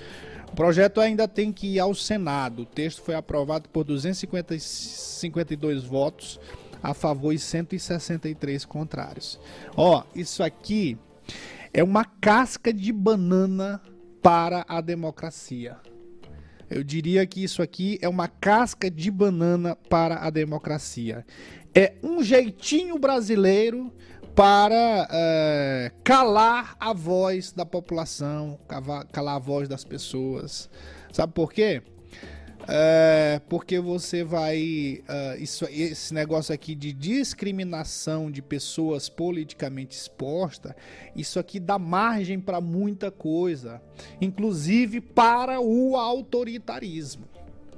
O 0.51 0.53
projeto 0.53 0.99
ainda 0.99 1.25
tem 1.25 1.53
que 1.53 1.75
ir 1.75 1.79
ao 1.79 1.95
Senado. 1.95 2.63
O 2.63 2.65
texto 2.65 3.01
foi 3.01 3.15
aprovado 3.15 3.69
por 3.69 3.85
252 3.85 5.85
votos 5.85 6.41
a 6.83 6.93
favor 6.93 7.31
e 7.31 7.39
163 7.39 8.65
contrários. 8.65 9.39
Ó, 9.77 10.03
isso 10.13 10.43
aqui 10.43 10.97
é 11.73 11.83
uma 11.83 12.03
casca 12.03 12.73
de 12.73 12.91
banana 12.91 13.81
para 14.21 14.65
a 14.67 14.81
democracia. 14.81 15.77
Eu 16.69 16.83
diria 16.83 17.25
que 17.25 17.43
isso 17.43 17.61
aqui 17.61 17.99
é 18.01 18.07
uma 18.07 18.27
casca 18.27 18.89
de 18.89 19.11
banana 19.11 19.75
para 19.75 20.25
a 20.25 20.29
democracia. 20.29 21.25
É 21.73 21.95
um 22.01 22.23
jeitinho 22.23 22.97
brasileiro 22.97 23.91
para 24.35 25.07
é, 25.11 25.91
calar 26.03 26.75
a 26.79 26.93
voz 26.93 27.51
da 27.51 27.65
população, 27.65 28.57
calar 29.11 29.35
a 29.35 29.39
voz 29.39 29.67
das 29.67 29.83
pessoas. 29.83 30.69
Sabe 31.11 31.33
por 31.33 31.51
quê? 31.51 31.81
É, 32.67 33.41
porque 33.49 33.79
você 33.79 34.23
vai. 34.23 35.01
Uh, 35.01 35.41
isso, 35.41 35.65
esse 35.65 36.13
negócio 36.13 36.53
aqui 36.53 36.75
de 36.75 36.93
discriminação 36.93 38.29
de 38.29 38.41
pessoas 38.41 39.09
politicamente 39.09 39.95
expostas, 39.95 40.73
isso 41.15 41.39
aqui 41.39 41.59
dá 41.59 41.79
margem 41.79 42.39
para 42.39 42.61
muita 42.61 43.11
coisa, 43.11 43.81
inclusive 44.19 45.01
para 45.01 45.59
o 45.59 45.95
autoritarismo. 45.95 47.25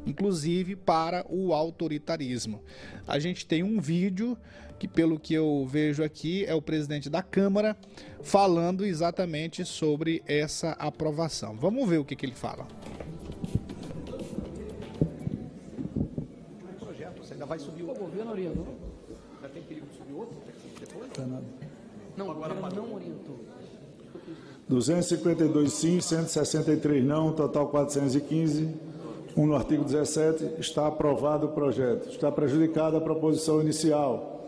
Inclusive 0.06 0.76
para 0.76 1.26
o 1.30 1.54
autoritarismo. 1.54 2.62
A 3.08 3.20
gente 3.20 3.46
tem 3.46 3.64
um 3.64 3.80
vídeo 3.80 4.38
que, 4.78 4.86
pelo 4.86 5.18
que 5.18 5.34
eu 5.34 5.66
vejo 5.66 6.04
aqui, 6.04 6.44
é 6.46 6.54
o 6.54 6.62
presidente 6.62 7.10
da 7.10 7.24
Câmara 7.24 7.78
falando 8.22 8.86
exatamente 8.86 9.64
sobre 9.64 10.22
essa 10.28 10.72
aprovação. 10.72 11.56
Vamos 11.56 11.88
ver 11.88 12.00
o 12.00 12.06
que, 12.06 12.18
que 12.18 12.26
ele 12.26 12.36
fala. 12.36 12.68
Vai 17.46 17.60
subir 17.60 17.84
o 17.84 17.94
governo 17.94 18.32
orientou. 18.32 18.66
Já 19.42 19.50
tem 19.50 19.64
perigo 19.64 19.86
de 19.88 19.98
subir 19.98 20.14
outro 20.14 20.38
depois? 20.80 21.10
Não, 22.16 22.32
agora 22.32 22.54
não 22.54 22.94
orientou. 22.94 23.40
252 24.70 25.74
sim, 25.74 26.00
163 26.00 27.04
não, 27.04 27.34
total 27.34 27.68
415. 27.68 28.74
Um 29.36 29.48
no 29.48 29.56
artigo 29.56 29.84
17, 29.84 30.60
está 30.60 30.88
aprovado 30.88 31.48
o 31.48 31.50
projeto. 31.50 32.10
Está 32.10 32.32
prejudicada 32.32 32.98
a 32.98 33.02
proposição 33.02 33.62
inicial. 33.62 34.48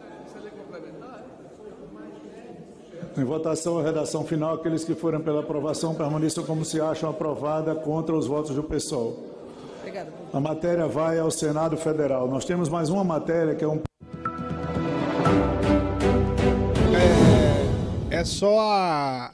Em 3.18 3.24
votação, 3.24 3.80
a 3.80 3.84
redação 3.84 4.26
final, 4.26 4.56
aqueles 4.56 4.84
que 4.84 4.94
forem 4.94 5.22
pela 5.22 5.40
aprovação 5.40 5.96
permaneçam 5.96 6.44
como 6.44 6.66
se 6.66 6.82
acham 6.82 7.10
aprovada 7.10 7.74
contra 7.74 8.16
os 8.16 8.28
votos 8.28 8.54
do 8.56 8.62
PSOL. 8.62 9.35
A 10.34 10.40
matéria 10.40 10.88
vai 10.88 11.20
ao 11.20 11.32
Senado 11.32 11.78
Federal. 11.78 12.28
Nós 12.28 12.46
temos 12.46 12.70
mais 12.70 12.90
uma 12.90 13.04
matéria 13.04 13.56
que 13.56 13.64
é 13.64 13.68
um. 13.68 13.82
É, 18.12 18.18
é 18.18 18.24
só 18.26 18.60
a, 18.60 19.34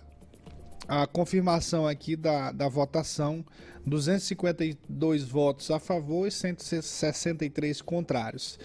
a 0.87 1.07
confirmação 1.07 1.87
aqui 1.87 2.15
da, 2.15 2.51
da 2.51 2.67
votação: 2.67 3.43
252 3.85 5.23
votos 5.23 5.71
a 5.71 5.79
favor 5.79 6.27
e 6.27 6.31
163 6.31 7.81
contrários. 7.81 8.59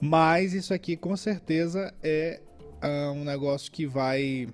Mas 0.00 0.52
isso 0.52 0.74
aqui 0.74 0.96
com 0.96 1.16
certeza 1.16 1.94
é 2.02 2.40
uh, 2.82 3.12
um 3.12 3.24
negócio 3.24 3.70
que 3.70 3.86
vai 3.86 4.48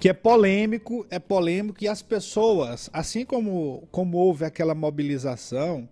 que 0.00 0.08
é 0.08 0.14
polêmico, 0.14 1.06
é 1.10 1.18
polêmico 1.18 1.84
e 1.84 1.86
as 1.86 2.00
pessoas, 2.00 2.88
assim 2.90 3.22
como, 3.22 3.86
como 3.92 4.16
houve 4.16 4.46
aquela 4.46 4.74
mobilização 4.74 5.86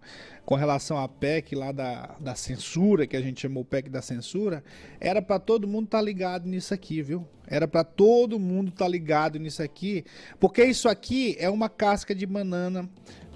com 0.47 0.55
relação 0.55 0.97
à 0.97 1.07
PEC 1.07 1.55
lá 1.55 1.73
da, 1.73 2.17
da 2.19 2.35
censura, 2.35 3.07
que 3.07 3.15
a 3.15 3.21
gente 3.21 3.43
chamou 3.43 3.67
PEC 3.67 3.91
da 3.91 4.01
censura, 4.01 4.65
era 4.99 5.21
para 5.21 5.39
todo 5.39 5.69
mundo 5.69 5.85
estar 5.85 5.99
tá 5.99 6.03
ligado 6.03 6.49
nisso 6.49 6.73
aqui, 6.73 7.03
viu? 7.03 7.29
Era 7.47 7.69
para 7.69 7.85
todo 7.85 8.39
mundo 8.39 8.71
estar 8.71 8.87
tá 8.87 8.91
ligado 8.91 9.39
nisso 9.39 9.63
aqui, 9.63 10.07
porque 10.41 10.65
isso 10.65 10.89
aqui 10.89 11.37
é 11.39 11.51
uma 11.51 11.69
casca 11.69 12.15
de 12.15 12.25
banana 12.25 12.89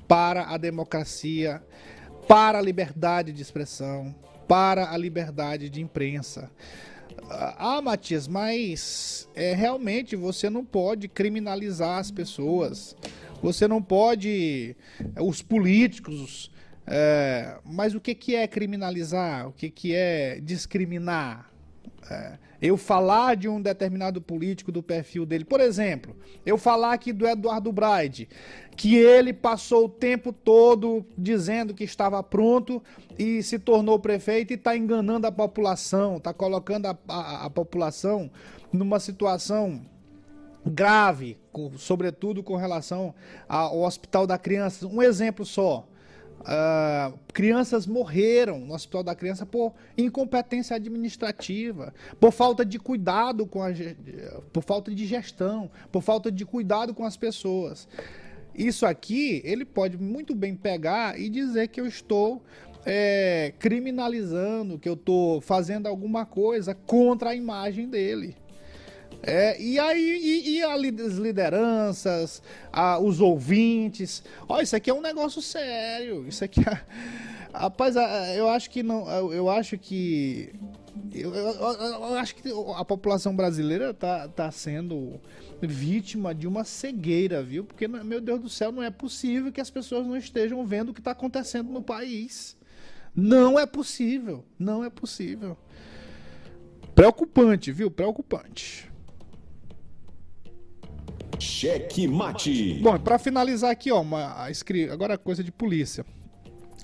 para 0.09 0.45
a 0.45 0.57
democracia, 0.57 1.63
para 2.27 2.59
a 2.59 2.63
liberdade 2.63 3.31
de 3.31 3.43
expressão, 3.43 4.15
para 4.49 4.91
a 4.91 4.97
liberdade 4.97 5.69
de 5.69 5.83
imprensa. 5.83 6.51
Ah, 7.31 7.81
Matias, 7.83 8.29
mas 8.29 9.29
é, 9.35 9.55
realmente 9.55 10.17
você 10.17 10.51
não 10.51 10.65
pode 10.65 11.09
criminalizar 11.09 11.99
as 11.99 12.11
pessoas. 12.11 12.97
Você 13.43 13.67
não 13.67 13.83
pode. 13.83 14.77
Os 15.21 15.43
políticos. 15.43 16.51
É, 16.87 17.59
mas 17.65 17.95
o 17.95 18.01
que, 18.01 18.15
que 18.15 18.35
é 18.35 18.47
criminalizar? 18.47 19.49
O 19.49 19.53
que, 19.53 19.71
que 19.71 19.95
é 19.95 20.41
discriminar? 20.41 21.51
É, 22.11 22.39
eu 22.63 22.77
falar 22.77 23.35
de 23.35 23.49
um 23.49 23.61
determinado 23.61 24.23
político 24.23 24.71
do 24.71 24.85
perfil 24.85 25.27
dele. 25.27 25.45
Por 25.45 25.61
exemplo, 25.61 26.15
eu 26.47 26.57
falar 26.57 26.93
aqui 26.93 27.13
do 27.13 27.27
Eduardo 27.27 27.73
Braide, 27.73 28.29
que 28.77 28.95
ele 28.95 29.33
passou 29.33 29.87
o 29.87 29.89
tempo 29.89 30.33
todo 30.33 31.05
dizendo 31.19 31.75
que 31.75 31.83
estava 31.83 32.23
pronto 32.23 32.81
e 33.19 33.43
se 33.43 33.59
tornou 33.59 33.99
prefeito 33.99 34.53
e 34.53 34.55
está 34.55 34.77
enganando 34.77 35.27
a 35.27 35.33
população, 35.33 36.19
está 36.19 36.33
colocando 36.33 36.87
a, 36.87 36.97
a, 37.09 37.47
a 37.47 37.51
população 37.51 38.31
numa 38.73 39.01
situação 39.01 39.83
grave, 40.65 41.37
sobretudo 41.77 42.45
com 42.45 42.55
relação 42.55 43.13
ao 43.49 43.81
Hospital 43.81 44.25
da 44.25 44.39
Criança. 44.39 44.87
Um 44.87 45.03
exemplo 45.03 45.45
só. 45.45 45.89
Uh, 46.41 47.17
crianças 47.33 47.87
morreram 47.87 48.59
no 48.59 48.75
Hospital 48.75 49.05
da 49.05 49.15
Criança 49.15 49.47
por 49.47 49.73
incompetência 49.97 50.75
administrativa, 50.75 51.95
por 52.19 52.33
falta 52.33 52.65
de 52.65 52.79
cuidado 52.79 53.47
com 53.47 53.63
a, 53.63 53.69
por 54.53 54.63
falta 54.63 54.93
de 54.93 55.07
gestão, 55.07 55.71
por 55.93 56.03
falta 56.03 56.33
de 56.33 56.45
cuidado 56.45 56.95
com 56.95 57.05
as 57.05 57.17
pessoas. 57.17 57.87
Isso 58.55 58.85
aqui 58.85 59.41
ele 59.45 59.65
pode 59.65 59.97
muito 59.97 60.35
bem 60.35 60.55
pegar 60.55 61.19
e 61.19 61.29
dizer 61.29 61.69
que 61.69 61.81
eu 61.81 61.87
estou 61.87 62.43
é, 62.85 63.55
criminalizando, 63.59 64.79
que 64.79 64.89
eu 64.89 64.95
estou 64.95 65.41
fazendo 65.41 65.87
alguma 65.87 66.27
coisa 66.27 66.75
contra 66.75 67.31
a 67.31 67.35
imagem 67.35 67.89
dele. 67.89 68.37
É, 69.23 69.61
e 69.61 69.79
aí, 69.79 70.21
e, 70.21 70.59
e 70.59 70.63
as 70.63 71.15
lideranças, 71.15 72.43
a, 72.73 72.99
os 72.99 73.21
ouvintes. 73.21 74.23
Ó, 74.49 74.61
isso 74.61 74.75
aqui 74.75 74.91
é 74.91 74.95
um 74.95 75.01
negócio 75.01 75.41
sério. 75.41 76.27
Isso 76.27 76.45
aqui 76.45 76.61
é. 76.61 76.81
Rapaz, 77.55 77.95
eu 78.35 78.49
acho 78.49 78.69
que 78.71 78.83
não. 78.83 79.09
Eu 79.33 79.49
acho 79.49 79.79
que. 79.79 80.53
Eu, 81.15 81.35
eu, 81.35 81.55
eu 81.55 82.15
acho 82.15 82.35
que 82.35 82.51
a 82.77 82.85
população 82.85 83.37
brasileira 83.37 83.95
tá, 83.95 84.29
tá 84.29 84.51
sendo 84.51 85.21
vítima 85.61 86.35
de 86.35 86.47
uma 86.47 86.65
cegueira, 86.65 87.43
viu? 87.43 87.65
Porque, 87.65 87.87
meu 87.87 88.21
Deus 88.21 88.41
do 88.41 88.49
céu, 88.49 88.73
não 88.73 88.83
é 88.83 88.91
possível 88.91 89.53
que 89.53 89.61
as 89.61 89.71
pessoas 89.71 90.07
não 90.07 90.17
estejam 90.17 90.65
vendo 90.67 90.89
o 90.89 90.95
que 90.95 91.01
está 91.01 91.13
acontecendo 91.13 91.71
no 91.71 91.83
país. 91.83 92.57
Não 93.15 93.59
é 93.59 93.67
possível. 93.67 94.45
Não 94.59 94.83
é 94.83 94.91
possível. 94.91 95.57
Preocupante, 96.95 97.71
viu? 97.71 97.91
Preocupante. 97.91 98.92
Cheque 101.39 102.07
mate. 102.07 102.81
Bom, 102.83 102.99
para 102.99 103.19
finalizar 103.19 103.71
aqui, 103.71 103.91
ó, 103.91 104.01
uma, 104.01 104.49
agora 104.91 105.19
coisa 105.19 105.43
de 105.43 105.53
polícia. 105.53 106.05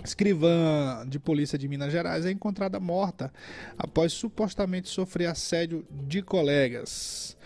Escrivã 0.05 1.05
de 1.09 1.19
polícia 1.19 1.59
de 1.59 1.67
Minas 1.67 1.93
Gerais 1.93 2.25
é 2.25 2.31
encontrada 2.31 2.79
morta 2.79 3.33
após 3.77 4.13
supostamente 4.13 4.89
sofrer 4.89 5.27
assédio 5.27 5.85
de 5.91 6.23
colegas. 6.23 7.37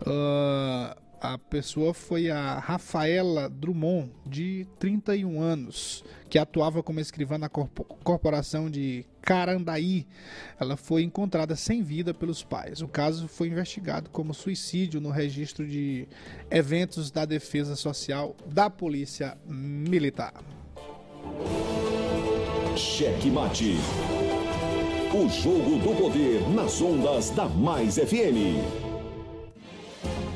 Uh, 0.00 0.98
a 1.20 1.36
pessoa 1.36 1.92
foi 1.92 2.30
a 2.30 2.58
Rafaela 2.58 3.48
Drummond, 3.50 4.10
de 4.26 4.66
31 4.78 5.40
anos, 5.40 6.02
que 6.30 6.38
atuava 6.38 6.82
como 6.82 6.98
escrivã 6.98 7.36
na 7.36 7.48
corporação 7.48 8.70
de 8.70 9.04
Carandaí. 9.20 10.06
Ela 10.58 10.78
foi 10.78 11.02
encontrada 11.02 11.54
sem 11.54 11.82
vida 11.82 12.14
pelos 12.14 12.42
pais. 12.42 12.80
O 12.80 12.88
caso 12.88 13.28
foi 13.28 13.48
investigado 13.48 14.08
como 14.08 14.32
suicídio 14.32 15.00
no 15.00 15.10
registro 15.10 15.68
de 15.68 16.08
eventos 16.50 17.10
da 17.10 17.26
Defesa 17.26 17.76
Social 17.76 18.34
da 18.46 18.70
Polícia 18.70 19.36
Militar. 19.46 20.32
Cheque 22.76 23.30
Mate. 23.30 23.74
O 25.12 25.28
jogo 25.28 25.76
do 25.80 25.94
poder 26.00 26.48
nas 26.50 26.80
ondas 26.80 27.30
da 27.30 27.46
Mais 27.46 27.96
FM. 27.96 28.89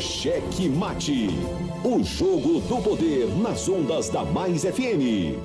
Cheque 0.00 0.66
Mate. 0.66 1.28
O 1.84 2.02
jogo 2.02 2.60
do 2.60 2.82
poder 2.82 3.26
nas 3.36 3.68
ondas 3.68 4.08
da 4.08 4.24
Mais 4.24 4.62
FM. 4.64 5.36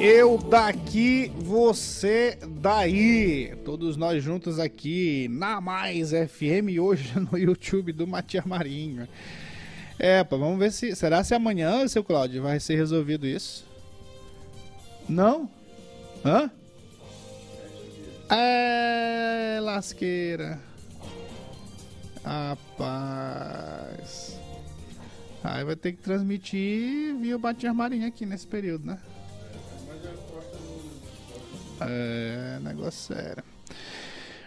Eu 0.00 0.38
daqui, 0.38 1.30
você 1.36 2.38
daí. 2.62 3.54
Todos 3.62 3.96
nós 3.98 4.24
juntos 4.24 4.58
aqui 4.58 5.28
na 5.30 5.60
Mais 5.60 6.12
FM 6.12 6.80
hoje 6.80 7.12
no 7.20 7.36
YouTube 7.36 7.92
do 7.92 8.06
Matias 8.06 8.46
Marinho. 8.46 9.06
É, 9.98 10.24
pá, 10.24 10.36
vamos 10.36 10.58
ver 10.58 10.72
se. 10.72 10.96
Será 10.96 11.22
se 11.22 11.34
amanhã, 11.34 11.86
seu 11.86 12.02
Cláudio, 12.02 12.42
vai 12.42 12.58
ser 12.58 12.76
resolvido 12.76 13.26
isso? 13.26 13.66
Não? 15.06 15.48
Hã? 16.24 16.50
É, 18.34 19.60
lasqueira. 19.60 20.58
Rapaz. 22.24 23.60
Aí 25.44 25.62
vai 25.64 25.76
ter 25.76 25.92
que 25.92 25.98
transmitir 25.98 27.14
via 27.20 27.36
o 27.36 27.38
Batias 27.38 27.74
Marinho 27.74 28.06
aqui 28.06 28.24
nesse 28.24 28.46
período, 28.46 28.86
né? 28.86 28.98
É, 31.80 32.58
negócio 32.62 33.14
sério. 33.14 33.44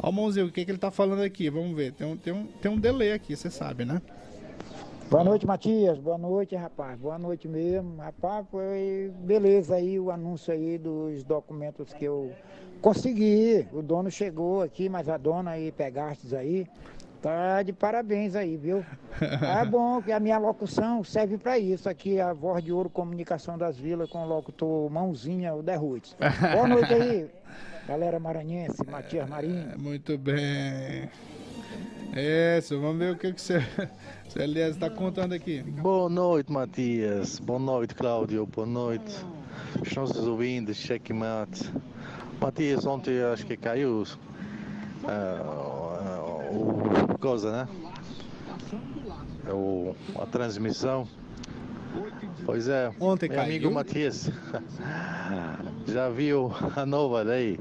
ó 0.03 0.12
Mãozinho, 0.12 0.47
o 0.47 0.53
que, 0.53 0.64
que 0.64 0.71
ele 0.71 0.79
tá 0.79 0.90
falando 0.90 1.23
aqui? 1.23 1.51
Vamos 1.51 1.77
ver, 1.77 1.93
tem 1.93 2.07
um, 2.07 2.16
tem 2.16 2.33
um, 2.33 2.47
tem 2.47 2.71
um 2.71 2.79
delay 2.79 3.12
aqui, 3.12 3.37
você 3.37 3.51
sabe, 3.51 3.85
né? 3.85 4.01
Boa 5.11 5.25
noite, 5.25 5.45
Matias. 5.45 5.99
Boa 5.99 6.16
noite, 6.16 6.55
rapaz. 6.55 6.97
Boa 6.97 7.19
noite 7.19 7.49
mesmo. 7.49 7.97
Rapaz, 7.97 8.47
foi 8.49 9.12
beleza 9.19 9.75
aí 9.75 9.99
o 9.99 10.09
anúncio 10.09 10.55
aí 10.55 10.79
dos 10.79 11.25
documentos 11.25 11.93
que 11.93 12.05
eu 12.05 12.31
consegui. 12.81 13.66
O 13.73 13.83
dono 13.83 14.09
chegou 14.09 14.62
aqui, 14.62 14.88
mas 14.88 15.09
a 15.09 15.16
dona 15.16 15.51
aí 15.51 15.73
pegastes 15.73 16.33
aí. 16.33 16.64
Tá 17.22 17.62
de 17.62 17.72
parabéns 17.72 18.35
aí, 18.35 18.56
viu? 18.56 18.85
É 19.20 19.64
bom 19.68 20.00
que 20.00 20.11
a 20.11 20.18
minha 20.18 20.38
locução 20.38 21.04
serve 21.04 21.37
para 21.37 21.59
isso. 21.59 21.88
Aqui 21.88 22.18
a 22.18 22.33
Voz 22.33 22.64
de 22.64 22.72
Ouro 22.72 22.88
Comunicação 22.88 23.59
das 23.59 23.78
Vilas 23.78 24.09
com 24.09 24.22
o 24.24 24.26
locutor 24.26 24.90
Mãozinha, 24.90 25.54
o 25.54 25.62
Derrutes. 25.62 26.16
Boa 26.54 26.66
noite 26.66 26.94
aí, 26.94 27.30
galera 27.87 28.18
maranhense, 28.18 28.83
Matias 28.90 29.28
Marinho. 29.28 29.78
Muito 29.78 30.16
bem. 30.16 31.11
Isso, 32.56 32.80
vamos 32.80 32.98
ver 32.98 33.12
o 33.12 33.18
que, 33.18 33.33
que 33.35 33.40
você, 33.40 33.59
você 34.26 34.42
aliás, 34.42 34.74
está 34.74 34.88
contando 34.88 35.35
aqui. 35.35 35.62
Boa 35.62 36.09
noite, 36.09 36.50
Matias. 36.50 37.38
Boa 37.38 37.59
noite, 37.59 37.94
Cláudio. 37.94 38.46
Boa 38.46 38.66
noite. 38.66 39.14
Os 39.80 39.94
nossos 39.94 40.26
ouvintes, 40.26 40.78
checkmate. 40.78 41.70
Matias, 42.40 42.87
ontem 42.87 43.22
acho 43.22 43.44
que 43.44 43.56
caiu 43.59 44.04
uh, 45.04 45.80
o 46.51 47.19
coisa, 47.19 47.53
né? 47.53 47.69
O, 49.53 49.95
a 50.19 50.27
transmissão. 50.27 51.07
Pois 52.45 52.69
é, 52.69 52.91
Ontem 53.01 53.29
meu 53.29 53.37
caiu? 53.39 53.51
amigo 53.51 53.71
Matias, 53.73 54.31
já 55.87 56.09
viu 56.09 56.53
a 56.77 56.87
nova 56.87 57.23
lei? 57.23 57.59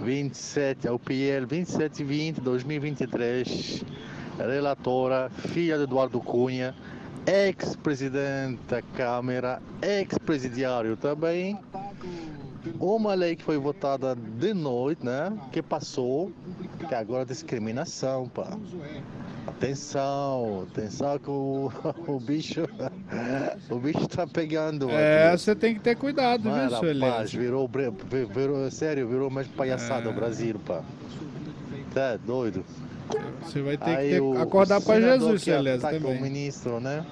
27, 0.00 0.86
é 0.86 0.90
o 0.90 0.98
PL 0.98 1.46
2720 1.46 2.40
2023, 2.40 3.84
relatora, 4.38 5.30
filha 5.30 5.76
de 5.78 5.84
Eduardo 5.84 6.20
Cunha, 6.20 6.74
ex-presidente 7.26 8.60
da 8.68 8.82
Câmara, 8.82 9.60
ex-presidiário 9.82 10.96
também. 10.96 11.58
Uma 12.80 13.14
lei 13.14 13.36
que 13.36 13.42
foi 13.44 13.56
votada 13.58 14.14
de 14.14 14.52
noite, 14.54 15.04
né? 15.04 15.32
Que 15.52 15.62
passou, 15.62 16.32
que 16.88 16.94
agora 16.94 17.22
é 17.22 17.24
discriminação, 17.26 18.28
pá. 18.28 18.56
Atenção, 19.46 20.66
atenção 20.70 21.18
que 21.18 21.30
o, 21.30 21.70
o 22.08 22.18
bicho, 22.20 22.66
o 23.70 23.78
bicho 23.78 24.06
tá 24.08 24.26
pegando. 24.26 24.90
É, 24.90 25.28
aqui. 25.28 25.38
você 25.38 25.54
tem 25.54 25.74
que 25.74 25.80
ter 25.80 25.96
cuidado, 25.96 26.42
viu, 26.52 26.70
seu 26.78 26.98
rapaz, 27.00 27.32
virou, 27.32 27.70
virou, 28.34 28.70
sério, 28.70 29.08
virou 29.08 29.30
mais 29.30 29.46
palhaçada 29.46 30.08
É. 30.08 30.12
o 30.12 30.14
Brasil, 30.14 30.56
pá. 30.66 30.82
Tá 31.94 32.16
doido. 32.16 32.64
Você 33.44 33.62
vai 33.62 33.76
ter 33.78 33.90
Aí 33.96 34.10
que 34.14 34.20
ter- 34.20 34.40
acordar 34.40 34.80
para 34.80 35.00
Jesus, 35.00 35.46
Elias, 35.46 35.82
ataca 35.84 35.96
o 35.98 36.08
também. 36.08 36.22
ministro, 36.22 36.80
né? 36.80 37.06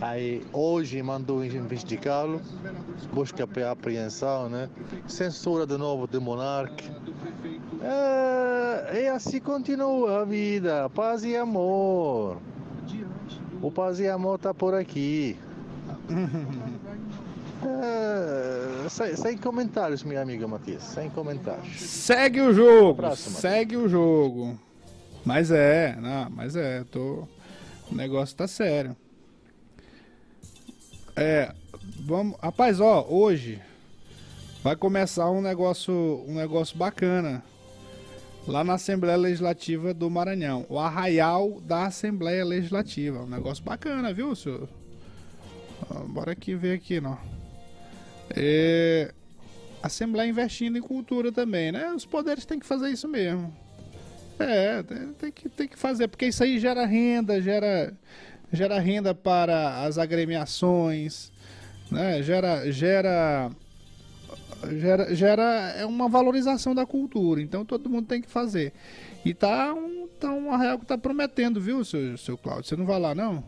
Aí 0.00 0.42
hoje 0.52 1.02
mandou 1.02 1.44
investigá-lo, 1.44 2.40
busca 3.12 3.48
a 3.66 3.70
apreensão, 3.70 4.48
né? 4.48 4.68
Censura 5.06 5.66
de 5.66 5.76
novo 5.76 6.06
de 6.06 6.18
monarca. 6.18 6.84
É, 7.82 9.02
e 9.02 9.08
assim 9.08 9.40
continua 9.40 10.22
a 10.22 10.24
vida, 10.24 10.90
paz 10.90 11.24
e 11.24 11.36
amor. 11.36 12.38
O 13.62 13.70
paz 13.70 13.98
e 14.00 14.08
amor 14.08 14.38
tá 14.38 14.52
por 14.52 14.74
aqui. 14.74 15.36
É, 17.66 18.88
sem, 18.90 19.16
sem 19.16 19.38
comentários, 19.38 20.04
minha 20.04 20.20
amiga 20.20 20.46
Matias, 20.46 20.82
sem 20.82 21.08
comentários. 21.08 21.80
Segue 21.80 22.42
o 22.42 22.52
jogo, 22.52 23.00
Matheus. 23.00 23.20
segue 23.20 23.76
o 23.76 23.88
jogo. 23.88 24.58
Mas 25.24 25.50
é, 25.50 25.96
não, 25.98 26.28
mas 26.28 26.56
é, 26.56 26.84
tô. 26.84 27.26
O 27.90 27.94
negócio 27.94 28.36
tá 28.36 28.46
sério. 28.46 28.94
É, 31.16 31.52
vamos, 32.00 32.36
rapaz, 32.40 32.80
ó, 32.80 33.06
hoje 33.08 33.60
vai 34.64 34.74
começar 34.74 35.30
um 35.30 35.40
negócio, 35.40 36.24
um 36.26 36.34
negócio 36.34 36.76
bacana 36.76 37.42
lá 38.48 38.64
na 38.64 38.74
Assembleia 38.74 39.16
Legislativa 39.16 39.94
do 39.94 40.10
Maranhão, 40.10 40.66
o 40.68 40.78
arraial 40.78 41.60
da 41.60 41.86
Assembleia 41.86 42.44
Legislativa, 42.44 43.22
um 43.22 43.28
negócio 43.28 43.62
bacana, 43.62 44.12
viu, 44.12 44.34
senhor? 44.34 44.68
Bora 46.08 46.32
aqui 46.32 46.54
ver 46.54 46.74
aqui, 46.74 47.00
não. 47.00 47.16
É, 48.30 49.12
Assembleia 49.82 50.28
investindo 50.28 50.78
em 50.78 50.82
cultura 50.82 51.30
também, 51.30 51.70
né? 51.70 51.92
Os 51.92 52.04
poderes 52.04 52.44
têm 52.44 52.58
que 52.58 52.66
fazer 52.66 52.90
isso 52.90 53.06
mesmo. 53.06 53.54
É, 54.38 54.82
tem, 54.82 55.12
tem 55.12 55.32
que, 55.32 55.48
tem 55.48 55.68
que 55.68 55.78
fazer, 55.78 56.08
porque 56.08 56.26
isso 56.26 56.42
aí 56.42 56.58
gera 56.58 56.84
renda, 56.84 57.40
gera, 57.40 57.94
gera 58.54 58.78
renda 58.78 59.14
para 59.14 59.82
as 59.84 59.98
agremiações, 59.98 61.30
né? 61.90 62.22
Gera, 62.22 62.70
gera, 62.70 63.50
gera, 64.78 65.14
gera 65.14 65.42
é 65.76 65.84
uma 65.84 66.08
valorização 66.08 66.74
da 66.74 66.86
cultura, 66.86 67.40
então 67.40 67.64
todo 67.64 67.90
mundo 67.90 68.06
tem 68.06 68.20
que 68.22 68.30
fazer. 68.30 68.72
E 69.24 69.32
tá 69.34 69.72
um, 69.74 70.06
tá 70.20 70.30
um 70.30 70.52
arraial 70.52 70.78
que 70.78 70.86
tá 70.86 70.96
prometendo, 70.98 71.60
viu, 71.60 71.84
seu, 71.84 72.16
seu 72.18 72.36
Cláudio? 72.38 72.64
Você 72.68 72.76
não 72.76 72.86
vai 72.86 72.98
lá, 73.00 73.14
não? 73.14 73.42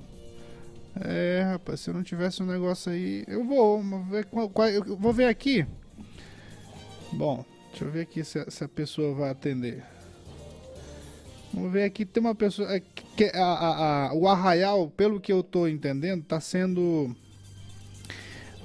É, 0.98 1.42
rapaz, 1.52 1.80
se 1.80 1.90
eu 1.90 1.94
não 1.94 2.02
tivesse 2.02 2.42
um 2.42 2.46
negócio 2.46 2.90
aí, 2.90 3.22
eu 3.28 3.44
vou, 3.44 3.82
vou 3.82 4.02
ver, 4.04 4.24
qual- 4.26 4.48
qual- 4.48 4.68
eu 4.68 4.96
vou 4.96 5.12
ver 5.12 5.26
aqui. 5.26 5.66
Bom, 7.12 7.44
deixa 7.70 7.84
eu 7.84 7.90
ver 7.90 8.00
aqui 8.02 8.24
se, 8.24 8.42
se 8.50 8.64
a 8.64 8.68
pessoa 8.68 9.14
vai 9.14 9.30
atender. 9.30 9.84
Vamos 11.56 11.72
ver 11.72 11.84
aqui, 11.84 12.04
tem 12.04 12.20
uma 12.22 12.34
pessoa. 12.34 12.70
é, 12.70 12.80
que 12.80 13.24
a, 13.34 13.42
a- 13.42 14.08
a- 14.08 14.14
o 14.14 14.28
arraial, 14.28 14.90
pelo 14.90 15.18
que 15.18 15.32
eu 15.32 15.42
tô 15.42 15.66
entendendo, 15.66 16.22
tá 16.22 16.38
sendo. 16.38 17.16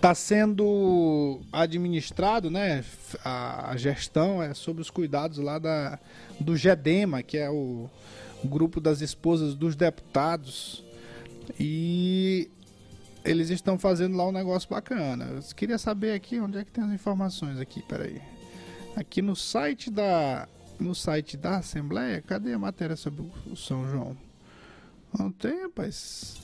Tá 0.02 0.14
sendo 0.14 1.40
administrado, 1.54 2.50
né? 2.52 2.84
A, 3.24 3.78
gestão 3.78 4.42
é 4.44 4.54
sobre 4.54 4.82
os 4.82 4.90
cuidados 4.90 5.38
lá 5.38 5.58
da, 5.60 6.00
do 6.40 6.58
GEDEMA, 6.58 7.22
que 7.24 7.38
é 7.38 7.50
o 7.50 7.88
grupo 8.44 8.82
das 8.82 9.00
esposas 9.02 9.54
dos 9.56 9.76
deputados. 9.76 10.84
E 11.60 12.50
eles 13.24 13.52
estão 13.52 13.78
fazendo 13.78 14.18
lá 14.18 14.28
um 14.28 14.32
negócio 14.32 14.68
bacana. 14.68 15.26
Eu 15.26 15.56
queria 15.56 15.78
saber 15.78 16.14
aqui 16.14 16.40
onde 16.40 16.58
é 16.58 16.66
que 16.66 16.72
tem 16.72 16.84
as 16.84 16.92
informações 16.92 17.60
aqui, 17.60 17.84
peraí. 17.84 18.20
Aqui 18.96 19.22
no 19.22 19.36
site 19.36 19.92
da 19.92 20.48
no 20.82 20.96
site 20.96 21.38
da 21.38 21.58
Assembleia, 21.58 22.22
cadê 22.22 22.54
a 22.54 22.60
matéria 22.60 22.96
sobre 22.96 23.24
o 23.46 23.56
São 23.56 23.88
João? 23.88 24.18
Não 25.18 25.32
tem, 25.32 25.62
rapaz. 25.62 26.36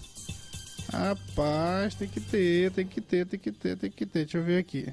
Rapaz, 0.92 1.96
tem 1.96 2.08
que 2.08 2.22
ter, 2.22 2.72
tem 2.72 2.86
que 2.86 3.02
ter, 3.02 3.26
tem 3.26 3.40
que 3.40 3.52
ter, 3.52 3.78
tem 3.78 3.92
que 3.92 4.06
ter. 4.06 4.20
Deixa 4.20 4.38
eu 4.38 4.44
ver 4.44 4.60
aqui. 4.60 4.88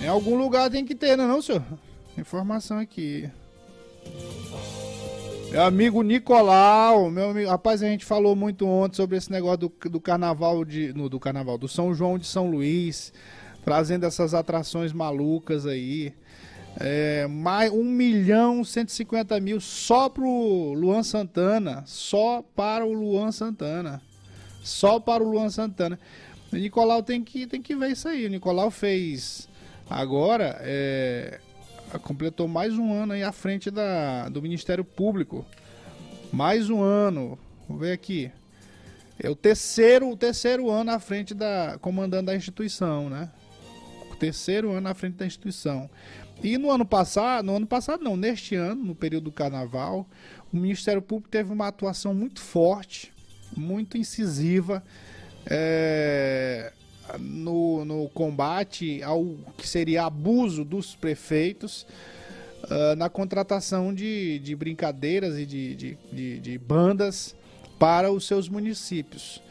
Em 0.00 0.06
algum 0.06 0.36
lugar 0.36 0.70
tem 0.70 0.84
que 0.84 0.94
ter, 0.94 1.16
não 1.16 1.24
é 1.24 1.28
não, 1.28 1.42
senhor? 1.42 1.62
Informação 2.16 2.78
aqui. 2.78 3.28
Meu 5.50 5.62
amigo 5.62 6.02
Nicolau, 6.02 7.10
meu 7.10 7.30
amigo, 7.30 7.48
rapaz, 7.48 7.82
a 7.82 7.86
gente 7.86 8.04
falou 8.04 8.34
muito 8.34 8.66
ontem 8.66 8.96
sobre 8.96 9.16
esse 9.16 9.30
negócio 9.30 9.58
do, 9.58 9.90
do 9.90 10.00
carnaval 10.00 10.64
de, 10.64 10.92
no, 10.92 11.08
do 11.08 11.20
carnaval 11.20 11.56
do 11.56 11.68
São 11.68 11.94
João 11.94 12.18
de 12.18 12.26
São 12.26 12.50
Luís, 12.50 13.12
trazendo 13.64 14.04
essas 14.04 14.34
atrações 14.34 14.92
malucas 14.92 15.64
aí. 15.66 16.12
É, 16.76 17.26
mais 17.28 17.70
1 17.70 17.84
milhão 17.84 18.64
150 18.64 19.38
mil 19.40 19.60
só 19.60 20.08
pro 20.08 20.72
Luan 20.74 21.02
Santana, 21.02 21.84
só 21.86 22.42
para 22.54 22.84
o 22.84 22.92
Luan 22.92 23.30
Santana, 23.30 24.02
só 24.62 24.98
para 24.98 25.22
o 25.22 25.30
Luan 25.30 25.50
Santana. 25.50 25.98
O 26.52 26.56
Nicolau 26.56 27.02
tem 27.02 27.22
que, 27.22 27.46
tem 27.46 27.62
que 27.62 27.76
ver 27.76 27.90
isso 27.90 28.08
aí. 28.08 28.26
O 28.26 28.30
Nicolau 28.30 28.70
fez 28.70 29.48
agora 29.88 30.56
é, 30.60 31.38
completou 32.02 32.48
mais 32.48 32.76
um 32.76 32.92
ano 32.92 33.12
aí 33.12 33.22
à 33.22 33.32
frente 33.32 33.70
da, 33.70 34.28
do 34.28 34.42
Ministério 34.42 34.84
Público. 34.84 35.44
Mais 36.32 36.70
um 36.70 36.82
ano. 36.82 37.38
Vamos 37.68 37.82
ver 37.82 37.92
aqui. 37.92 38.30
É 39.18 39.30
o 39.30 39.36
terceiro, 39.36 40.10
o 40.10 40.16
terceiro 40.16 40.70
ano 40.70 40.90
à 40.90 40.98
frente 40.98 41.34
da 41.34 41.78
comandando 41.80 42.30
a 42.30 42.36
instituição, 42.36 43.08
né? 43.08 43.30
O 44.10 44.16
terceiro 44.16 44.72
ano 44.72 44.88
à 44.88 44.94
frente 44.94 45.14
da 45.14 45.26
instituição. 45.26 45.88
E 46.42 46.58
no 46.58 46.70
ano 46.70 46.84
passado, 46.84 47.44
no 47.44 47.56
ano 47.56 47.66
passado 47.66 48.02
não, 48.02 48.16
neste 48.16 48.54
ano, 48.54 48.84
no 48.84 48.94
período 48.94 49.24
do 49.24 49.32
carnaval, 49.32 50.06
o 50.52 50.56
Ministério 50.56 51.00
Público 51.00 51.28
teve 51.30 51.52
uma 51.52 51.68
atuação 51.68 52.12
muito 52.12 52.40
forte, 52.40 53.12
muito 53.56 53.96
incisiva. 53.96 54.82
É, 55.46 56.72
no, 57.18 57.84
no 57.84 58.08
combate 58.08 59.02
ao 59.02 59.36
que 59.56 59.68
seria 59.68 60.04
abuso 60.04 60.64
dos 60.64 60.94
prefeitos 60.94 61.86
uh, 62.64 62.96
na 62.96 63.08
contratação 63.08 63.94
de, 63.94 64.38
de 64.38 64.56
brincadeiras 64.56 65.38
e 65.38 65.44
de, 65.44 65.74
de, 65.76 65.98
de, 66.12 66.40
de 66.40 66.58
bandas 66.58 67.34
para 67.78 68.10
os 68.10 68.26
seus 68.26 68.48
municípios. 68.48 69.42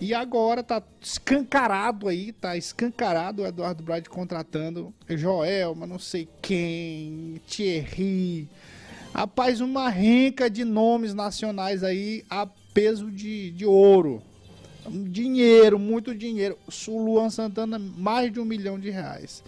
E 0.00 0.14
agora 0.14 0.62
tá 0.62 0.82
escancarado 0.98 2.08
aí, 2.08 2.32
tá 2.32 2.56
escancarado 2.56 3.42
o 3.42 3.46
Eduardo 3.46 3.82
Brade 3.82 4.08
contratando 4.08 4.94
Joel, 5.06 5.74
mas 5.74 5.88
não 5.88 5.98
sei 5.98 6.26
quem, 6.40 7.38
Thierry. 7.46 8.48
Rapaz, 9.12 9.60
uma 9.60 9.90
renca 9.90 10.48
de 10.48 10.64
nomes 10.64 11.12
nacionais 11.12 11.84
aí 11.84 12.24
a 12.30 12.48
peso 12.72 13.10
de, 13.10 13.50
de 13.50 13.66
ouro. 13.66 14.22
Dinheiro, 14.88 15.78
muito 15.78 16.14
dinheiro. 16.14 16.56
Luan 16.88 17.28
Santana, 17.28 17.78
mais 17.78 18.32
de 18.32 18.40
um 18.40 18.44
milhão 18.46 18.80
de 18.80 18.88
reais. 18.88 19.44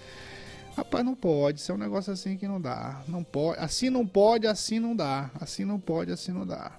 Rapaz, 0.76 1.02
não 1.02 1.14
pode. 1.14 1.60
Isso 1.60 1.72
é 1.72 1.74
um 1.74 1.78
negócio 1.78 2.12
assim 2.12 2.36
que 2.36 2.46
não 2.46 2.60
dá. 2.60 3.02
Não 3.08 3.24
pode. 3.24 3.58
Assim 3.58 3.88
não 3.88 4.06
pode, 4.06 4.46
assim 4.46 4.78
não 4.78 4.94
dá. 4.94 5.30
Assim 5.40 5.64
não 5.64 5.80
pode, 5.80 6.12
assim 6.12 6.32
não 6.32 6.46
dá. 6.46 6.72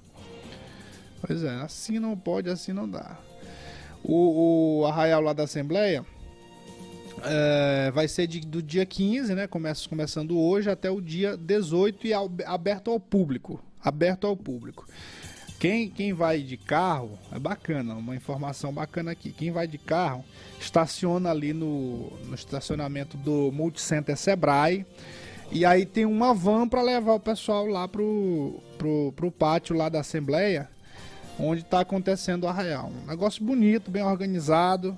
Pois 1.25 1.43
é, 1.43 1.55
assim 1.55 1.97
não 1.97 2.15
pode, 2.15 2.49
assim 2.49 2.71
não 2.71 2.87
dá. 2.87 3.17
O, 4.03 4.81
o 4.81 4.85
arraial 4.85 5.21
lá 5.21 5.33
da 5.33 5.43
Assembleia 5.43 6.05
é, 7.23 7.91
vai 7.91 8.07
ser 8.07 8.27
de, 8.27 8.41
do 8.41 8.61
dia 8.61 8.85
15, 8.85 9.33
né? 9.33 9.47
Começa, 9.47 9.87
começando 9.87 10.37
hoje 10.37 10.69
até 10.69 10.89
o 10.89 10.99
dia 10.99 11.37
18 11.37 12.07
e 12.07 12.13
aberto 12.45 12.91
ao 12.91 12.99
público. 12.99 13.63
Aberto 13.81 14.27
ao 14.27 14.35
público. 14.35 14.85
Quem, 15.59 15.89
quem 15.89 16.11
vai 16.11 16.41
de 16.41 16.57
carro, 16.57 17.17
é 17.31 17.39
bacana, 17.39 17.93
uma 17.93 18.15
informação 18.15 18.73
bacana 18.73 19.11
aqui. 19.11 19.31
Quem 19.31 19.49
vai 19.49 19.65
de 19.65 19.77
carro, 19.77 20.25
estaciona 20.59 21.31
ali 21.31 21.53
no, 21.53 22.09
no 22.25 22.35
estacionamento 22.35 23.15
do 23.15 23.49
Multicenter 23.51 24.17
Sebrae. 24.17 24.85
E 25.51 25.65
aí 25.65 25.85
tem 25.85 26.05
uma 26.05 26.33
van 26.33 26.67
para 26.67 26.81
levar 26.81 27.13
o 27.13 27.19
pessoal 27.19 27.65
lá 27.65 27.87
pro, 27.87 28.59
pro, 28.77 29.13
pro 29.15 29.31
pátio 29.31 29.75
lá 29.75 29.87
da 29.87 30.01
Assembleia, 30.01 30.69
onde 31.39 31.61
está 31.61 31.79
acontecendo 31.79 32.43
o 32.43 32.47
arraial. 32.47 32.91
Um 33.03 33.07
negócio 33.07 33.43
bonito, 33.43 33.89
bem 33.89 34.03
organizado. 34.03 34.97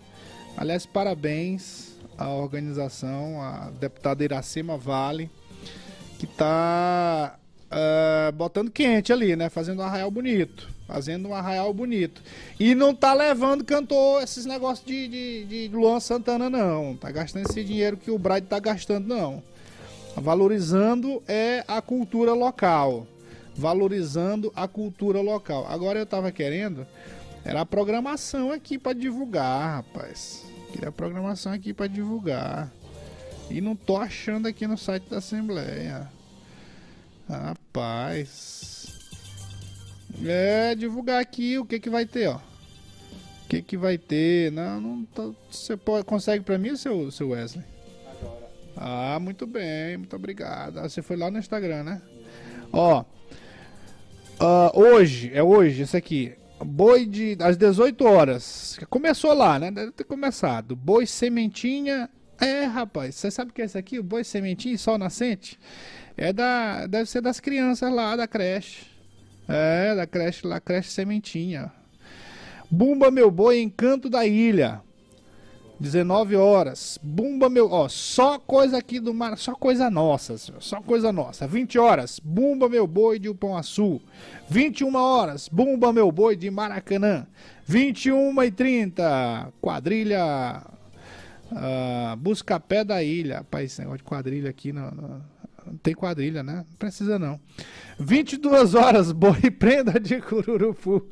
Aliás, 0.58 0.86
parabéns 0.86 1.96
à 2.18 2.30
organização, 2.30 3.42
a 3.42 3.72
deputada 3.80 4.24
Iracema 4.24 4.78
Vale, 4.78 5.30
que 6.18 6.26
está 6.26 7.38
uh, 7.66 8.32
botando 8.32 8.72
quente 8.72 9.12
ali, 9.12 9.36
né? 9.36 9.50
Fazendo 9.50 9.80
um 9.80 9.86
arraial 9.86 10.10
bonito. 10.10 10.70
Fazendo 10.88 11.30
um 11.30 11.34
arraial 11.34 11.74
bonito. 11.74 12.22
E 12.60 12.76
não 12.76 12.94
tá 12.94 13.14
levando 13.14 13.64
cantor 13.64 14.22
esses 14.22 14.46
negócios 14.46 14.86
de, 14.86 15.08
de, 15.08 15.46
de 15.46 15.76
Luan 15.76 16.00
Santana, 16.00 16.50
não. 16.50 16.96
Tá 16.96 17.12
gastando 17.12 17.50
esse 17.50 17.64
dinheiro 17.64 17.98
que 17.98 18.12
o 18.12 18.20
Bride 18.20 18.48
tá 18.48 18.60
gastando, 18.60 19.08
não. 19.08 19.42
Valorizando 20.16 21.22
é 21.28 21.64
a 21.68 21.82
cultura 21.82 22.34
local. 22.34 23.08
Valorizando 23.56 24.52
a 24.56 24.68
cultura 24.68 25.22
local. 25.22 25.66
Agora 25.68 26.00
eu 26.00 26.06
tava 26.06 26.32
querendo. 26.32 26.86
Era 27.44 27.62
a 27.62 27.66
programação 27.66 28.52
aqui 28.52 28.78
para 28.78 28.94
divulgar, 28.94 29.78
rapaz. 29.78 30.44
Queria 30.72 30.90
a 30.90 30.92
programação 30.92 31.54
aqui 31.54 31.74
para 31.74 31.88
divulgar. 31.88 32.72
E 33.50 33.62
não 33.62 33.76
tô 33.76 33.98
achando 33.98 34.48
aqui 34.48 34.66
no 34.66 34.78
site 34.78 35.08
da 35.10 35.20
Assembleia. 35.20 36.10
Rapaz. 37.30 38.88
É, 40.26 40.76
divulgar 40.76 41.22
aqui 41.22 41.58
o 41.58 41.66
que 41.66 41.80
que 41.80 41.90
vai 41.90 42.06
ter, 42.06 42.28
ó. 42.28 42.36
O 42.36 43.48
que 43.48 43.62
que 43.62 43.78
vai 43.78 43.98
ter? 43.98 44.52
Não, 44.52 44.82
não 44.82 45.06
tá, 45.06 45.30
você 45.52 45.78
pode, 45.78 46.04
consegue 46.06 46.44
para 46.44 46.58
mim, 46.58 46.76
seu, 46.76 47.12
seu 47.12 47.30
Wesley? 47.30 47.64
Agora. 48.10 48.50
Ah, 48.76 49.20
muito 49.20 49.46
bem, 49.46 49.98
muito 49.98 50.16
obrigado. 50.16 50.80
Ah, 50.80 50.90
você 50.90 51.02
foi 51.02 51.16
lá 51.16 51.30
no 51.30 51.38
Instagram, 51.38 51.84
né? 51.84 52.02
Ó. 52.74 53.04
Uh, 54.40 54.78
hoje, 54.78 55.32
é 55.34 55.42
hoje, 55.42 55.84
esse 55.84 55.96
aqui. 55.96 56.34
Boi 56.64 57.06
de. 57.06 57.38
às 57.40 57.58
18 57.58 58.06
horas. 58.06 58.80
Começou 58.90 59.34
lá, 59.34 59.58
né? 59.58 59.72
Deve 59.72 59.92
ter 59.92 60.04
começado. 60.04 60.76
Boi 60.76 61.06
sementinha. 61.06 62.10
É, 62.40 62.64
rapaz, 62.64 63.16
você 63.16 63.32
sabe 63.32 63.52
o 63.52 63.54
que 63.54 63.62
é 63.62 63.66
esse 63.66 63.78
aqui? 63.78 63.98
O 63.98 64.04
boi 64.04 64.24
sementinha 64.24 64.76
e 64.76 64.78
sol 64.78 64.98
nascente? 64.98 65.58
É 66.18 66.34
da. 66.34 66.86
Deve 66.86 67.10
ser 67.10 67.22
das 67.22 67.40
crianças 67.40 67.92
lá 67.92 68.16
da 68.16 68.28
creche. 68.28 68.86
É, 69.48 69.96
da 69.96 70.08
creche 70.08 70.46
lá, 70.46 70.60
creche 70.60 70.90
Sementinha. 70.90 71.72
Bumba 72.70 73.12
meu 73.12 73.30
boi, 73.30 73.62
encanto 73.62 74.10
da 74.10 74.26
ilha. 74.26 74.82
19 75.80 76.36
horas. 76.36 77.00
Bumba 77.02 77.50
meu. 77.50 77.72
Ó, 77.72 77.88
só 77.88 78.40
coisa 78.40 78.78
aqui 78.78 79.00
do 79.00 79.14
mar. 79.14 79.38
Só 79.38 79.54
coisa 79.54 79.90
nossa, 79.90 80.38
Só 80.60 80.82
coisa 80.82 81.12
nossa. 81.12 81.48
20 81.48 81.78
horas. 81.78 82.20
Bumba 82.24 82.70
meu 82.70 82.88
boi 82.88 83.20
de 83.20 83.30
Upão 83.30 83.58
Açu. 83.58 84.02
21 84.50 84.96
horas. 84.96 85.50
Bumba 85.50 85.92
meu 85.92 86.12
boi 86.12 86.36
de 86.36 86.50
Maracanã. 86.50 87.28
21 87.66 88.44
e 88.44 88.52
30. 88.52 89.54
Quadrilha. 89.62 90.62
Uh, 91.52 92.16
busca 92.18 92.60
pé 92.60 92.84
da 92.84 93.04
ilha. 93.04 93.38
Rapaz, 93.38 93.72
esse 93.72 93.80
negócio 93.82 94.00
de 94.00 94.04
quadrilha 94.04 94.50
aqui 94.50 94.74
no, 94.74 94.90
no 94.92 95.36
tem 95.82 95.94
quadrilha, 95.94 96.44
né? 96.44 96.66
Não 96.68 96.78
precisa 96.78 97.18
não. 97.18 97.40
22 98.00 98.76
horas, 98.76 99.12
boi 99.12 99.50
prenda 99.52 100.00
de 100.00 100.22
cururupu. 100.22 101.08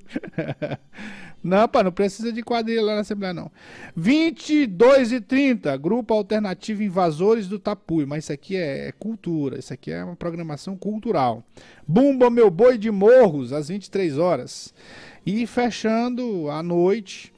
não, 1.43 1.67
pá, 1.67 1.83
não 1.83 1.91
precisa 1.91 2.31
de 2.31 2.41
quadrilha 2.41 2.81
lá 2.81 2.95
na 2.95 3.01
Assembleia, 3.01 3.33
não. 3.33 3.51
22 3.95 5.11
e 5.11 5.19
30, 5.19 5.75
Grupo 5.75 6.13
Alternativo 6.13 6.81
Invasores 6.81 7.47
do 7.47 7.59
Tapuio. 7.59 8.07
Mas 8.07 8.23
isso 8.23 8.33
aqui 8.33 8.55
é, 8.55 8.87
é 8.87 8.91
cultura, 8.93 9.59
isso 9.59 9.73
aqui 9.73 9.91
é 9.91 10.01
uma 10.03 10.15
programação 10.15 10.77
cultural. 10.77 11.43
Bumba 11.85 12.29
Meu 12.29 12.49
Boi 12.49 12.77
de 12.77 12.89
Morros, 12.89 13.51
às 13.51 13.67
23 13.67 14.17
horas. 14.17 14.73
E 15.25 15.45
fechando 15.45 16.49
à 16.49 16.63
noite 16.63 17.33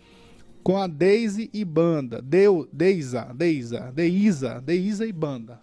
com 0.64 0.78
a 0.78 0.86
Daisy 0.86 1.50
e 1.52 1.66
Banda. 1.66 2.22
Deu, 2.22 2.70
Deisa, 2.72 3.32
Deisa, 3.36 3.92
Deisa, 3.92 4.62
Deisa 4.62 5.06
e 5.06 5.12
Banda. 5.12 5.60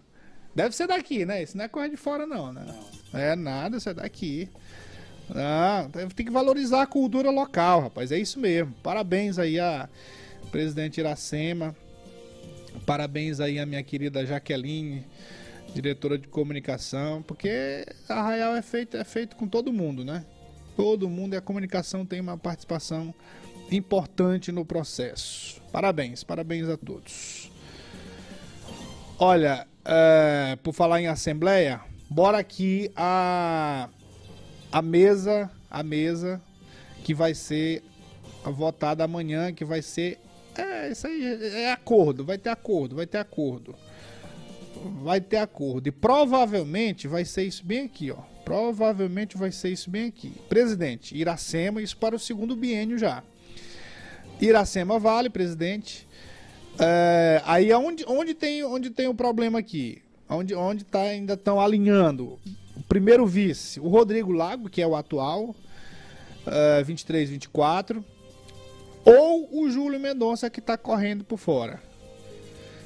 Deve 0.55 0.75
ser 0.75 0.87
daqui, 0.87 1.25
né? 1.25 1.41
Isso 1.41 1.57
não 1.57 1.65
é 1.65 1.67
coisa 1.67 1.89
de 1.89 1.97
fora, 1.97 2.27
não, 2.27 2.53
né? 2.53 2.65
Não. 2.67 3.19
É 3.19 3.35
nada, 3.35 3.77
isso 3.77 3.89
é 3.89 3.93
daqui. 3.93 4.49
Ah, 5.35 5.87
tem 6.15 6.25
que 6.25 6.31
valorizar 6.31 6.81
a 6.81 6.87
cultura 6.87 7.29
local, 7.29 7.81
rapaz. 7.81 8.11
É 8.11 8.17
isso 8.17 8.39
mesmo. 8.39 8.73
Parabéns 8.83 9.39
aí 9.39 9.59
a 9.59 9.89
presidente 10.51 10.99
Iracema. 10.99 11.75
Parabéns 12.85 13.39
aí 13.39 13.59
a 13.59 13.65
minha 13.65 13.83
querida 13.83 14.25
Jaqueline, 14.25 15.05
diretora 15.73 16.17
de 16.17 16.27
comunicação, 16.27 17.21
porque 17.21 17.85
a 18.09 18.15
Arraial 18.15 18.55
é 18.55 18.61
feito, 18.61 18.97
é 18.97 19.03
feito 19.03 19.35
com 19.35 19.47
todo 19.47 19.71
mundo, 19.71 20.03
né? 20.03 20.25
Todo 20.75 21.09
mundo 21.09 21.33
e 21.33 21.37
a 21.37 21.41
comunicação 21.41 22.05
tem 22.05 22.19
uma 22.19 22.37
participação 22.37 23.13
importante 23.71 24.51
no 24.51 24.65
processo. 24.65 25.61
Parabéns, 25.71 26.23
parabéns 26.23 26.67
a 26.67 26.77
todos. 26.77 27.51
Olha, 29.19 29.67
é, 29.85 30.57
por 30.61 30.73
falar 30.73 30.99
em 31.01 31.07
assembleia, 31.07 31.79
bora 32.09 32.39
aqui 32.39 32.91
a 32.95 33.87
a 34.73 34.81
mesa, 34.81 35.51
a 35.69 35.83
mesa 35.83 36.41
que 37.03 37.13
vai 37.13 37.35
ser 37.35 37.83
votada 38.43 39.03
amanhã, 39.03 39.53
que 39.53 39.63
vai 39.63 39.83
ser 39.83 40.19
é 40.57 40.91
isso 40.91 41.05
aí, 41.05 41.23
é 41.23 41.71
acordo, 41.71 42.25
vai 42.25 42.39
ter 42.39 42.49
acordo, 42.49 42.95
vai 42.95 43.05
ter 43.05 43.19
acordo. 43.19 43.75
Vai 45.01 45.21
ter 45.21 45.37
acordo 45.37 45.87
e 45.87 45.91
provavelmente 45.91 47.07
vai 47.07 47.23
ser 47.23 47.43
isso 47.43 47.63
bem 47.63 47.85
aqui, 47.85 48.11
ó. 48.11 48.17
Provavelmente 48.43 49.37
vai 49.37 49.51
ser 49.51 49.69
isso 49.69 49.89
bem 49.89 50.07
aqui. 50.07 50.33
Presidente, 50.49 51.15
Iracema, 51.15 51.81
isso 51.81 51.95
para 51.95 52.15
o 52.15 52.19
segundo 52.19 52.55
biênio 52.55 52.97
já. 52.97 53.23
Iracema 54.41 54.99
Vale, 54.99 55.29
presidente. 55.29 56.07
É, 56.79 57.41
aí 57.45 57.71
onde, 57.73 58.03
onde, 58.07 58.33
tem, 58.33 58.63
onde 58.63 58.89
tem 58.89 59.07
o 59.07 59.13
problema 59.13 59.59
aqui? 59.59 60.01
Onde, 60.27 60.55
onde 60.55 60.83
tá, 60.83 61.01
ainda 61.01 61.35
estão 61.35 61.61
alinhando? 61.61 62.39
O 62.75 62.83
primeiro 62.83 63.25
vice, 63.25 63.79
o 63.79 63.87
Rodrigo 63.87 64.31
Lago, 64.31 64.69
que 64.69 64.81
é 64.81 64.87
o 64.87 64.95
atual, 64.95 65.55
é, 66.45 66.83
23, 66.83 67.29
24. 67.29 68.03
Ou 69.05 69.63
o 69.63 69.69
Júlio 69.69 69.99
Mendonça, 69.99 70.49
que 70.49 70.59
está 70.59 70.77
correndo 70.77 71.23
por 71.23 71.37
fora. 71.37 71.81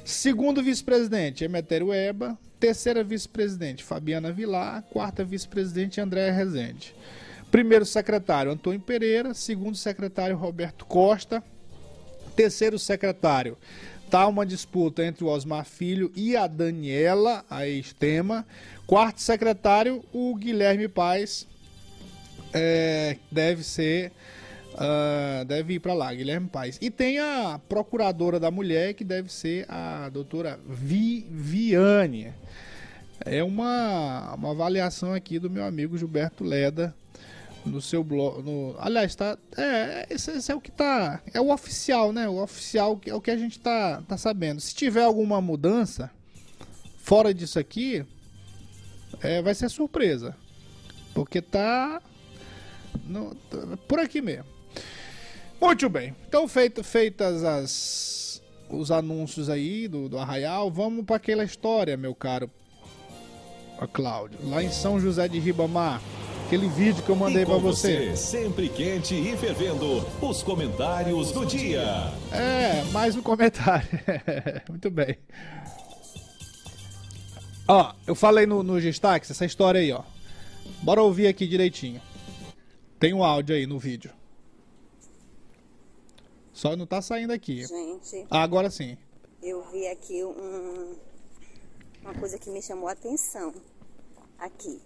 Segundo 0.04 0.62
vice-presidente, 0.62 1.44
Emetério 1.44 1.92
Eba. 1.92 2.36
Terceira 2.58 3.04
vice-presidente, 3.04 3.84
Fabiana 3.84 4.32
Vilar. 4.32 4.82
Quarta 4.90 5.22
vice-presidente, 5.22 6.00
Andréa 6.00 6.32
Rezende. 6.32 6.94
Primeiro 7.50 7.86
secretário, 7.86 8.50
Antônio 8.50 8.80
Pereira. 8.80 9.32
Segundo 9.32 9.76
secretário, 9.76 10.36
Roberto 10.36 10.84
Costa. 10.86 11.42
Terceiro 12.34 12.78
secretário, 12.78 13.56
tá 14.08 14.26
uma 14.26 14.46
disputa 14.46 15.04
entre 15.04 15.22
o 15.22 15.28
Osmar 15.28 15.64
Filho 15.64 16.10
e 16.16 16.34
a 16.34 16.46
Daniela, 16.46 17.44
a 17.48 17.66
ex-tema. 17.66 18.46
Quarto 18.86 19.20
secretário, 19.20 20.02
o 20.12 20.34
Guilherme 20.34 20.88
Paz. 20.88 21.46
É, 22.52 23.18
deve 23.30 23.62
ser. 23.62 24.10
Uh, 24.72 25.44
deve 25.44 25.74
ir 25.74 25.80
para 25.80 25.92
lá, 25.92 26.14
Guilherme 26.14 26.48
Paz. 26.48 26.78
E 26.80 26.90
tem 26.90 27.18
a 27.18 27.60
procuradora 27.68 28.40
da 28.40 28.50
mulher, 28.50 28.94
que 28.94 29.04
deve 29.04 29.30
ser 29.30 29.66
a 29.68 30.08
doutora 30.08 30.58
Viviane. 30.66 32.32
É 33.20 33.44
uma, 33.44 34.34
uma 34.34 34.52
avaliação 34.52 35.12
aqui 35.12 35.38
do 35.38 35.50
meu 35.50 35.64
amigo 35.64 35.98
Gilberto 35.98 36.44
Leda 36.44 36.94
no 37.68 37.80
seu 37.80 38.02
blog. 38.02 38.42
No, 38.42 38.74
aliás, 38.78 39.14
tá. 39.14 39.38
É, 39.56 40.06
esse, 40.10 40.30
esse, 40.30 40.50
é 40.50 40.54
o 40.54 40.60
que 40.60 40.70
tá. 40.70 41.20
É 41.32 41.40
o 41.40 41.52
oficial, 41.52 42.12
né? 42.12 42.28
O 42.28 42.42
oficial 42.42 43.00
é 43.06 43.14
o 43.14 43.20
que 43.20 43.30
a 43.30 43.36
gente 43.36 43.58
tá, 43.58 44.02
tá 44.06 44.16
sabendo. 44.16 44.60
Se 44.60 44.74
tiver 44.74 45.04
alguma 45.04 45.40
mudança 45.40 46.10
fora 46.98 47.32
disso 47.32 47.58
aqui, 47.58 48.04
é, 49.20 49.40
vai 49.42 49.54
ser 49.54 49.68
surpresa. 49.68 50.36
Porque 51.14 51.40
tá. 51.40 52.02
No, 53.04 53.34
por 53.86 53.98
aqui 53.98 54.20
mesmo. 54.20 54.46
Muito 55.60 55.88
bem. 55.88 56.14
Então, 56.28 56.46
feito, 56.46 56.84
feitas 56.84 57.42
as, 57.42 58.42
os 58.70 58.90
anúncios 58.90 59.50
aí 59.50 59.88
do, 59.88 60.08
do 60.08 60.18
Arraial, 60.18 60.70
vamos 60.70 61.04
para 61.04 61.16
aquela 61.16 61.44
história, 61.44 61.96
meu 61.96 62.14
caro 62.14 62.50
a 63.78 63.86
Cláudio. 63.86 64.38
Lá 64.42 64.62
em 64.62 64.70
São 64.70 65.00
José 65.00 65.28
de 65.28 65.38
Ribamar. 65.38 66.00
Aquele 66.48 66.66
vídeo 66.66 67.02
que 67.02 67.10
eu 67.10 67.14
mandei 67.14 67.44
para 67.44 67.58
você. 67.58 68.08
você. 68.12 68.16
Sempre 68.16 68.70
quente 68.70 69.14
e 69.14 69.36
fervendo. 69.36 70.02
Os 70.22 70.42
comentários 70.42 71.30
do 71.30 71.44
dia. 71.44 72.10
É, 72.32 72.84
mais 72.84 73.14
um 73.14 73.20
comentário. 73.20 73.86
Muito 74.66 74.90
bem. 74.90 75.18
Ó, 77.68 77.92
eu 78.06 78.14
falei 78.14 78.46
no, 78.46 78.62
no 78.62 78.80
destaques 78.80 79.30
essa 79.30 79.44
história 79.44 79.78
aí, 79.78 79.92
ó. 79.92 80.02
Bora 80.82 81.02
ouvir 81.02 81.26
aqui 81.26 81.46
direitinho. 81.46 82.00
Tem 82.98 83.12
um 83.12 83.22
áudio 83.22 83.54
aí 83.54 83.66
no 83.66 83.78
vídeo. 83.78 84.10
Só 86.50 86.74
não 86.74 86.86
tá 86.86 87.02
saindo 87.02 87.34
aqui. 87.34 87.66
Gente. 87.66 88.26
Ah, 88.30 88.42
agora 88.42 88.70
sim. 88.70 88.96
Eu 89.42 89.70
vi 89.70 89.86
aqui 89.86 90.24
um, 90.24 90.96
uma 92.00 92.14
coisa 92.14 92.38
que 92.38 92.48
me 92.48 92.62
chamou 92.62 92.88
a 92.88 92.92
atenção. 92.92 93.52
Aqui 94.38 94.80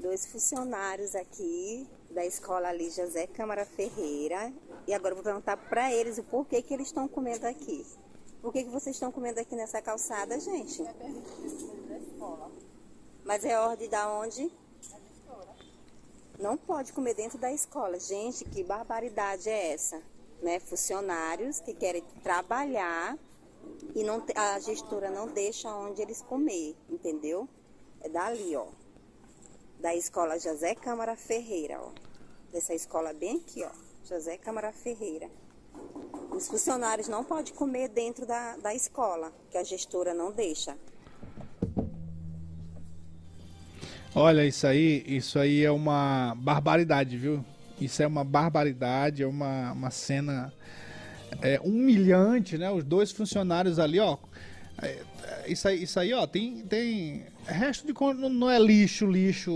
dois 0.00 0.26
funcionários 0.26 1.14
aqui 1.14 1.86
da 2.10 2.24
escola 2.24 2.68
ali, 2.68 2.90
José 2.90 3.26
Câmara 3.26 3.64
Ferreira. 3.64 4.52
E 4.86 4.94
agora 4.94 5.12
eu 5.12 5.16
vou 5.16 5.24
perguntar 5.24 5.56
para 5.56 5.92
eles 5.92 6.18
o 6.18 6.24
porquê 6.24 6.62
que 6.62 6.74
eles 6.74 6.88
estão 6.88 7.06
comendo 7.06 7.46
aqui. 7.46 7.86
Por 8.42 8.52
que, 8.52 8.64
que 8.64 8.70
vocês 8.70 8.96
estão 8.96 9.12
comendo 9.12 9.38
aqui 9.38 9.54
nessa 9.54 9.80
calçada, 9.82 10.40
gente? 10.40 10.82
Mas 13.24 13.44
é 13.44 13.58
ordem 13.58 13.88
da 13.88 14.10
onde? 14.10 14.50
Não 16.38 16.56
pode 16.56 16.92
comer 16.94 17.14
dentro 17.14 17.38
da 17.38 17.52
escola. 17.52 18.00
Gente, 18.00 18.44
que 18.46 18.64
barbaridade 18.64 19.50
é 19.50 19.72
essa? 19.72 20.02
Né? 20.42 20.58
Funcionários 20.58 21.60
que 21.60 21.74
querem 21.74 22.02
trabalhar 22.22 23.18
e 23.94 24.02
não, 24.02 24.24
a 24.34 24.58
gestora 24.58 25.10
não 25.10 25.28
deixa 25.28 25.70
onde 25.70 26.00
eles 26.00 26.22
comer, 26.22 26.74
entendeu? 26.88 27.46
É 28.00 28.08
dali, 28.08 28.56
ó 28.56 28.79
da 29.80 29.94
escola 29.94 30.38
José 30.38 30.74
Câmara 30.74 31.16
Ferreira, 31.16 31.80
ó. 31.80 31.90
Dessa 32.52 32.74
escola 32.74 33.12
bem 33.12 33.38
aqui, 33.38 33.64
ó. 33.64 33.70
José 34.06 34.36
Câmara 34.36 34.72
Ferreira. 34.72 35.28
Os 36.30 36.48
funcionários 36.48 37.08
não 37.08 37.24
podem 37.24 37.54
comer 37.54 37.88
dentro 37.88 38.26
da, 38.26 38.56
da 38.56 38.74
escola, 38.74 39.32
que 39.50 39.56
a 39.56 39.64
gestora 39.64 40.12
não 40.12 40.32
deixa. 40.32 40.76
Olha, 44.14 44.44
isso 44.44 44.66
aí, 44.66 45.04
isso 45.06 45.38
aí 45.38 45.64
é 45.64 45.70
uma 45.70 46.34
barbaridade, 46.36 47.16
viu? 47.16 47.44
Isso 47.80 48.02
é 48.02 48.06
uma 48.06 48.24
barbaridade, 48.24 49.22
é 49.22 49.26
uma, 49.26 49.72
uma 49.72 49.90
cena 49.90 50.52
é, 51.40 51.58
humilhante, 51.60 52.58
né? 52.58 52.70
Os 52.70 52.84
dois 52.84 53.12
funcionários 53.12 53.78
ali, 53.78 53.98
ó. 54.00 54.18
É, 54.82 54.98
isso 55.46 55.68
aí, 55.68 55.82
isso 55.82 55.98
aí, 55.98 56.12
ó, 56.12 56.26
tem, 56.26 56.62
tem 56.66 57.24
resto 57.46 57.86
de 57.86 57.92
não 58.30 58.50
é 58.50 58.58
lixo, 58.58 59.06
lixo 59.06 59.52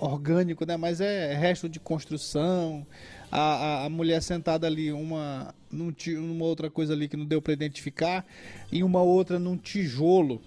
orgânico, 0.00 0.64
né? 0.64 0.76
Mas 0.76 1.00
é 1.00 1.34
resto 1.34 1.68
de 1.68 1.80
construção. 1.80 2.86
A, 3.30 3.38
a, 3.40 3.84
a 3.84 3.88
mulher 3.88 4.20
sentada 4.22 4.66
ali, 4.66 4.92
uma 4.92 5.54
num, 5.70 5.94
numa 6.16 6.44
outra 6.44 6.68
coisa 6.68 6.92
ali 6.92 7.08
que 7.08 7.16
não 7.16 7.24
deu 7.24 7.40
para 7.40 7.52
identificar, 7.52 8.26
e 8.72 8.82
uma 8.82 9.02
outra 9.02 9.38
num 9.38 9.56
tijolo. 9.56 10.40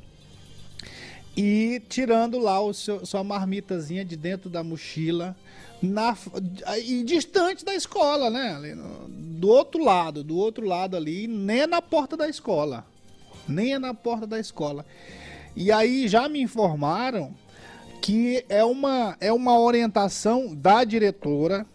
E 1.36 1.82
tirando 1.90 2.38
lá 2.38 2.60
o 2.60 2.74
seu, 2.74 3.06
sua 3.06 3.24
marmitazinha 3.24 4.04
de 4.04 4.16
dentro 4.16 4.50
da 4.50 4.64
mochila, 4.64 5.36
na, 5.82 6.16
e 6.86 7.04
distante 7.04 7.64
da 7.64 7.74
escola, 7.74 8.30
né? 8.30 8.56
Ali 8.56 8.76
no, 8.76 9.08
do 9.08 9.48
outro 9.48 9.84
lado, 9.84 10.24
do 10.24 10.36
outro 10.36 10.66
lado 10.66 10.98
ali, 10.98 11.28
nem 11.28 11.66
na 11.66 11.82
porta 11.82 12.18
da 12.18 12.28
escola 12.28 12.86
nem 13.48 13.74
é 13.74 13.80
na 13.80 13.94
porta 13.94 14.26
da 14.26 14.40
escola. 14.40 14.86
E 15.56 15.72
aí 15.72 16.08
já 16.08 16.28
me 16.28 16.42
informaram 16.42 17.34
que 18.02 18.44
é 18.50 18.64
uma, 18.66 19.16
é 19.22 19.32
uma 19.32 19.58
orientação 19.58 20.54
da 20.54 20.84
diretora, 20.84 21.66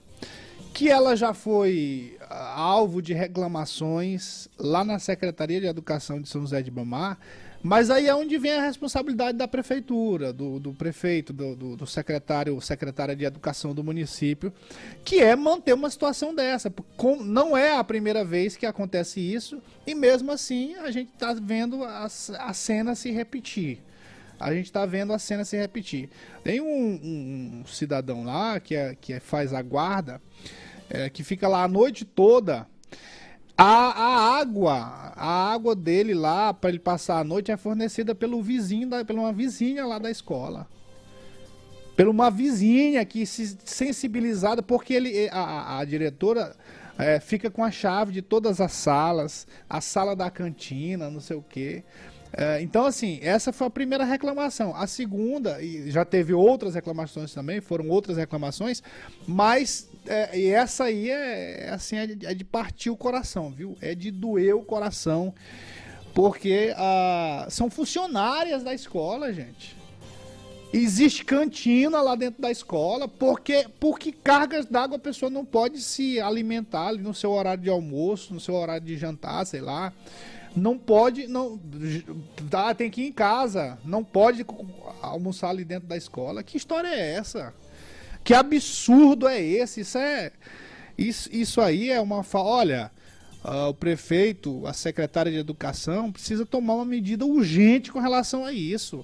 que 0.74 0.88
ela 0.88 1.16
já 1.16 1.32
foi 1.32 2.18
ah, 2.28 2.54
alvo 2.60 3.00
de 3.00 3.14
reclamações 3.14 4.48
lá 4.58 4.84
na 4.84 4.98
Secretaria 4.98 5.60
de 5.60 5.66
Educação 5.66 6.20
de 6.20 6.28
São 6.28 6.42
José 6.42 6.60
de 6.60 6.70
Bamar, 6.70 7.18
mas 7.62 7.90
aí 7.90 8.06
é 8.06 8.14
onde 8.14 8.38
vem 8.38 8.52
a 8.52 8.62
responsabilidade 8.62 9.36
da 9.36 9.48
prefeitura, 9.48 10.32
do, 10.32 10.60
do 10.60 10.72
prefeito, 10.72 11.32
do, 11.32 11.56
do, 11.56 11.76
do 11.76 11.86
secretário, 11.86 12.60
secretária 12.60 13.16
de 13.16 13.24
educação 13.24 13.74
do 13.74 13.82
município, 13.82 14.52
que 15.04 15.20
é 15.20 15.34
manter 15.34 15.72
uma 15.72 15.90
situação 15.90 16.34
dessa. 16.34 16.72
Não 17.24 17.56
é 17.56 17.76
a 17.76 17.82
primeira 17.82 18.24
vez 18.24 18.56
que 18.56 18.66
acontece 18.66 19.20
isso, 19.20 19.60
e 19.86 19.94
mesmo 19.94 20.30
assim 20.30 20.76
a 20.76 20.90
gente 20.90 21.12
está 21.12 21.32
vendo 21.34 21.82
a, 21.84 22.04
a 22.04 22.52
cena 22.52 22.94
se 22.94 23.10
repetir 23.10 23.82
a 24.40 24.54
gente 24.54 24.66
está 24.66 24.86
vendo 24.86 25.12
a 25.12 25.18
cena 25.18 25.44
se 25.44 25.56
repetir. 25.56 26.08
Tem 26.44 26.60
um, 26.60 26.64
um, 26.64 27.60
um, 27.60 27.66
cidadão 27.66 28.24
lá 28.24 28.60
que, 28.60 28.74
é, 28.74 28.94
que 28.94 29.14
é, 29.14 29.20
faz 29.20 29.52
a 29.52 29.60
guarda, 29.60 30.22
é, 30.88 31.10
que 31.10 31.24
fica 31.24 31.48
lá 31.48 31.64
a 31.64 31.68
noite 31.68 32.04
toda 32.04 32.66
a, 33.58 33.64
a 33.64 34.38
água, 34.38 35.12
a 35.16 35.52
água 35.52 35.74
dele 35.74 36.14
lá 36.14 36.54
para 36.54 36.70
ele 36.70 36.78
passar 36.78 37.18
a 37.18 37.24
noite 37.24 37.50
é 37.50 37.56
fornecida 37.56 38.14
pelo 38.14 38.40
vizinho, 38.40 38.88
da, 38.88 39.04
pela 39.04 39.18
uma 39.18 39.32
vizinha 39.32 39.84
lá 39.84 39.98
da 39.98 40.08
escola. 40.08 40.68
Pela 41.96 42.08
uma 42.08 42.30
vizinha 42.30 43.04
que 43.04 43.26
se 43.26 43.58
sensibilizada, 43.64 44.62
porque 44.62 44.94
ele, 44.94 45.28
a, 45.32 45.78
a 45.78 45.84
diretora 45.84 46.54
é, 46.96 47.18
fica 47.18 47.50
com 47.50 47.64
a 47.64 47.70
chave 47.72 48.12
de 48.12 48.22
todas 48.22 48.60
as 48.60 48.70
salas, 48.70 49.44
a 49.68 49.80
sala 49.80 50.14
da 50.14 50.30
cantina, 50.30 51.10
não 51.10 51.18
sei 51.18 51.36
o 51.36 51.42
quê. 51.42 51.82
É, 52.32 52.60
então, 52.60 52.84
assim, 52.86 53.18
essa 53.22 53.52
foi 53.52 53.66
a 53.66 53.70
primeira 53.70 54.04
reclamação. 54.04 54.76
A 54.76 54.86
segunda, 54.86 55.60
e 55.60 55.90
já 55.90 56.04
teve 56.04 56.32
outras 56.32 56.76
reclamações 56.76 57.34
também, 57.34 57.60
foram 57.60 57.88
outras 57.88 58.16
reclamações, 58.16 58.82
mas 59.26 59.87
é, 60.06 60.38
e 60.38 60.48
essa 60.48 60.84
aí 60.84 61.10
é, 61.10 61.66
é 61.66 61.70
assim, 61.70 61.96
é 61.96 62.06
de, 62.06 62.26
é 62.26 62.34
de, 62.34 62.44
partir 62.44 62.90
o 62.90 62.96
coração, 62.96 63.50
viu? 63.50 63.76
É 63.80 63.94
de 63.94 64.10
doer 64.10 64.54
o 64.56 64.62
coração. 64.62 65.34
Porque 66.14 66.74
ah, 66.76 67.46
são 67.50 67.70
funcionárias 67.70 68.62
da 68.62 68.74
escola, 68.74 69.32
gente. 69.32 69.76
Existe 70.72 71.24
cantina 71.24 72.02
lá 72.02 72.14
dentro 72.14 72.42
da 72.42 72.50
escola, 72.50 73.08
porque 73.08 73.66
porque 73.80 74.12
cargas 74.12 74.66
d'água 74.66 74.96
a 74.96 75.00
pessoa 75.00 75.30
não 75.30 75.44
pode 75.44 75.80
se 75.80 76.20
alimentar 76.20 76.88
ali 76.88 77.02
no 77.02 77.14
seu 77.14 77.30
horário 77.30 77.62
de 77.62 77.70
almoço, 77.70 78.34
no 78.34 78.40
seu 78.40 78.54
horário 78.54 78.84
de 78.84 78.96
jantar, 78.96 79.46
sei 79.46 79.60
lá. 79.60 79.92
Não 80.54 80.76
pode, 80.76 81.26
não 81.26 81.58
tá, 82.50 82.74
tem 82.74 82.90
que 82.90 83.02
ir 83.02 83.08
em 83.08 83.12
casa, 83.12 83.78
não 83.84 84.02
pode 84.02 84.44
almoçar 85.00 85.50
ali 85.50 85.64
dentro 85.64 85.88
da 85.88 85.96
escola. 85.96 86.42
Que 86.42 86.56
história 86.56 86.88
é 86.88 87.14
essa? 87.14 87.54
Que 88.28 88.34
absurdo 88.34 89.26
é 89.26 89.40
esse? 89.40 89.80
Isso 89.80 89.96
é 89.96 90.30
isso, 90.98 91.30
isso 91.32 91.62
aí 91.62 91.88
é 91.88 91.98
uma 91.98 92.22
olha, 92.34 92.90
uh, 93.42 93.70
o 93.70 93.74
prefeito, 93.74 94.66
a 94.66 94.74
secretária 94.74 95.32
de 95.32 95.38
educação 95.38 96.12
precisa 96.12 96.44
tomar 96.44 96.74
uma 96.74 96.84
medida 96.84 97.24
urgente 97.24 97.90
com 97.90 97.98
relação 97.98 98.44
a 98.44 98.52
isso. 98.52 99.02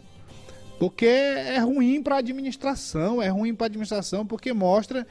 Porque 0.78 1.06
é 1.06 1.56
ruim 1.56 2.02
para 2.02 2.16
a 2.16 2.18
administração, 2.18 3.22
é 3.22 3.28
ruim 3.28 3.54
para 3.54 3.64
a 3.64 3.68
administração 3.68 4.26
porque 4.26 4.52
mostra 4.52 5.06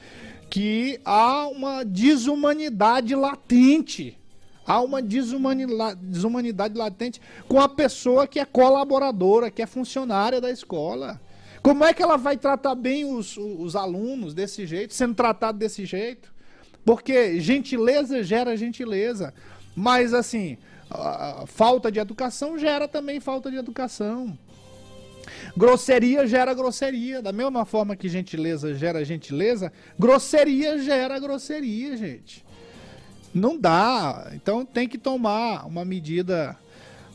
que 0.48 1.00
há 1.04 1.48
uma 1.48 1.84
desumanidade 1.84 3.16
latente. 3.16 4.16
Há 4.64 4.80
uma 4.80 5.02
desumanidade 5.02 6.78
latente 6.78 7.20
com 7.48 7.60
a 7.60 7.68
pessoa 7.68 8.28
que 8.28 8.40
é 8.40 8.46
colaboradora, 8.46 9.50
que 9.50 9.64
é 9.64 9.66
funcionária 9.66 10.40
da 10.40 10.52
escola. 10.52 11.20
Como 11.64 11.84
é 11.86 11.94
que 11.94 12.04
ela 12.04 12.18
vai 12.18 12.38
tratar 12.38 12.76
bem 12.76 13.06
os, 13.06 13.38
os 13.38 13.76
alunos 13.76 14.34
desse 14.34 14.68
jeito, 14.68 14.94
sendo 14.94 15.16
tratado 15.16 15.58
desse 15.58 15.86
jeito? 15.86 16.32
Porque 16.86 17.40
gentileza 17.40 18.22
gera 18.22 18.58
gentileza. 18.58 19.34
Mas, 19.74 20.14
assim, 20.14 20.58
falta 21.48 21.90
de 21.90 22.00
educação 22.00 22.60
gera 22.60 22.88
também 22.88 23.20
falta 23.22 23.50
de 23.50 23.58
educação. 23.58 24.38
Grosseria 25.56 26.28
gera 26.28 26.54
grosseria. 26.54 27.22
Da 27.22 27.32
mesma 27.32 27.66
forma 27.66 27.96
que 27.96 28.10
gentileza 28.10 28.74
gera 28.74 29.04
gentileza, 29.06 29.72
grosseria 29.98 30.78
gera 30.80 31.18
grosseria, 31.18 31.96
gente. 31.96 32.46
Não 33.34 33.58
dá. 33.58 34.32
Então 34.34 34.66
tem 34.66 34.88
que 34.88 34.98
tomar 34.98 35.66
uma 35.66 35.86
medida, 35.86 36.58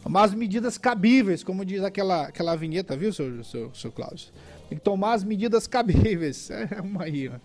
umas 0.09 0.33
medidas 0.33 0.79
cabíveis, 0.79 1.45
como 1.45 1.65
diz 1.65 1.83
aquela, 1.85 2.29
aquela 2.29 2.57
vinheta, 2.57 2.97
viu, 2.97 3.13
seu, 3.13 3.45
seu, 3.45 3.75
seu 3.75 3.93
Cláudio? 3.93 4.29
Tem 4.69 4.79
que 4.79 4.85
tomar 4.85 5.13
as 5.13 5.23
medidas 5.23 5.67
cabíveis. 5.67 6.49
É 6.71 6.81
uma 6.81 7.05
aí, 7.05 7.29
Não 7.29 7.41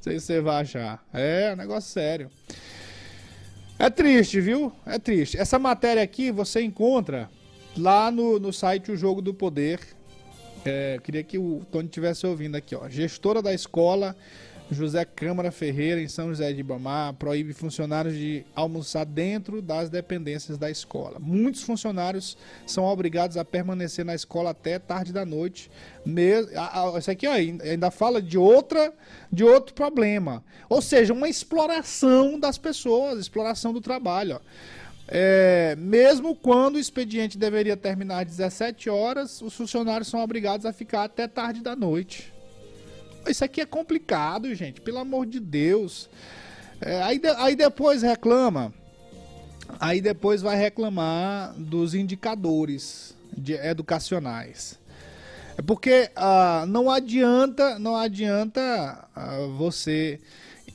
sei 0.00 0.18
se 0.18 0.26
você 0.26 0.40
vai 0.40 0.62
achar. 0.62 1.04
É, 1.12 1.52
um 1.52 1.56
negócio 1.56 1.90
sério. 1.90 2.30
É 3.78 3.88
triste, 3.88 4.40
viu? 4.40 4.72
É 4.84 4.98
triste. 4.98 5.36
Essa 5.36 5.58
matéria 5.58 6.02
aqui 6.02 6.30
você 6.30 6.62
encontra 6.62 7.30
lá 7.76 8.10
no, 8.10 8.38
no 8.38 8.52
site 8.52 8.90
O 8.90 8.96
Jogo 8.96 9.22
do 9.22 9.32
Poder. 9.32 9.80
É, 10.64 10.98
queria 11.02 11.22
que 11.22 11.38
o 11.38 11.62
Tony 11.70 11.86
estivesse 11.86 12.26
ouvindo 12.26 12.56
aqui, 12.56 12.74
ó. 12.74 12.88
Gestora 12.88 13.40
da 13.40 13.54
escola 13.54 14.16
José 14.70 15.04
Câmara 15.04 15.50
Ferreira, 15.50 16.00
em 16.00 16.06
São 16.06 16.28
José 16.28 16.52
de 16.52 16.60
Ibamar, 16.60 17.12
proíbe 17.14 17.52
funcionários 17.52 18.14
de 18.14 18.44
almoçar 18.54 19.04
dentro 19.04 19.60
das 19.60 19.90
dependências 19.90 20.56
da 20.56 20.70
escola. 20.70 21.18
Muitos 21.18 21.62
funcionários 21.62 22.38
são 22.66 22.84
obrigados 22.84 23.36
a 23.36 23.44
permanecer 23.44 24.04
na 24.04 24.14
escola 24.14 24.50
até 24.50 24.78
tarde 24.78 25.12
da 25.12 25.26
noite. 25.26 25.70
Isso 26.98 27.10
aqui 27.10 27.26
ainda 27.26 27.90
fala 27.90 28.22
de 28.22 28.38
outra, 28.38 28.92
de 29.30 29.42
outro 29.42 29.74
problema. 29.74 30.44
Ou 30.68 30.80
seja, 30.80 31.12
uma 31.12 31.28
exploração 31.28 32.38
das 32.38 32.56
pessoas, 32.56 33.18
exploração 33.18 33.72
do 33.72 33.80
trabalho. 33.80 34.40
É, 35.08 35.74
mesmo 35.76 36.36
quando 36.36 36.76
o 36.76 36.78
expediente 36.78 37.36
deveria 37.36 37.76
terminar 37.76 38.20
às 38.20 38.28
17 38.28 38.88
horas, 38.88 39.42
os 39.42 39.54
funcionários 39.54 40.06
são 40.06 40.22
obrigados 40.22 40.64
a 40.64 40.72
ficar 40.72 41.02
até 41.02 41.26
tarde 41.26 41.60
da 41.60 41.74
noite. 41.74 42.32
Isso 43.30 43.44
aqui 43.44 43.60
é 43.60 43.66
complicado, 43.66 44.52
gente, 44.54 44.80
pelo 44.80 44.98
amor 44.98 45.26
de 45.26 45.38
Deus. 45.38 46.08
É, 46.80 47.02
aí, 47.02 47.18
de, 47.18 47.28
aí 47.28 47.54
depois 47.54 48.02
reclama. 48.02 48.72
Aí 49.78 50.00
depois 50.00 50.42
vai 50.42 50.56
reclamar 50.56 51.54
dos 51.56 51.94
indicadores 51.94 53.14
de, 53.36 53.54
educacionais. 53.54 54.78
É 55.56 55.62
porque 55.62 56.10
ah, 56.16 56.64
não 56.66 56.90
adianta, 56.90 57.78
não 57.78 57.96
adianta 57.96 59.08
ah, 59.14 59.46
você 59.56 60.18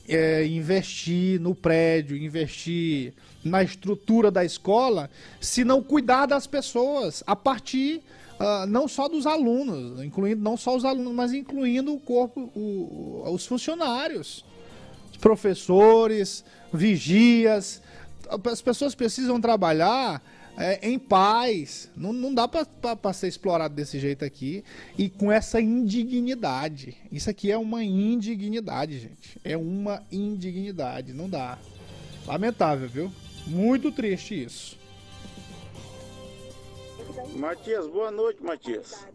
é, 0.08 0.46
investir 0.46 1.40
no 1.40 1.54
prédio, 1.54 2.16
investir 2.16 3.12
na 3.44 3.62
estrutura 3.62 4.30
da 4.30 4.44
escola, 4.44 5.10
se 5.40 5.64
não 5.64 5.82
cuidar 5.82 6.26
das 6.26 6.46
pessoas 6.46 7.22
a 7.26 7.36
partir 7.36 8.02
uh, 8.40 8.66
não 8.66 8.86
só 8.88 9.08
dos 9.08 9.26
alunos, 9.26 10.02
incluindo 10.02 10.42
não 10.42 10.56
só 10.56 10.76
os 10.76 10.84
alunos, 10.84 11.12
mas 11.12 11.32
incluindo 11.32 11.92
o 11.92 12.00
corpo, 12.00 12.50
o, 12.54 13.22
os 13.32 13.46
funcionários, 13.46 14.44
os 15.10 15.16
professores, 15.16 16.44
vigias. 16.72 17.82
As 18.50 18.60
pessoas 18.60 18.94
precisam 18.94 19.40
trabalhar 19.40 20.22
é, 20.56 20.88
em 20.88 20.98
paz. 20.98 21.90
Não, 21.96 22.12
não 22.12 22.32
dá 22.32 22.48
para 22.48 23.12
ser 23.12 23.28
explorado 23.28 23.74
desse 23.74 23.98
jeito 23.98 24.24
aqui 24.24 24.64
e 24.96 25.08
com 25.08 25.30
essa 25.30 25.60
indignidade. 25.60 26.96
Isso 27.12 27.30
aqui 27.30 27.50
é 27.50 27.58
uma 27.58 27.84
indignidade, 27.84 28.98
gente. 28.98 29.38
É 29.44 29.56
uma 29.56 30.02
indignidade. 30.10 31.12
Não 31.12 31.28
dá. 31.28 31.58
Lamentável, 32.26 32.88
viu? 32.88 33.12
Muito 33.46 33.92
triste 33.92 34.42
isso. 34.42 34.76
Matias, 37.34 37.86
boa 37.86 38.10
noite, 38.10 38.42
Matias. 38.42 39.06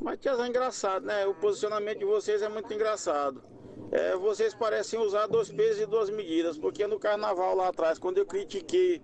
Matias 0.00 0.40
é 0.40 0.46
engraçado, 0.46 1.06
né? 1.06 1.26
O 1.26 1.34
posicionamento 1.34 1.98
de 1.98 2.04
vocês 2.04 2.42
é 2.42 2.48
muito 2.48 2.72
engraçado. 2.72 3.42
É, 3.92 4.16
vocês 4.16 4.54
parecem 4.54 4.98
usar 4.98 5.26
dois 5.26 5.50
pesos 5.50 5.82
e 5.82 5.86
duas 5.86 6.10
medidas, 6.10 6.58
porque 6.58 6.86
no 6.86 6.98
carnaval 6.98 7.54
lá 7.54 7.68
atrás, 7.68 7.98
quando 7.98 8.18
eu 8.18 8.26
critiquei 8.26 9.00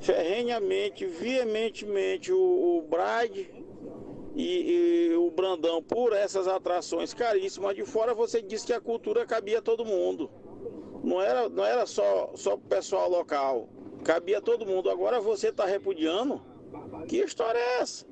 ferrenhamente, 0.00 1.04
veementemente 1.06 2.32
o, 2.32 2.38
o 2.78 2.82
Brad 2.88 3.36
e, 3.36 5.10
e, 5.10 5.16
o 5.16 5.30
Brandão 5.30 5.82
por 5.82 6.12
essas 6.12 6.48
atrações 6.48 7.12
caríssimas 7.12 7.74
de 7.74 7.84
fora, 7.84 8.14
você 8.14 8.40
disse 8.40 8.66
que 8.66 8.72
a 8.72 8.80
cultura 8.80 9.26
cabia 9.26 9.58
a 9.58 9.62
todo 9.62 9.84
mundo. 9.84 10.30
Não 11.02 11.20
era, 11.20 11.48
não 11.48 11.64
era 11.64 11.84
só, 11.86 12.32
só 12.34 12.54
o 12.54 12.58
pessoal 12.58 13.10
local, 13.10 13.68
cabia 14.04 14.38
a 14.38 14.42
todo 14.42 14.66
mundo. 14.66 14.88
Agora 14.88 15.20
você 15.20 15.48
está 15.48 15.66
repudiando? 15.66 16.47
Que 17.06 17.18
história 17.18 17.58
é 17.58 17.80
essa? 17.80 18.06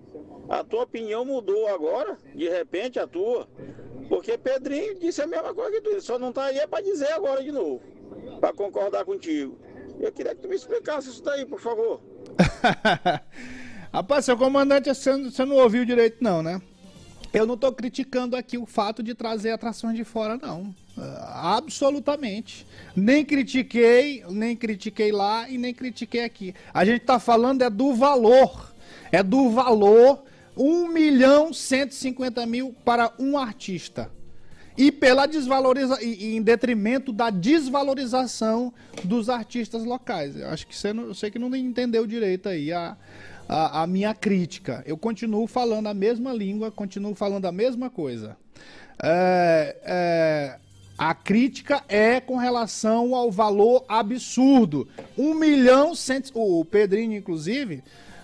A 0.49 0.65
tua 0.65 0.83
opinião 0.83 1.25
mudou 1.25 1.67
agora? 1.69 2.17
De 2.35 2.49
repente 2.49 2.99
a 2.99 3.07
tua? 3.07 3.49
Porque 4.09 4.39
Pedrinho 4.39 4.99
disse 4.99 5.21
a 5.21 5.27
mesma 5.27 5.53
coisa 5.55 5.73
que 5.73 5.81
tu, 5.81 6.01
só 6.01 6.19
não 6.19 6.33
tá 6.33 6.45
aí 6.45 6.59
é 6.59 6.67
para 6.67 6.85
dizer 6.85 7.13
agora 7.13 7.43
de 7.43 7.51
novo, 7.51 7.83
para 8.41 8.53
concordar 8.53 9.05
contigo. 9.05 9.59
Eu 9.99 10.13
queria 10.13 10.35
que 10.35 10.43
tu 10.43 10.49
me 10.49 10.57
explicasse 10.57 11.09
isso 11.09 11.23
daí, 11.23 11.45
por 11.45 11.61
favor. 11.61 12.01
Rapaz, 13.93 14.25
seu 14.25 14.37
comandante, 14.37 14.93
você 14.93 15.45
não 15.45 15.57
ouviu 15.57 15.85
direito 15.85 16.19
não, 16.23 16.43
né? 16.43 16.61
Eu 17.37 17.45
não 17.45 17.53
estou 17.53 17.71
criticando 17.71 18.35
aqui 18.35 18.57
o 18.57 18.65
fato 18.65 19.03
de 19.03 19.15
trazer 19.15 19.51
atrações 19.51 19.95
de 19.95 20.05
fora, 20.05 20.39
não. 20.39 20.75
Uh, 20.97 21.03
absolutamente. 21.35 22.67
Nem 22.97 23.27
critiquei, 23.27 24.25
nem 24.31 24.57
critiquei 24.57 25.13
lá 25.13 25.47
e 25.47 25.59
nem 25.59 25.75
critiquei 25.75 26.25
aqui. 26.25 26.55
A 26.73 26.83
gente 26.83 27.03
está 27.03 27.21
falando 27.21 27.61
é 27.61 27.69
do 27.69 27.93
valor. 27.93 28.73
É 29.13 29.23
do 29.23 29.51
valor 29.51 30.25
1 30.57 30.89
milhão 30.89 31.53
150 31.53 32.47
mil 32.47 32.75
para 32.87 33.13
um 33.19 33.37
artista. 33.37 34.11
E 34.75 34.91
pela 34.91 35.27
desvaloriza 35.27 36.03
e, 36.03 36.37
em 36.37 36.41
detrimento 36.41 37.13
da 37.13 37.29
desvalorização 37.29 38.73
dos 39.05 39.29
artistas 39.29 39.85
locais. 39.85 40.37
Eu 40.37 40.49
acho 40.49 40.67
que 40.67 40.75
você, 40.75 40.91
não, 40.91 41.09
você 41.09 41.31
que 41.31 41.39
não 41.39 41.55
entendeu 41.55 42.07
direito 42.07 42.49
aí 42.49 42.73
a, 42.73 42.97
a, 43.49 43.83
a, 43.83 43.87
minha 43.87 44.15
crítica. 44.15 44.83
Eu 44.87 44.97
continuo 44.97 45.47
falando 45.47 45.87
a 45.87 45.95
mesma 45.95 46.33
língua, 46.33 46.71
continuo 46.71 47.15
falando 47.15 47.47
a 47.47 47.53
mesma 47.53 47.91
coisa. 47.91 48.37
É, 49.03 49.77
é, 49.85 50.59
a 50.99 51.15
crítica 51.15 51.83
é 51.89 52.21
com 52.21 52.37
relação 52.37 53.15
ao 53.15 53.31
valor 53.31 53.85
absurdo. 53.89 54.89
Um 55.17 55.35
milhão 55.35 55.95
cento... 55.95 56.33
O 56.35 56.65
Pedrinho, 56.65 57.17
inclusive, 57.17 57.83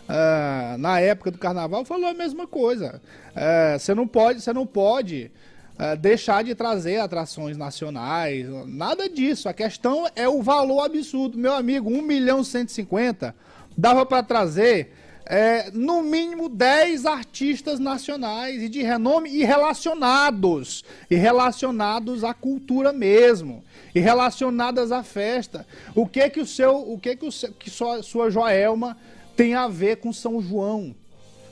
uh, 0.09 0.79
na 0.79 0.99
época 0.99 1.31
do 1.31 1.39
carnaval, 1.39 1.85
falou 1.85 2.09
a 2.09 2.15
mesma 2.15 2.47
coisa. 2.47 3.01
Uh, 3.31 3.79
você 3.79 3.95
não 3.95 4.09
pode, 4.09 4.41
você 4.41 4.53
não 4.55 4.67
pode 4.67 5.31
uh, 5.75 5.97
deixar 5.99 6.43
de 6.43 6.55
trazer 6.55 6.99
atrações 6.99 7.59
nacionais, 7.59 8.47
nada 8.67 9.07
disso. 9.09 9.51
A 9.51 9.53
questão 9.53 10.07
é 10.17 10.27
o 10.27 10.43
valor 10.43 10.81
absurdo. 10.81 11.37
Meu 11.37 11.53
amigo, 11.53 11.91
um 11.91 12.01
milhão 12.01 12.43
cento 12.43 12.71
e 12.71 12.73
cinquenta 12.73 13.35
dava 13.77 14.07
para 14.07 14.23
trazer 14.23 14.95
é, 15.27 15.71
no 15.73 16.03
mínimo 16.03 16.49
10 16.49 17.07
artistas 17.07 17.79
nacionais 17.79 18.63
e 18.63 18.69
de 18.69 18.83
renome 18.83 19.31
e 19.31 19.45
relacionados, 19.45 20.85
e 21.11 21.15
relacionados 21.15 22.25
à 22.25 22.35
cultura 22.35 22.93
mesmo, 22.93 23.63
e 23.95 24.01
relacionadas 24.01 24.93
à 24.93 25.03
festa. 25.03 25.67
O 25.95 26.07
que 26.07 26.29
que 26.31 26.41
o 26.41 26.47
seu, 26.47 26.77
o 26.77 26.99
que 26.99 27.17
que 27.17 27.27
o 27.27 27.33
seu, 27.33 27.53
que 27.53 27.71
sua, 27.71 28.03
sua 28.03 28.31
Joelma 28.31 28.97
tem 29.37 29.55
a 29.55 29.69
ver 29.69 29.97
com 29.97 30.13
São 30.13 30.41
João? 30.41 30.95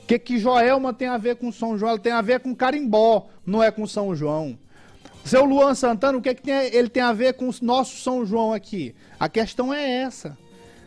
O 0.03 0.07
que 0.07 0.19
que 0.19 0.37
Joelma 0.37 0.93
tem 0.93 1.07
a 1.07 1.17
ver 1.17 1.37
com 1.37 1.51
São 1.51 1.77
João? 1.77 1.91
Ela 1.91 1.99
tem 1.99 2.11
a 2.11 2.21
ver 2.21 2.39
com 2.41 2.55
carimbó, 2.55 3.27
não 3.45 3.63
é 3.63 3.71
com 3.71 3.87
São 3.87 4.15
João. 4.15 4.57
Seu 5.23 5.45
Luan 5.45 5.75
Santana, 5.75 6.17
o 6.17 6.21
que, 6.21 6.33
que 6.33 6.41
tem, 6.41 6.75
ele 6.75 6.89
tem 6.89 7.03
a 7.03 7.13
ver 7.13 7.35
com 7.35 7.47
o 7.47 7.53
nosso 7.61 7.97
São 7.97 8.25
João 8.25 8.53
aqui? 8.53 8.95
A 9.19 9.29
questão 9.29 9.73
é 9.73 10.01
essa. 10.01 10.37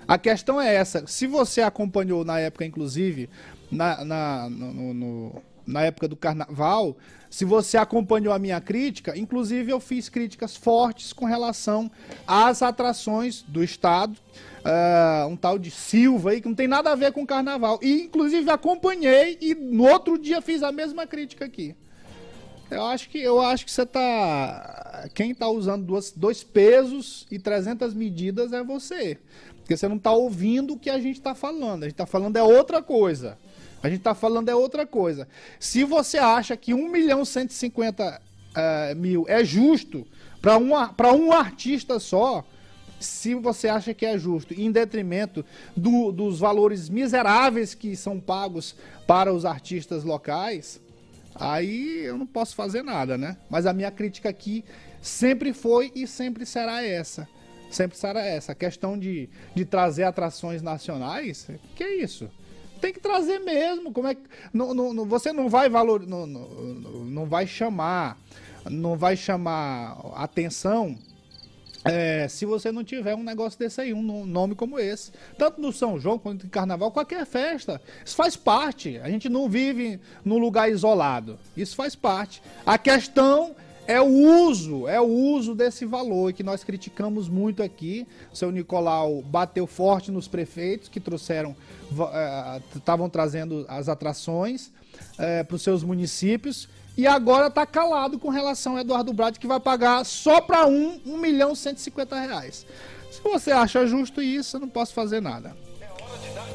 A 0.06 0.18
questão 0.18 0.60
é 0.60 0.74
essa. 0.74 1.06
Se 1.06 1.26
você 1.26 1.62
acompanhou 1.62 2.24
na 2.24 2.38
época, 2.38 2.64
inclusive, 2.64 3.28
na, 3.70 4.04
na, 4.04 4.50
no, 4.50 4.94
no, 4.94 5.42
na 5.66 5.82
época 5.82 6.06
do 6.06 6.16
carnaval, 6.16 6.96
se 7.30 7.44
você 7.44 7.76
acompanhou 7.76 8.32
a 8.32 8.38
minha 8.38 8.60
crítica, 8.60 9.18
inclusive 9.18 9.72
eu 9.72 9.80
fiz 9.80 10.08
críticas 10.08 10.56
fortes 10.56 11.12
com 11.12 11.24
relação 11.24 11.90
às 12.26 12.62
atrações 12.62 13.42
do 13.42 13.64
Estado. 13.64 14.16
Uh, 14.64 15.28
um 15.28 15.36
tal 15.36 15.58
de 15.58 15.70
Silva 15.70 16.30
aí, 16.30 16.40
que 16.40 16.48
não 16.48 16.54
tem 16.54 16.66
nada 16.66 16.90
a 16.90 16.94
ver 16.94 17.12
com 17.12 17.26
carnaval. 17.26 17.78
E, 17.82 18.04
inclusive, 18.04 18.48
acompanhei 18.50 19.36
e 19.40 19.54
no 19.54 19.84
outro 19.86 20.16
dia 20.16 20.40
fiz 20.40 20.62
a 20.62 20.72
mesma 20.72 21.06
crítica 21.06 21.44
aqui. 21.44 21.74
Eu 22.70 22.84
acho 22.84 23.08
que 23.08 23.18
eu 23.18 23.40
acho 23.40 23.64
que 23.64 23.70
você 23.70 23.84
tá 23.86 25.08
quem 25.14 25.34
tá 25.34 25.48
usando 25.48 25.84
duas, 25.84 26.12
dois 26.12 26.42
pesos 26.42 27.26
e 27.30 27.38
300 27.38 27.92
medidas 27.94 28.52
é 28.52 28.62
você. 28.62 29.18
Porque 29.58 29.76
você 29.76 29.88
não 29.88 29.96
está 29.96 30.12
ouvindo 30.12 30.74
o 30.74 30.78
que 30.78 30.90
a 30.90 30.98
gente 30.98 31.16
está 31.16 31.34
falando. 31.34 31.84
A 31.84 31.86
gente 31.86 31.94
está 31.94 32.06
falando 32.06 32.36
é 32.36 32.42
outra 32.42 32.82
coisa. 32.82 33.38
A 33.82 33.88
gente 33.88 33.98
está 33.98 34.14
falando 34.14 34.48
é 34.48 34.54
outra 34.54 34.86
coisa. 34.86 35.28
Se 35.58 35.84
você 35.84 36.18
acha 36.18 36.56
que 36.56 36.72
1 36.72 36.88
milhão 36.90 37.24
150 37.24 38.20
uh, 38.54 38.96
mil 38.96 39.24
é 39.28 39.44
justo 39.44 40.06
para 40.40 40.58
um, 40.58 40.72
um 41.16 41.32
artista 41.32 41.98
só, 41.98 42.44
se 43.00 43.34
você 43.34 43.68
acha 43.68 43.92
que 43.92 44.06
é 44.06 44.18
justo, 44.18 44.54
em 44.54 44.70
detrimento 44.70 45.44
do, 45.76 46.12
dos 46.12 46.38
valores 46.38 46.88
miseráveis 46.88 47.74
que 47.74 47.96
são 47.96 48.18
pagos 48.18 48.74
para 49.06 49.32
os 49.32 49.44
artistas 49.44 50.04
locais, 50.04 50.80
aí 51.34 52.04
eu 52.04 52.16
não 52.16 52.26
posso 52.26 52.54
fazer 52.54 52.82
nada, 52.82 53.18
né? 53.18 53.36
Mas 53.50 53.66
a 53.66 53.72
minha 53.72 53.90
crítica 53.90 54.28
aqui 54.28 54.64
sempre 55.00 55.52
foi 55.52 55.92
e 55.94 56.06
sempre 56.06 56.46
será 56.46 56.82
essa 56.82 57.28
sempre 57.74 57.98
será 57.98 58.24
essa. 58.24 58.52
A 58.52 58.54
questão 58.54 58.98
de, 58.98 59.28
de 59.54 59.64
trazer 59.64 60.04
atrações 60.04 60.62
nacionais, 60.62 61.48
que 61.74 61.82
é 61.82 61.96
isso? 61.96 62.30
Tem 62.80 62.92
que 62.92 63.00
trazer 63.00 63.38
mesmo. 63.40 63.92
Como 63.92 64.08
é 64.08 64.14
que. 64.14 64.22
Não, 64.52 64.72
não, 64.74 65.04
você 65.06 65.32
não 65.32 65.48
vai 65.48 65.68
valor. 65.68 66.06
Não, 66.06 66.26
não, 66.26 66.48
não 67.04 67.26
vai 67.26 67.46
chamar. 67.46 68.18
Não 68.70 68.96
vai 68.96 69.16
chamar 69.16 69.98
atenção 70.14 70.96
é, 71.84 72.26
se 72.28 72.46
você 72.46 72.72
não 72.72 72.82
tiver 72.82 73.14
um 73.14 73.22
negócio 73.22 73.58
desse 73.58 73.80
aí, 73.80 73.92
um 73.92 74.24
nome 74.24 74.54
como 74.54 74.78
esse. 74.78 75.12
Tanto 75.36 75.60
no 75.60 75.72
São 75.72 76.00
João 76.00 76.18
quanto 76.18 76.44
no 76.44 76.50
Carnaval, 76.50 76.90
qualquer 76.90 77.26
festa. 77.26 77.80
Isso 78.04 78.16
faz 78.16 78.34
parte. 78.36 78.98
A 78.98 79.10
gente 79.10 79.28
não 79.28 79.48
vive 79.48 80.00
num 80.24 80.38
lugar 80.38 80.70
isolado. 80.70 81.38
Isso 81.54 81.76
faz 81.76 81.94
parte. 81.94 82.42
A 82.64 82.78
questão 82.78 83.54
é 83.86 84.00
o 84.00 84.06
uso, 84.48 84.88
é 84.88 84.98
o 84.98 85.04
uso 85.04 85.54
desse 85.54 85.84
valor 85.84 86.32
que 86.32 86.42
nós 86.42 86.64
criticamos 86.64 87.28
muito 87.28 87.62
aqui. 87.62 88.06
O 88.32 88.36
seu 88.36 88.50
Nicolau 88.50 89.20
bateu 89.20 89.66
forte 89.66 90.10
nos 90.10 90.26
prefeitos 90.26 90.88
que 90.88 90.98
trouxeram, 90.98 91.54
eh, 91.92 92.62
estavam 92.74 93.08
uh, 93.08 93.10
trazendo 93.10 93.66
as 93.68 93.90
atrações 93.90 94.68
uh, 94.68 95.44
para 95.46 95.54
os 95.54 95.60
seus 95.60 95.84
municípios 95.84 96.66
e 96.96 97.06
agora 97.06 97.48
está 97.48 97.66
calado 97.66 98.18
com 98.18 98.28
relação 98.28 98.72
ao 98.72 98.78
Eduardo 98.78 99.12
Brade 99.12 99.38
que 99.38 99.46
vai 99.46 99.60
pagar 99.60 100.04
só 100.04 100.40
para 100.40 100.66
um, 100.66 101.00
1 101.04 101.18
milhão 101.18 101.52
e 101.52 101.56
150 101.56 102.18
reais. 102.18 102.66
Se 103.10 103.20
você 103.22 103.52
acha 103.52 103.86
justo 103.86 104.22
isso, 104.22 104.56
eu 104.56 104.60
não 104.60 104.68
posso 104.68 104.92
fazer 104.92 105.20
nada. 105.20 105.56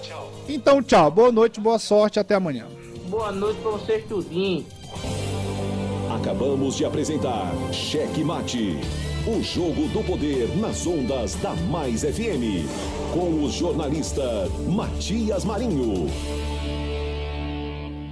Tchau. 0.01 0.31
Então, 0.47 0.81
tchau. 0.81 1.11
Boa 1.11 1.31
noite, 1.31 1.59
boa 1.59 1.79
sorte, 1.79 2.19
até 2.19 2.35
amanhã. 2.35 2.65
Boa 3.07 3.31
noite 3.31 3.59
para 3.61 3.71
vocês 3.71 4.05
tudinho. 4.07 4.65
Acabamos 6.15 6.75
de 6.75 6.85
apresentar 6.85 7.51
Cheque 7.71 8.23
Mate, 8.23 8.77
o 9.27 9.41
jogo 9.41 9.87
do 9.89 10.03
poder 10.03 10.55
nas 10.57 10.85
ondas 10.85 11.35
da 11.35 11.53
Mais 11.53 12.01
FM, 12.01 12.67
com 13.13 13.43
o 13.43 13.49
jornalista 13.49 14.23
Matias 14.67 15.45
Marinho. 15.45 16.07